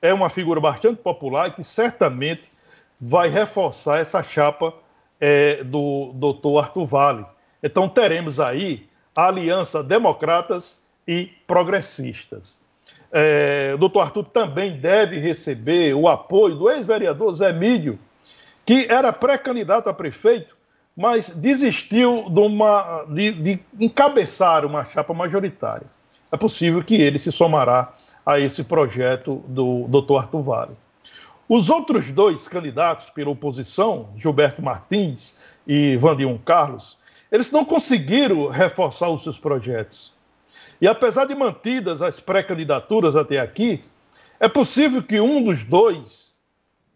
É 0.00 0.14
uma 0.14 0.30
figura 0.30 0.62
bastante 0.62 1.02
popular 1.02 1.52
que 1.52 1.62
certamente 1.62 2.53
vai 3.00 3.28
reforçar 3.28 3.98
essa 4.00 4.22
chapa 4.22 4.74
é, 5.20 5.62
do 5.64 6.12
doutor 6.14 6.58
Arthur 6.58 6.86
Vale. 6.86 7.26
Então 7.62 7.88
teremos 7.88 8.40
aí 8.40 8.88
a 9.14 9.28
aliança 9.28 9.82
democratas 9.82 10.84
e 11.06 11.30
progressistas. 11.46 12.62
É, 13.12 13.76
doutor 13.76 14.00
Arthur 14.00 14.26
também 14.26 14.76
deve 14.76 15.18
receber 15.18 15.94
o 15.94 16.08
apoio 16.08 16.56
do 16.56 16.70
ex-vereador 16.70 17.32
Zé 17.34 17.52
Mídio, 17.52 17.98
que 18.66 18.86
era 18.90 19.12
pré-candidato 19.12 19.88
a 19.88 19.94
prefeito, 19.94 20.56
mas 20.96 21.30
desistiu 21.30 22.28
de, 22.28 22.40
uma, 22.40 23.04
de, 23.08 23.32
de 23.32 23.60
encabeçar 23.78 24.64
uma 24.64 24.84
chapa 24.84 25.14
majoritária. 25.14 25.86
É 26.32 26.36
possível 26.36 26.82
que 26.82 26.94
ele 26.94 27.18
se 27.18 27.30
somará 27.30 27.94
a 28.26 28.40
esse 28.40 28.64
projeto 28.64 29.44
do 29.46 29.86
doutor 29.88 30.22
Arthur 30.22 30.42
Vale. 30.42 30.83
Os 31.48 31.68
outros 31.68 32.10
dois 32.10 32.48
candidatos 32.48 33.10
pela 33.10 33.30
oposição, 33.30 34.10
Gilberto 34.16 34.62
Martins 34.62 35.38
e 35.66 35.96
Vandinho 35.96 36.38
Carlos, 36.38 36.96
eles 37.30 37.50
não 37.50 37.64
conseguiram 37.64 38.48
reforçar 38.48 39.10
os 39.10 39.22
seus 39.22 39.38
projetos. 39.38 40.16
E 40.80 40.88
apesar 40.88 41.26
de 41.26 41.34
mantidas 41.34 42.00
as 42.00 42.18
pré-candidaturas 42.18 43.14
até 43.14 43.38
aqui, 43.38 43.80
é 44.40 44.48
possível 44.48 45.02
que 45.02 45.20
um 45.20 45.42
dos 45.42 45.64
dois 45.64 46.34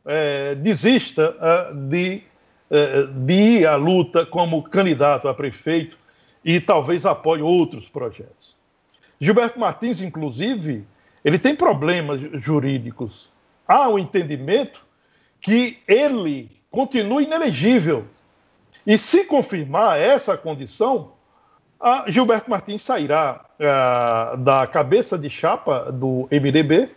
é, 0.05 0.55
desista 0.55 1.37
é, 1.41 1.75
de, 1.75 2.23
é, 2.71 3.03
de 3.03 3.33
ir 3.33 3.67
à 3.67 3.77
luta 3.77 4.25
como 4.25 4.63
candidato 4.63 5.29
a 5.29 5.35
prefeito 5.35 5.97
e 6.45 6.61
talvez 6.61 7.05
apoie 7.05 7.43
outros 7.43 7.89
projetos. 7.89 8.57
Gilberto 9.21 9.59
Martins, 9.59 10.01
inclusive, 10.01 10.87
ele 11.25 11.39
tem 11.39 11.55
problemas 11.55 12.21
jurídicos. 12.41 13.31
Há 13.69 13.89
um 13.91 13.99
entendimento 13.99 14.83
que 15.41 15.79
ele 15.87 16.51
continua 16.71 17.23
inelegível. 17.23 18.07
E 18.87 18.97
se 18.97 19.25
confirmar 19.25 20.01
essa 20.01 20.39
condição, 20.39 21.13
Gilberto 22.07 22.51
Martins 22.51 22.83
sairá 22.83 23.45
uh, 23.61 24.37
da 24.39 24.67
cabeça 24.67 25.19
de 25.19 25.29
chapa 25.29 25.93
do 25.93 26.27
MDB 26.33 26.89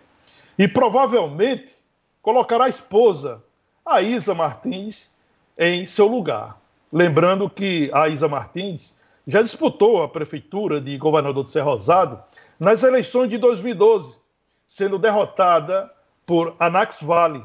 e 0.57 0.67
provavelmente 0.67 1.75
colocará 2.21 2.65
a 2.65 2.69
esposa, 2.69 3.43
a 3.85 4.01
Isa 4.01 4.33
Martins, 4.33 5.11
em 5.57 5.85
seu 5.85 6.07
lugar. 6.07 6.57
Lembrando 6.91 7.49
que 7.49 7.91
a 7.93 8.07
Isa 8.07 8.27
Martins 8.27 8.97
já 9.27 9.41
disputou 9.41 10.01
a 10.01 10.09
prefeitura 10.09 10.79
de 10.79 10.97
governador 10.97 11.43
de 11.43 11.51
Serra 11.51 11.65
Rosado 11.65 12.19
nas 12.59 12.83
eleições 12.83 13.29
de 13.29 13.37
2012, 13.37 14.17
sendo 14.65 14.97
derrotada 14.97 15.91
por 16.25 16.55
Anax 16.59 16.97
Vale. 17.01 17.43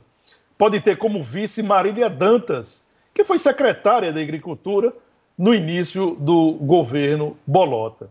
pode 0.58 0.80
ter 0.82 0.98
como 0.98 1.24
vice 1.24 1.62
Marília 1.62 2.10
Dantas, 2.10 2.84
que 3.14 3.24
foi 3.24 3.38
secretária 3.38 4.12
da 4.12 4.20
Agricultura 4.22 4.92
no 5.38 5.54
início 5.54 6.16
do 6.20 6.54
governo 6.54 7.38
Bolota. 7.46 8.10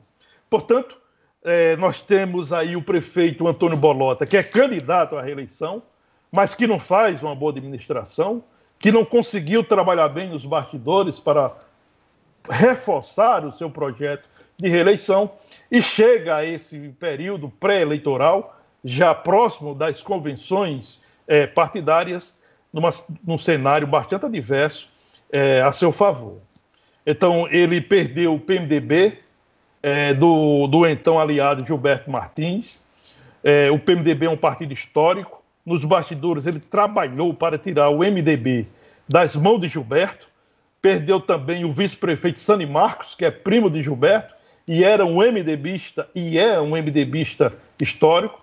Portanto, 0.49 0.97
é, 1.45 1.77
nós 1.77 2.01
temos 2.01 2.53
aí 2.53 2.75
o 2.75 2.83
prefeito 2.83 3.47
Antônio 3.47 3.77
Bolota, 3.77 4.25
que 4.25 4.37
é 4.37 4.43
candidato 4.43 5.17
à 5.17 5.23
reeleição, 5.23 5.83
mas 6.33 6.55
que 6.55 6.67
não 6.67 6.81
faz 6.81 7.23
uma 7.23 7.35
boa 7.35 7.53
administração, 7.53 8.43
que 8.79 8.91
não 8.91 9.05
conseguiu 9.05 9.63
trabalhar 9.63 10.09
bem 10.09 10.29
nos 10.31 10.45
bastidores 10.45 11.21
para 11.21 11.57
reforçar 12.51 13.45
o 13.45 13.53
seu 13.53 13.71
projeto 13.71 14.29
de 14.57 14.69
reeleição 14.69 15.31
e 15.71 15.81
chega 15.83 16.37
a 16.37 16.45
esse 16.45 16.79
período 16.99 17.49
pré-eleitoral, 17.49 18.59
já 18.83 19.15
próximo 19.15 19.75
das 19.75 20.03
convenções 20.03 21.01
é, 21.27 21.47
partidárias, 21.47 22.39
numa, 22.73 22.91
num 23.25 23.39
cenário 23.39 23.87
bastante 23.87 24.27
adverso 24.27 24.89
é, 25.31 25.63
a 25.63 25.73
seu 25.73 25.93
favor. 25.93 26.39
Então, 27.07 27.47
ele 27.49 27.81
perdeu 27.81 28.35
o 28.35 28.41
PMDB 28.41 29.19
é, 29.85 30.15
do, 30.15 30.67
do 30.67 30.87
então 30.87 31.21
aliado 31.21 31.67
Gilberto 31.67 32.11
Martins. 32.11 32.83
É, 33.45 33.71
o 33.71 33.79
PMDB 33.79 34.25
é 34.25 34.31
um 34.31 34.37
partido 34.37 34.73
histórico. 34.73 35.45
Nos 35.65 35.85
bastidores, 35.85 36.47
ele 36.47 36.59
trabalhou 36.59 37.35
para 37.35 37.59
tirar 37.59 37.91
o 37.91 37.99
MDB 37.99 38.67
das 39.07 39.37
mãos 39.37 39.61
de 39.61 39.69
Gilberto. 39.69 40.27
Perdeu 40.81 41.21
também 41.21 41.67
o 41.67 41.71
vice-prefeito 41.71 42.41
Sani 42.41 42.65
Marcos, 42.65 43.15
que 43.15 43.27
é 43.27 43.31
primo 43.31 43.69
de 43.69 43.83
Gilberto, 43.83 44.35
e 44.67 44.83
era 44.83 45.05
um 45.05 45.17
MDBista 45.17 46.09
e 46.15 46.39
é 46.39 46.59
um 46.59 46.71
MDBista 46.71 47.51
histórico. 47.79 48.41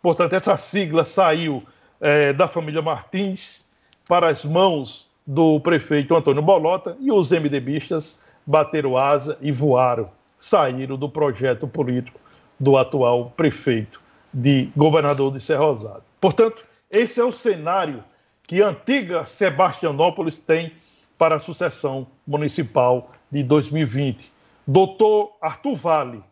Portanto, 0.00 0.34
essa 0.34 0.56
sigla 0.56 1.04
saiu 1.04 1.60
é, 2.00 2.32
da 2.32 2.46
família 2.46 2.80
Martins 2.80 3.66
para 4.06 4.28
as 4.28 4.44
mãos 4.44 5.08
do 5.26 5.58
prefeito 5.58 6.14
Antônio 6.14 6.42
Bolota 6.42 6.96
e 7.00 7.10
os 7.10 7.32
MDBistas 7.32 8.22
bateram 8.46 8.96
asa 8.96 9.36
e 9.40 9.50
voaram, 9.50 10.08
saíram 10.44 10.98
do 10.98 11.08
projeto 11.08 11.66
político 11.66 12.20
do 12.60 12.76
atual 12.76 13.32
prefeito 13.34 13.98
de 14.32 14.68
governador 14.76 15.32
de 15.32 15.40
Serra 15.40 15.64
Rosada. 15.64 16.02
Portanto, 16.20 16.62
esse 16.90 17.18
é 17.18 17.24
o 17.24 17.32
cenário 17.32 18.04
que 18.42 18.62
a 18.62 18.68
antiga 18.68 19.24
Sebastianópolis 19.24 20.38
tem 20.38 20.72
para 21.16 21.36
a 21.36 21.40
sucessão 21.40 22.06
municipal 22.26 23.10
de 23.32 23.42
2020. 23.42 24.30
Doutor 24.66 25.34
Arthur 25.40 25.76
Vale, 25.76 26.22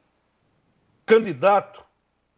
candidato, 1.07 1.83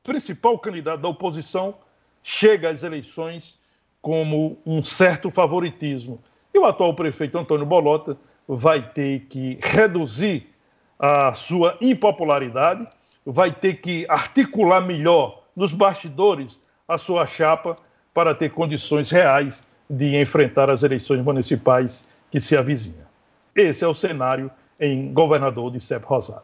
principal 0.04 0.56
candidato 0.60 1.00
da 1.00 1.08
oposição, 1.08 1.74
chega 2.22 2.70
às 2.70 2.84
eleições 2.84 3.56
como 4.00 4.58
um 4.64 4.80
certo 4.82 5.28
favoritismo 5.28 6.20
e 6.54 6.58
o 6.58 6.64
atual 6.64 6.94
prefeito 6.94 7.36
Antônio 7.36 7.66
Bolota 7.66 8.16
vai 8.46 8.80
ter 8.80 9.26
que 9.28 9.58
reduzir 9.60 10.53
a 10.98 11.32
sua 11.34 11.76
impopularidade, 11.80 12.88
vai 13.24 13.52
ter 13.52 13.80
que 13.80 14.06
articular 14.08 14.80
melhor 14.80 15.42
nos 15.56 15.72
bastidores 15.72 16.60
a 16.86 16.98
sua 16.98 17.26
chapa 17.26 17.74
para 18.12 18.34
ter 18.34 18.50
condições 18.50 19.10
reais 19.10 19.68
de 19.88 20.20
enfrentar 20.20 20.70
as 20.70 20.82
eleições 20.82 21.22
municipais 21.22 22.08
que 22.30 22.40
se 22.40 22.56
avizinham. 22.56 23.06
Esse 23.54 23.84
é 23.84 23.88
o 23.88 23.94
cenário 23.94 24.50
em 24.78 25.12
governador 25.12 25.70
de 25.70 25.80
Sep 25.80 26.04
Rosado. 26.04 26.42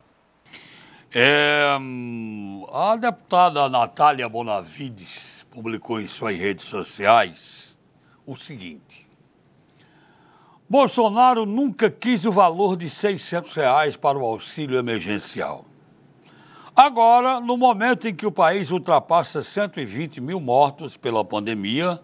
É, 1.12 1.76
a 2.72 2.96
deputada 2.96 3.68
Natália 3.68 4.28
Bonavides 4.28 5.44
publicou 5.51 6.01
em 6.01 6.07
suas 6.07 6.38
redes 6.38 6.64
sociais 6.66 7.76
o 8.24 8.36
seguinte: 8.36 9.09
Bolsonaro 10.70 11.44
nunca 11.44 11.90
quis 11.90 12.24
o 12.24 12.30
valor 12.30 12.76
de 12.76 12.88
600 12.88 13.52
reais 13.54 13.96
para 13.96 14.16
o 14.16 14.24
auxílio 14.24 14.78
emergencial. 14.78 15.64
Agora, 16.76 17.40
no 17.40 17.56
momento 17.56 18.06
em 18.06 18.14
que 18.14 18.24
o 18.24 18.30
país 18.30 18.70
ultrapassa 18.70 19.42
120 19.42 20.20
mil 20.20 20.38
mortos 20.38 20.96
pela 20.96 21.24
pandemia 21.24 22.00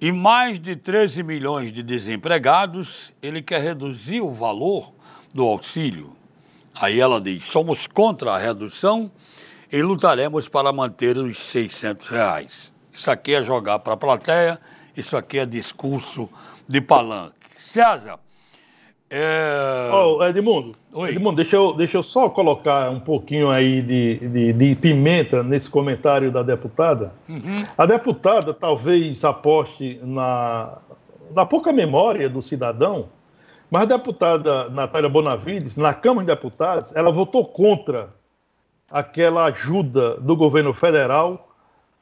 e 0.00 0.10
mais 0.10 0.58
de 0.58 0.74
13 0.74 1.22
milhões 1.22 1.72
de 1.72 1.84
desempregados, 1.84 3.12
ele 3.22 3.40
quer 3.40 3.60
reduzir 3.60 4.20
o 4.20 4.34
valor 4.34 4.92
do 5.32 5.44
auxílio. 5.44 6.16
Aí 6.74 6.98
ela 6.98 7.20
diz: 7.20 7.44
somos 7.44 7.86
contra 7.86 8.32
a 8.32 8.38
redução 8.38 9.08
e 9.70 9.80
lutaremos 9.80 10.48
para 10.48 10.72
manter 10.72 11.16
os 11.16 11.40
600 11.40 12.08
reais. 12.08 12.74
Isso 12.92 13.08
aqui 13.08 13.34
é 13.34 13.44
jogar 13.44 13.78
para 13.78 13.92
a 13.92 13.96
plateia, 13.96 14.60
isso 14.96 15.16
aqui 15.16 15.38
é 15.38 15.46
discurso 15.46 16.28
de 16.68 16.80
palanque. 16.80 17.43
César. 17.64 18.18
É... 19.08 19.90
Oh, 19.92 20.22
Edmundo, 20.24 20.72
Oi. 20.92 21.10
Edmundo 21.10 21.36
deixa, 21.36 21.56
eu, 21.56 21.72
deixa 21.74 21.98
eu 21.98 22.02
só 22.02 22.28
colocar 22.28 22.90
um 22.90 23.00
pouquinho 23.00 23.50
aí 23.50 23.80
de, 23.80 24.16
de, 24.16 24.52
de 24.52 24.76
pimenta 24.76 25.42
nesse 25.42 25.68
comentário 25.70 26.30
da 26.30 26.42
deputada. 26.42 27.12
Uhum. 27.28 27.64
A 27.76 27.86
deputada 27.86 28.52
talvez 28.52 29.24
aposte 29.24 29.98
na, 30.02 30.78
na 31.34 31.46
pouca 31.46 31.72
memória 31.72 32.28
do 32.28 32.42
cidadão, 32.42 33.08
mas 33.70 33.82
a 33.82 33.96
deputada 33.96 34.68
Natália 34.68 35.08
Bonavides, 35.08 35.76
na 35.76 35.94
Câmara 35.94 36.26
de 36.26 36.32
Deputados, 36.32 36.94
ela 36.94 37.10
votou 37.10 37.44
contra 37.46 38.10
aquela 38.90 39.46
ajuda 39.46 40.16
do 40.16 40.36
governo 40.36 40.74
federal 40.74 41.48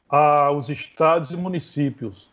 aos 0.09 0.69
estados 0.69 1.31
e 1.31 1.37
municípios. 1.37 2.32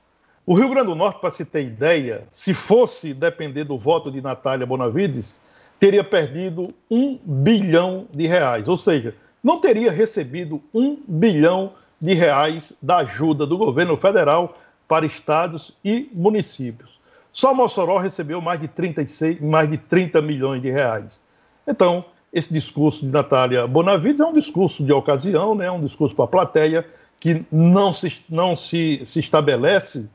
O 0.50 0.54
Rio 0.54 0.68
Grande 0.68 0.88
do 0.88 0.96
Norte, 0.96 1.20
para 1.20 1.30
se 1.30 1.44
ter 1.44 1.62
ideia, 1.62 2.24
se 2.32 2.52
fosse 2.52 3.14
depender 3.14 3.62
do 3.62 3.78
voto 3.78 4.10
de 4.10 4.20
Natália 4.20 4.66
Bonavides, 4.66 5.40
teria 5.78 6.02
perdido 6.02 6.66
um 6.90 7.16
bilhão 7.24 8.08
de 8.10 8.26
reais. 8.26 8.66
Ou 8.66 8.76
seja, 8.76 9.14
não 9.44 9.60
teria 9.60 9.92
recebido 9.92 10.60
um 10.74 10.98
bilhão 11.06 11.70
de 12.00 12.14
reais 12.14 12.72
da 12.82 12.96
ajuda 12.96 13.46
do 13.46 13.56
governo 13.56 13.96
federal 13.96 14.54
para 14.88 15.06
estados 15.06 15.72
e 15.84 16.10
municípios. 16.16 16.98
Só 17.32 17.54
Mossoró 17.54 17.98
recebeu 17.98 18.40
mais 18.40 18.60
de, 18.60 18.66
36, 18.66 19.40
mais 19.40 19.70
de 19.70 19.78
30 19.78 20.20
milhões 20.20 20.60
de 20.60 20.68
reais. 20.68 21.22
Então, 21.64 22.04
esse 22.32 22.52
discurso 22.52 23.06
de 23.06 23.12
Natália 23.12 23.68
Bonavides 23.68 24.18
é 24.18 24.26
um 24.26 24.34
discurso 24.34 24.82
de 24.82 24.92
ocasião, 24.92 25.54
né? 25.54 25.70
um 25.70 25.80
discurso 25.80 26.16
para 26.16 26.24
a 26.24 26.28
plateia 26.28 26.84
que 27.20 27.44
não 27.52 27.92
se, 27.92 28.20
não 28.28 28.56
se, 28.56 29.02
se 29.04 29.20
estabelece 29.20 30.10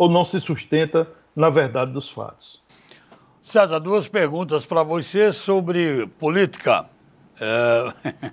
ou 0.00 0.08
não 0.08 0.24
se 0.24 0.40
sustenta 0.40 1.06
na 1.36 1.50
verdade 1.50 1.92
dos 1.92 2.10
fatos. 2.10 2.58
César, 3.42 3.78
duas 3.78 4.08
perguntas 4.08 4.64
para 4.64 4.82
você 4.82 5.30
sobre 5.30 6.06
política. 6.18 6.86
É... 7.38 8.30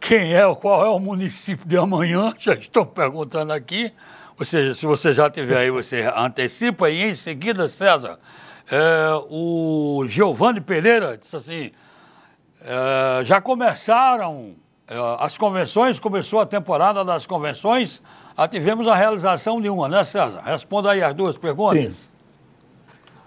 Quem 0.00 0.34
é, 0.34 0.42
qual 0.56 0.84
é 0.84 0.90
o 0.90 0.98
município 0.98 1.68
de 1.68 1.76
amanhã? 1.76 2.32
Já 2.38 2.54
estão 2.54 2.84
perguntando 2.84 3.52
aqui. 3.52 3.92
Ou 4.38 4.44
seja, 4.44 4.74
se 4.74 4.86
você 4.86 5.12
já 5.12 5.28
tiver 5.28 5.56
aí, 5.56 5.70
você 5.70 6.08
antecipa. 6.16 6.88
E 6.88 7.02
em 7.02 7.14
seguida, 7.16 7.68
César, 7.68 8.18
é, 8.70 8.78
o 9.28 10.04
Giovanni 10.08 10.60
Pereira 10.60 11.18
disse 11.18 11.34
assim: 11.34 11.72
é, 12.62 13.24
já 13.24 13.40
começaram 13.40 14.54
É, 14.90 14.94
as 15.18 15.36
convenções, 15.36 15.98
começou 15.98 16.40
a 16.40 16.46
temporada 16.46 17.04
das 17.04 17.26
convenções, 17.26 18.00
tivemos 18.46 18.86
a 18.86 18.94
realização 18.94 19.60
de 19.60 19.68
uma, 19.68 19.88
né, 19.88 20.04
César? 20.04 20.42
Responda 20.44 20.92
aí 20.92 21.02
as 21.02 21.12
duas 21.14 21.36
perguntas. 21.36 21.94
Sim. 21.94 22.18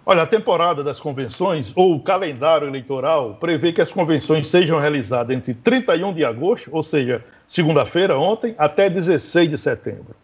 Olha, 0.05 0.23
a 0.23 0.27
temporada 0.27 0.83
das 0.83 0.99
convenções, 0.99 1.71
ou 1.75 1.95
o 1.95 1.99
calendário 1.99 2.67
eleitoral, 2.67 3.35
prevê 3.35 3.71
que 3.71 3.81
as 3.81 3.91
convenções 3.91 4.47
sejam 4.47 4.79
realizadas 4.79 5.35
entre 5.35 5.53
31 5.53 6.13
de 6.13 6.25
agosto, 6.25 6.69
ou 6.71 6.81
seja, 6.81 7.23
segunda-feira, 7.47 8.17
ontem, 8.17 8.55
até 8.57 8.89
16 8.89 9.49
de 9.51 9.57
setembro. 9.57 10.15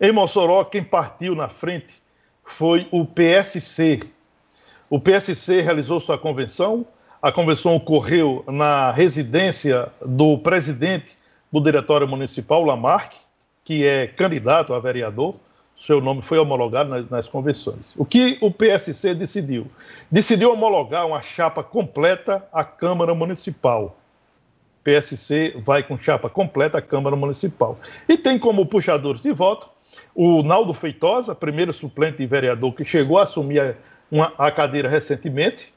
Em 0.00 0.12
Mossoró, 0.12 0.64
quem 0.64 0.84
partiu 0.84 1.34
na 1.34 1.48
frente 1.48 2.02
foi 2.44 2.86
o 2.90 3.06
PSC. 3.06 4.00
O 4.90 5.00
PSC 5.00 5.62
realizou 5.62 5.98
sua 5.98 6.18
convenção, 6.18 6.84
a 7.22 7.32
convenção 7.32 7.74
ocorreu 7.76 8.44
na 8.46 8.90
residência 8.90 9.88
do 10.04 10.36
presidente 10.36 11.16
do 11.50 11.60
Diretório 11.60 12.06
Municipal, 12.06 12.64
Lamarck, 12.64 13.14
que 13.64 13.86
é 13.86 14.06
candidato 14.06 14.74
a 14.74 14.80
vereador 14.80 15.34
seu 15.76 16.00
nome 16.00 16.22
foi 16.22 16.38
homologado 16.38 16.90
nas, 16.90 17.10
nas, 17.10 17.28
convenções. 17.28 17.94
O 17.96 18.04
que 18.04 18.38
o 18.40 18.50
PSC 18.50 19.14
decidiu? 19.14 19.66
Decidiu 20.10 20.52
homologar 20.52 21.06
uma 21.06 21.20
chapa 21.20 21.62
completa 21.62 22.46
à 22.52 22.62
Câmara 22.62 23.14
Municipal. 23.14 23.98
PSC 24.84 25.54
vai 25.64 25.82
com 25.82 25.98
chapa 25.98 26.28
completa 26.30 26.78
à 26.78 26.82
Câmara 26.82 27.16
Municipal. 27.16 27.76
E 28.08 28.16
tem 28.16 28.38
como 28.38 28.66
puxadores 28.66 29.20
de 29.20 29.32
voto 29.32 29.68
o 30.14 30.42
Naldo 30.42 30.72
Feitosa, 30.72 31.34
primeiro 31.34 31.72
suplente 31.72 32.18
de 32.18 32.26
vereador 32.26 32.72
que 32.72 32.84
chegou 32.84 33.18
a 33.18 33.22
assumir 33.22 33.76
uma, 34.10 34.32
a 34.38 34.50
cadeira 34.50 34.88
recentemente, 34.88 35.72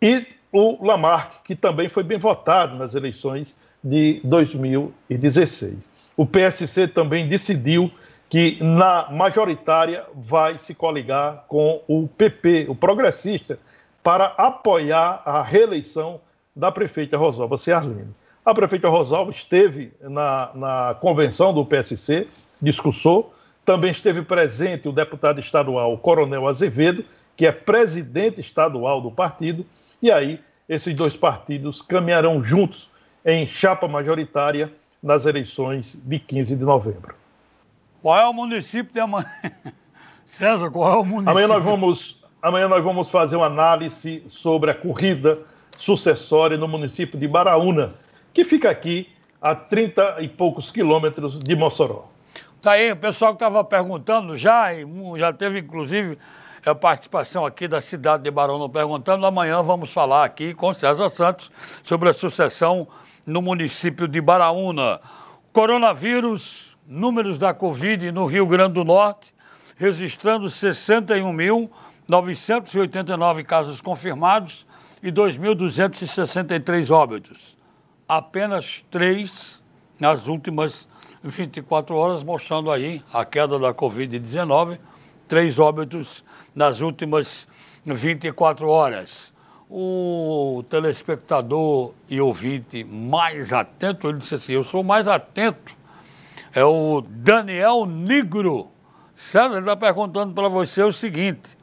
e 0.00 0.26
o 0.52 0.84
Lamarck, 0.84 1.42
que 1.44 1.56
também 1.56 1.88
foi 1.88 2.02
bem 2.02 2.18
votado 2.18 2.76
nas 2.76 2.94
eleições 2.94 3.58
de 3.82 4.20
2016. 4.24 5.90
O 6.16 6.24
PSC 6.24 6.88
também 6.88 7.28
decidiu 7.28 7.90
que 8.28 8.58
na 8.62 9.08
majoritária 9.10 10.04
vai 10.14 10.58
se 10.58 10.74
coligar 10.74 11.44
com 11.48 11.82
o 11.86 12.08
PP, 12.08 12.66
o 12.68 12.74
progressista, 12.74 13.58
para 14.02 14.26
apoiar 14.36 15.22
a 15.24 15.42
reeleição 15.42 16.20
da 16.54 16.70
prefeita 16.70 17.16
Rosalba 17.16 17.58
Ciarline. 17.58 18.14
A 18.44 18.54
prefeita 18.54 18.88
Rosalba 18.88 19.30
esteve 19.30 19.92
na, 20.00 20.50
na 20.54 20.96
convenção 21.00 21.52
do 21.52 21.64
PSC, 21.64 22.28
discursou, 22.60 23.34
também 23.64 23.90
esteve 23.90 24.20
presente 24.22 24.88
o 24.88 24.92
deputado 24.92 25.40
estadual 25.40 25.96
Coronel 25.96 26.46
Azevedo, 26.46 27.04
que 27.36 27.46
é 27.46 27.52
presidente 27.52 28.40
estadual 28.40 29.00
do 29.00 29.10
partido, 29.10 29.64
e 30.02 30.10
aí 30.10 30.38
esses 30.68 30.94
dois 30.94 31.16
partidos 31.16 31.80
caminharão 31.80 32.44
juntos 32.44 32.90
em 33.24 33.46
chapa 33.46 33.88
majoritária 33.88 34.70
nas 35.04 35.26
eleições 35.26 36.00
de 36.02 36.18
15 36.18 36.56
de 36.56 36.64
novembro. 36.64 37.14
Qual 38.00 38.18
é 38.18 38.26
o 38.26 38.32
município 38.32 38.90
de 38.92 38.98
amanhã? 38.98 39.30
César, 40.24 40.70
qual 40.70 40.94
é 40.94 40.96
o 40.96 41.04
município? 41.04 41.30
Amanhã 41.30 41.46
nós 41.46 41.62
vamos, 41.62 42.24
amanhã 42.40 42.68
nós 42.68 42.82
vamos 42.82 43.10
fazer 43.10 43.36
uma 43.36 43.46
análise 43.46 44.22
sobre 44.26 44.70
a 44.70 44.74
corrida 44.74 45.44
sucessória 45.76 46.56
no 46.56 46.66
município 46.66 47.20
de 47.20 47.28
Baraúna, 47.28 47.92
que 48.32 48.44
fica 48.44 48.70
aqui 48.70 49.10
a 49.42 49.54
30 49.54 50.22
e 50.22 50.28
poucos 50.28 50.72
quilômetros 50.72 51.38
de 51.38 51.54
Mossoró. 51.54 52.06
Tá 52.62 52.72
aí, 52.72 52.90
o 52.90 52.96
pessoal 52.96 53.32
que 53.32 53.44
estava 53.44 53.62
perguntando 53.62 54.38
já, 54.38 54.68
já 55.18 55.34
teve 55.34 55.58
inclusive 55.58 56.16
a 56.64 56.74
participação 56.74 57.44
aqui 57.44 57.68
da 57.68 57.82
cidade 57.82 58.22
de 58.22 58.30
Baraúna 58.30 58.70
perguntando. 58.70 59.26
Amanhã 59.26 59.62
vamos 59.62 59.92
falar 59.92 60.24
aqui 60.24 60.54
com 60.54 60.72
César 60.72 61.10
Santos 61.10 61.52
sobre 61.82 62.08
a 62.08 62.14
sucessão 62.14 62.88
no 63.26 63.42
município 63.42 64.06
de 64.06 64.20
Baraúna. 64.20 65.00
Coronavírus 65.52 66.76
números 66.86 67.38
da 67.38 67.54
Covid 67.54 68.12
no 68.12 68.26
Rio 68.26 68.46
Grande 68.46 68.74
do 68.74 68.84
Norte, 68.84 69.34
registrando 69.76 70.46
61.989 70.46 73.42
casos 73.44 73.80
confirmados 73.80 74.66
e 75.02 75.10
2.263 75.10 76.90
óbitos. 76.90 77.56
Apenas 78.06 78.84
três 78.90 79.62
nas 79.98 80.26
últimas 80.26 80.86
24 81.22 81.96
horas, 81.96 82.22
mostrando 82.22 82.70
aí 82.70 83.02
a 83.12 83.24
queda 83.24 83.58
da 83.58 83.72
Covid-19, 83.72 84.78
três 85.26 85.58
óbitos 85.58 86.22
nas 86.54 86.80
últimas 86.80 87.48
24 87.84 88.68
horas. 88.68 89.33
O 89.68 90.64
telespectador 90.68 91.92
e 92.08 92.20
ouvinte 92.20 92.84
mais 92.84 93.52
atento, 93.52 94.08
ele 94.08 94.18
disse 94.18 94.34
assim: 94.34 94.52
Eu 94.52 94.64
sou 94.64 94.82
mais 94.82 95.08
atento 95.08 95.74
é 96.54 96.64
o 96.64 97.02
Daniel 97.02 97.84
Negro. 97.84 98.68
César 99.16 99.58
está 99.58 99.76
perguntando 99.76 100.32
para 100.32 100.48
você 100.48 100.82
o 100.82 100.92
seguinte: 100.92 101.58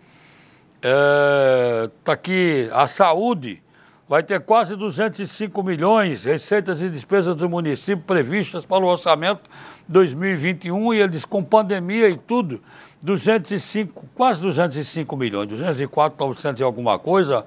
está 0.75 2.11
é, 2.11 2.11
aqui 2.13 2.69
a 2.73 2.87
saúde 2.87 3.63
vai 4.07 4.21
ter 4.21 4.41
quase 4.41 4.75
205 4.75 5.63
milhões, 5.63 6.25
receitas 6.25 6.81
e 6.81 6.89
despesas 6.89 7.33
do 7.33 7.49
município 7.49 8.03
previstas 8.05 8.65
para 8.65 8.83
o 8.83 8.87
orçamento 8.87 9.49
2021 9.87 10.93
e 10.93 10.99
eles 10.99 11.23
com 11.23 11.41
pandemia 11.41 12.09
e 12.09 12.17
tudo, 12.17 12.61
205, 13.01 14.05
quase 14.13 14.41
205 14.41 15.15
milhões, 15.15 15.47
204, 15.47 16.17
900 16.19 16.59
e 16.59 16.63
alguma 16.63 16.99
coisa, 16.99 17.45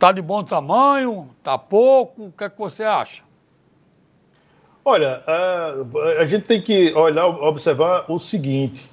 tá 0.00 0.10
de 0.12 0.22
bom 0.22 0.42
tamanho, 0.42 1.28
tá 1.44 1.58
pouco, 1.58 2.24
o 2.24 2.32
que 2.32 2.44
é 2.44 2.48
que 2.48 2.58
você 2.58 2.82
acha? 2.82 3.22
Olha, 4.82 5.22
a, 5.26 5.74
a 6.22 6.24
gente 6.24 6.46
tem 6.46 6.62
que 6.62 6.94
olhar, 6.94 7.26
observar 7.26 8.10
o 8.10 8.18
seguinte: 8.18 8.88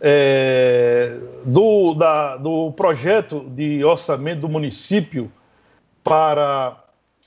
é, 0.00 1.18
do, 1.44 1.92
da, 1.92 2.38
do 2.38 2.72
projeto 2.72 3.40
de 3.50 3.84
orçamento 3.84 4.40
do 4.40 4.48
município 4.48 5.30
para 6.02 6.82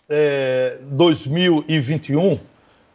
é, 0.10 0.80
2021, 0.82 2.40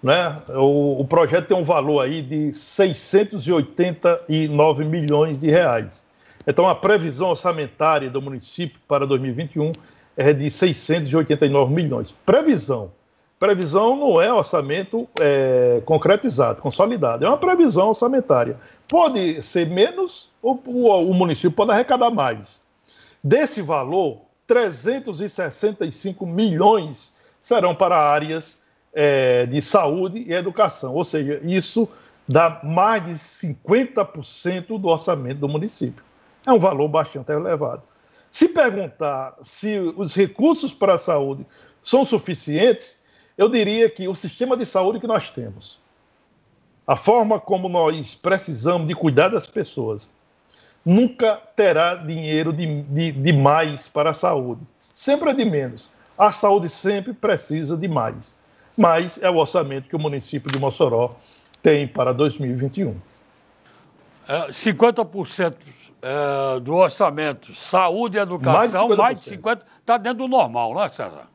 né, 0.02 0.34
o, 0.56 1.00
o, 1.00 1.04
projeto 1.04 1.46
tem 1.46 1.56
um 1.56 1.62
valor 1.62 2.00
aí 2.00 2.22
de 2.22 2.52
689 2.52 4.84
milhões 4.84 5.38
de 5.38 5.48
reais. 5.48 6.02
Então, 6.44 6.68
a 6.68 6.74
previsão 6.74 7.28
orçamentária 7.28 8.10
do 8.10 8.20
município 8.20 8.80
para 8.88 9.06
2021 9.06 9.70
é 10.18 10.32
de 10.32 10.50
689 10.50 11.72
milhões. 11.72 12.10
Previsão. 12.10 12.90
Previsão 13.38 13.94
não 13.94 14.20
é 14.20 14.32
orçamento 14.32 15.08
é, 15.20 15.80
concretizado, 15.84 16.60
consolidado, 16.60 17.24
é 17.24 17.28
uma 17.28 17.38
previsão 17.38 17.86
orçamentária. 17.90 18.56
Pode 18.88 19.40
ser 19.44 19.68
menos 19.68 20.28
ou 20.42 20.60
o, 20.66 20.88
o 20.88 21.14
município 21.14 21.52
pode 21.52 21.70
arrecadar 21.70 22.10
mais. 22.10 22.60
Desse 23.22 23.62
valor, 23.62 24.22
365 24.48 26.26
milhões 26.26 27.14
serão 27.40 27.76
para 27.76 27.96
áreas 27.96 28.60
é, 28.92 29.46
de 29.46 29.62
saúde 29.62 30.24
e 30.26 30.32
educação, 30.32 30.94
ou 30.94 31.04
seja, 31.04 31.40
isso 31.44 31.88
dá 32.26 32.60
mais 32.64 33.04
de 33.04 33.12
50% 33.12 34.80
do 34.80 34.88
orçamento 34.88 35.38
do 35.38 35.48
município. 35.48 36.02
É 36.44 36.50
um 36.50 36.58
valor 36.58 36.88
bastante 36.88 37.30
elevado. 37.30 37.82
Se 38.30 38.48
perguntar 38.48 39.36
se 39.42 39.78
os 39.96 40.14
recursos 40.14 40.72
para 40.72 40.94
a 40.94 40.98
saúde 40.98 41.46
são 41.82 42.04
suficientes, 42.04 43.02
eu 43.36 43.48
diria 43.48 43.88
que 43.88 44.08
o 44.08 44.14
sistema 44.14 44.56
de 44.56 44.66
saúde 44.66 45.00
que 45.00 45.06
nós 45.06 45.30
temos, 45.30 45.80
a 46.86 46.96
forma 46.96 47.38
como 47.38 47.68
nós 47.68 48.14
precisamos 48.14 48.88
de 48.88 48.94
cuidar 48.94 49.28
das 49.28 49.46
pessoas, 49.46 50.14
nunca 50.84 51.36
terá 51.54 51.94
dinheiro 51.94 52.52
de, 52.52 52.82
de, 52.82 53.12
de 53.12 53.32
mais 53.32 53.88
para 53.88 54.10
a 54.10 54.14
saúde. 54.14 54.62
Sempre 54.78 55.30
é 55.30 55.34
de 55.34 55.44
menos. 55.44 55.92
A 56.16 56.32
saúde 56.32 56.68
sempre 56.68 57.12
precisa 57.12 57.76
de 57.76 57.86
mais. 57.86 58.36
Mas 58.76 59.20
é 59.22 59.30
o 59.30 59.36
orçamento 59.36 59.88
que 59.88 59.96
o 59.96 59.98
município 59.98 60.50
de 60.50 60.58
Mossoró 60.58 61.10
tem 61.62 61.86
para 61.86 62.12
2021. 62.12 62.96
É, 64.28 64.48
50% 64.48 65.54
é, 66.02 66.60
do 66.60 66.74
orçamento, 66.76 67.54
saúde 67.54 68.16
e 68.16 68.20
educação, 68.20 68.88
mais 68.96 69.20
de 69.20 69.30
50%, 69.30 69.62
está 69.80 69.94
50, 69.94 69.98
dentro 69.98 70.18
do 70.18 70.28
normal, 70.28 70.74
não 70.74 70.82
é, 70.82 70.88
César? 70.88 71.28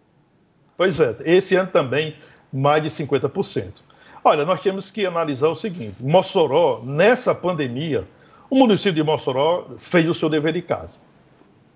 Pois 0.77 0.99
é, 0.99 1.15
esse 1.25 1.55
ano 1.55 1.69
também 1.71 2.15
mais 2.51 2.83
de 2.83 2.89
50%. 2.89 3.81
Olha, 4.23 4.45
nós 4.45 4.61
temos 4.61 4.89
que 4.89 5.05
analisar 5.05 5.49
o 5.49 5.55
seguinte: 5.55 5.95
Mossoró, 6.01 6.81
nessa 6.83 7.35
pandemia, 7.35 8.07
o 8.49 8.55
município 8.55 8.93
de 8.93 9.03
Mossoró 9.03 9.65
fez 9.77 10.07
o 10.07 10.13
seu 10.13 10.29
dever 10.29 10.53
de 10.53 10.61
casa. 10.61 10.97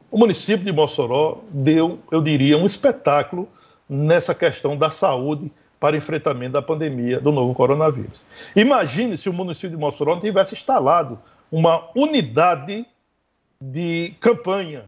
O 0.10 0.18
município 0.18 0.64
de 0.64 0.72
Mossoró 0.72 1.40
deu, 1.52 2.00
eu 2.10 2.22
diria, 2.22 2.58
um 2.58 2.66
espetáculo 2.66 3.50
nessa 3.90 4.34
questão 4.34 4.78
da 4.78 4.90
saúde 4.90 5.52
para 5.80 5.98
enfrentamento 5.98 6.54
da 6.54 6.62
pandemia 6.62 7.20
do 7.20 7.32
novo 7.32 7.54
coronavírus. 7.54 8.26
Imagine 8.56 9.18
se 9.18 9.30
o 9.30 9.34
município 9.34 9.72
de 9.72 9.78
Mossoró 9.78 10.16
não 10.16 10.22
tivesse 10.22 10.56
instalado 10.56 11.20
uma 11.52 11.90
unidade 11.96 12.86
de 13.60 14.14
campanha 14.20 14.86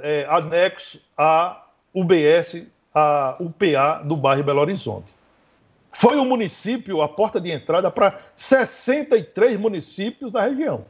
é, 0.00 0.26
anexo 0.28 1.00
à 1.16 1.64
UBS 1.92 2.66
a 2.94 3.36
UPA 3.40 4.02
do 4.04 4.16
bairro 4.16 4.44
Belo 4.44 4.60
Horizonte. 4.60 5.12
foi 5.92 6.16
o 6.16 6.24
município 6.24 7.02
a 7.02 7.08
porta 7.08 7.40
de 7.40 7.50
entrada 7.50 7.90
para 7.90 8.20
63 8.36 9.58
municípios 9.58 10.30
da 10.30 10.42
região. 10.42 10.84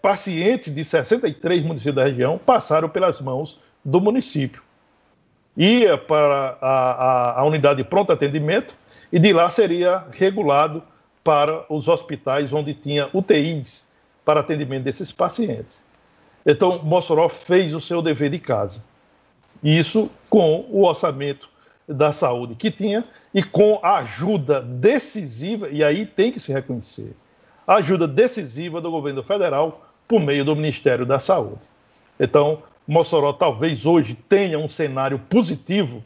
Pacientes 0.00 0.72
de 0.72 0.84
63 0.84 1.62
municípios 1.62 1.94
da 1.94 2.04
região 2.04 2.38
passaram 2.38 2.88
pelas 2.88 3.20
mãos 3.20 3.58
do 3.84 4.00
município. 4.00 4.62
Ia 5.56 5.98
para 5.98 6.58
a, 6.60 6.70
a, 6.70 7.40
a 7.40 7.44
unidade 7.44 7.82
de 7.82 7.88
pronto 7.88 8.12
atendimento 8.12 8.74
e 9.12 9.18
de 9.18 9.32
lá 9.32 9.50
seria 9.50 10.04
regulado 10.12 10.82
para 11.22 11.64
os 11.68 11.88
hospitais 11.88 12.52
onde 12.52 12.74
tinha 12.74 13.10
UTIs 13.12 13.88
para 14.24 14.40
atendimento 14.40 14.84
desses 14.84 15.12
pacientes. 15.12 15.82
Então, 16.44 16.82
Mossoró 16.82 17.28
fez 17.28 17.74
o 17.74 17.80
seu 17.80 18.00
dever 18.00 18.30
de 18.30 18.38
casa. 18.38 18.84
Isso 19.62 20.10
com 20.30 20.66
o 20.70 20.84
orçamento 20.84 21.48
da 21.86 22.12
saúde 22.12 22.54
que 22.54 22.70
tinha 22.70 23.04
e 23.34 23.42
com 23.42 23.80
a 23.82 23.98
ajuda 23.98 24.62
decisiva, 24.62 25.68
e 25.68 25.82
aí 25.82 26.06
tem 26.06 26.32
que 26.32 26.40
se 26.40 26.52
reconhecer, 26.52 27.14
a 27.66 27.76
ajuda 27.76 28.06
decisiva 28.06 28.80
do 28.80 28.90
governo 28.90 29.22
federal 29.22 29.86
por 30.06 30.20
meio 30.20 30.44
do 30.44 30.56
Ministério 30.56 31.04
da 31.04 31.20
Saúde. 31.20 31.60
Então, 32.18 32.62
Mossoró 32.86 33.32
talvez 33.32 33.86
hoje 33.86 34.14
tenha 34.28 34.58
um 34.58 34.68
cenário 34.68 35.18
positivo 35.18 36.02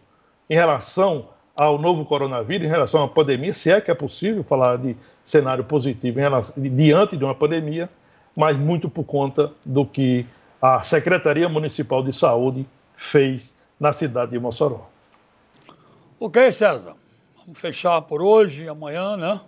em 0.48 0.54
relação 0.54 1.28
ao 1.57 1.78
novo 1.78 2.05
coronavírus, 2.05 2.66
em 2.66 2.70
relação 2.70 3.02
à 3.02 3.09
pandemia, 3.09 3.55
se 3.55 3.70
é 3.70 3.80
que 3.80 3.90
é 3.90 3.94
possível 3.94 4.42
falar 4.42 4.76
de 4.76 4.96
cenário 5.24 5.64
positivo 5.64 6.18
relação, 6.18 6.55
diante 6.57 7.16
de 7.16 7.24
uma 7.24 7.34
pandemia, 7.34 7.88
mas 8.36 8.57
muito 8.57 8.88
por 8.88 9.05
conta 9.05 9.52
do 9.64 9.86
que 9.86 10.26
a 10.61 10.80
Secretaria 10.82 11.48
Municipal 11.48 12.02
de 12.02 12.12
Saúde 12.12 12.66
fez 12.96 13.55
na 13.78 13.92
cidade 13.92 14.32
de 14.32 14.38
Mossoró. 14.38 14.88
Ok, 16.18 16.50
César. 16.52 16.94
Vamos 17.44 17.59
fechar 17.59 18.00
por 18.02 18.22
hoje, 18.22 18.68
amanhã, 18.68 19.16
né? 19.16 19.40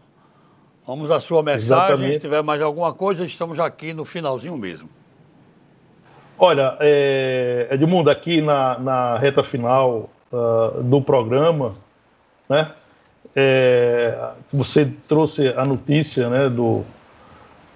Vamos 0.86 1.11
à 1.11 1.18
sua 1.18 1.42
mensagem. 1.42 1.86
Exatamente. 1.86 2.14
Se 2.14 2.20
tiver 2.20 2.42
mais 2.42 2.62
alguma 2.62 2.92
coisa, 2.92 3.24
estamos 3.24 3.59
aqui 3.59 3.92
no 3.92 4.04
finalzinho 4.04 4.57
mesmo. 4.57 4.88
Olha, 6.38 6.76
é, 6.80 7.68
Edmundo, 7.70 8.11
aqui 8.11 8.42
na, 8.42 8.78
na 8.78 9.18
reta 9.18 9.42
final 9.42 10.11
uh, 10.30 10.82
do 10.82 11.00
programa, 11.00 11.72
né? 12.49 12.72
É, 13.34 14.32
você 14.53 14.86
trouxe 15.09 15.49
a 15.49 15.64
notícia 15.64 16.28
né, 16.28 16.49
do, 16.49 16.84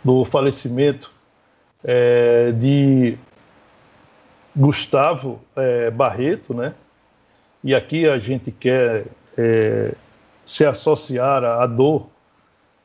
do 0.03 0.25
falecimento 0.25 1.11
é, 1.85 2.53
de 2.53 3.19
Gustavo 4.57 5.41
é, 5.57 5.91
Barreto, 5.91 6.55
né? 6.55 6.75
E 7.63 7.75
aqui 7.75 8.09
a 8.09 8.19
gente 8.19 8.51
quer 8.51 9.07
é, 9.37 9.93
se 10.47 10.65
associar 10.65 11.45
à 11.45 11.67
dor 11.67 12.09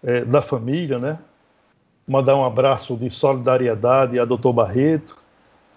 é, 0.03 0.25
da 0.25 0.41
família, 0.41 0.97
né? 0.97 1.19
Mandar 2.07 2.35
um 2.35 2.45
abraço 2.45 2.95
de 2.95 3.09
solidariedade 3.09 4.19
a 4.19 4.25
doutor 4.25 4.53
Barreto, 4.53 5.17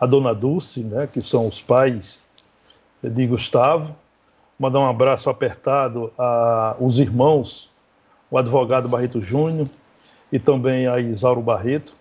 a 0.00 0.04
dona 0.04 0.34
Dulce, 0.34 0.80
né? 0.80 1.06
Que 1.06 1.20
são 1.20 1.46
os 1.46 1.62
pais 1.62 2.24
de 3.02 3.26
Gustavo. 3.26 3.94
Mandar 4.58 4.80
um 4.80 4.88
abraço 4.88 5.30
apertado 5.30 6.12
aos 6.16 6.98
irmãos, 6.98 7.70
o 8.30 8.36
advogado 8.36 8.88
Barreto 8.88 9.22
Júnior 9.22 9.68
e 10.32 10.38
também 10.38 10.86
a 10.86 10.98
Isauro 10.98 11.40
Barreto, 11.40 11.94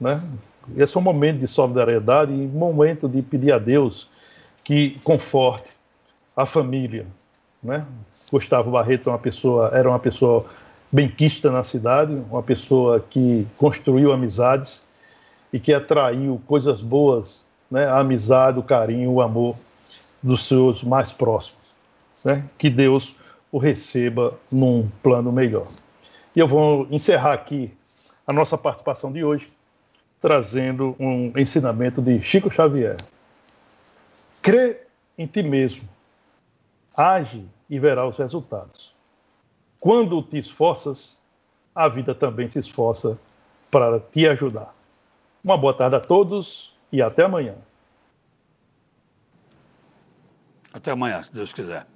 né? 0.00 0.20
Esse 0.76 0.96
é 0.96 1.00
um 1.00 1.02
momento 1.02 1.40
de 1.40 1.46
solidariedade 1.46 2.32
e 2.32 2.46
um 2.46 2.58
momento 2.58 3.08
de 3.08 3.20
pedir 3.20 3.52
a 3.52 3.58
Deus 3.58 4.10
que 4.64 4.98
conforte 5.04 5.70
a 6.34 6.46
família. 6.46 7.06
Né? 7.62 7.84
Gustavo 8.30 8.70
Barreto 8.70 9.10
é 9.10 9.12
uma 9.12 9.18
pessoa, 9.18 9.70
era 9.74 9.88
uma 9.88 9.98
pessoa 9.98 10.44
benquista 10.90 11.50
na 11.50 11.64
cidade, 11.64 12.12
uma 12.30 12.42
pessoa 12.42 13.00
que 13.00 13.46
construiu 13.58 14.12
amizades 14.12 14.88
e 15.52 15.60
que 15.60 15.72
atraiu 15.72 16.40
coisas 16.46 16.80
boas, 16.80 17.44
né? 17.70 17.86
a 17.86 17.98
amizade, 17.98 18.58
o 18.58 18.62
carinho, 18.62 19.10
o 19.10 19.20
amor 19.20 19.54
dos 20.22 20.46
seus 20.46 20.82
mais 20.82 21.12
próximos. 21.12 21.63
Né? 22.24 22.44
Que 22.56 22.70
Deus 22.70 23.14
o 23.52 23.58
receba 23.58 24.38
num 24.50 24.88
plano 25.02 25.30
melhor. 25.30 25.68
E 26.34 26.40
eu 26.40 26.48
vou 26.48 26.88
encerrar 26.90 27.34
aqui 27.34 27.72
a 28.26 28.32
nossa 28.32 28.58
participação 28.58 29.12
de 29.12 29.22
hoje 29.22 29.46
trazendo 30.20 30.96
um 30.98 31.32
ensinamento 31.38 32.00
de 32.00 32.20
Chico 32.22 32.50
Xavier. 32.50 32.96
Crê 34.42 34.86
em 35.18 35.26
ti 35.26 35.42
mesmo, 35.42 35.88
age 36.96 37.46
e 37.68 37.78
verá 37.78 38.06
os 38.06 38.16
resultados. 38.16 38.94
Quando 39.78 40.22
te 40.22 40.38
esforças, 40.38 41.18
a 41.74 41.88
vida 41.88 42.14
também 42.14 42.48
se 42.48 42.58
esforça 42.58 43.18
para 43.70 44.00
te 44.00 44.26
ajudar. 44.26 44.74
Uma 45.44 45.58
boa 45.58 45.74
tarde 45.74 45.96
a 45.96 46.00
todos 46.00 46.74
e 46.90 47.02
até 47.02 47.24
amanhã. 47.24 47.54
Até 50.72 50.90
amanhã, 50.90 51.22
se 51.22 51.32
Deus 51.32 51.52
quiser. 51.52 51.86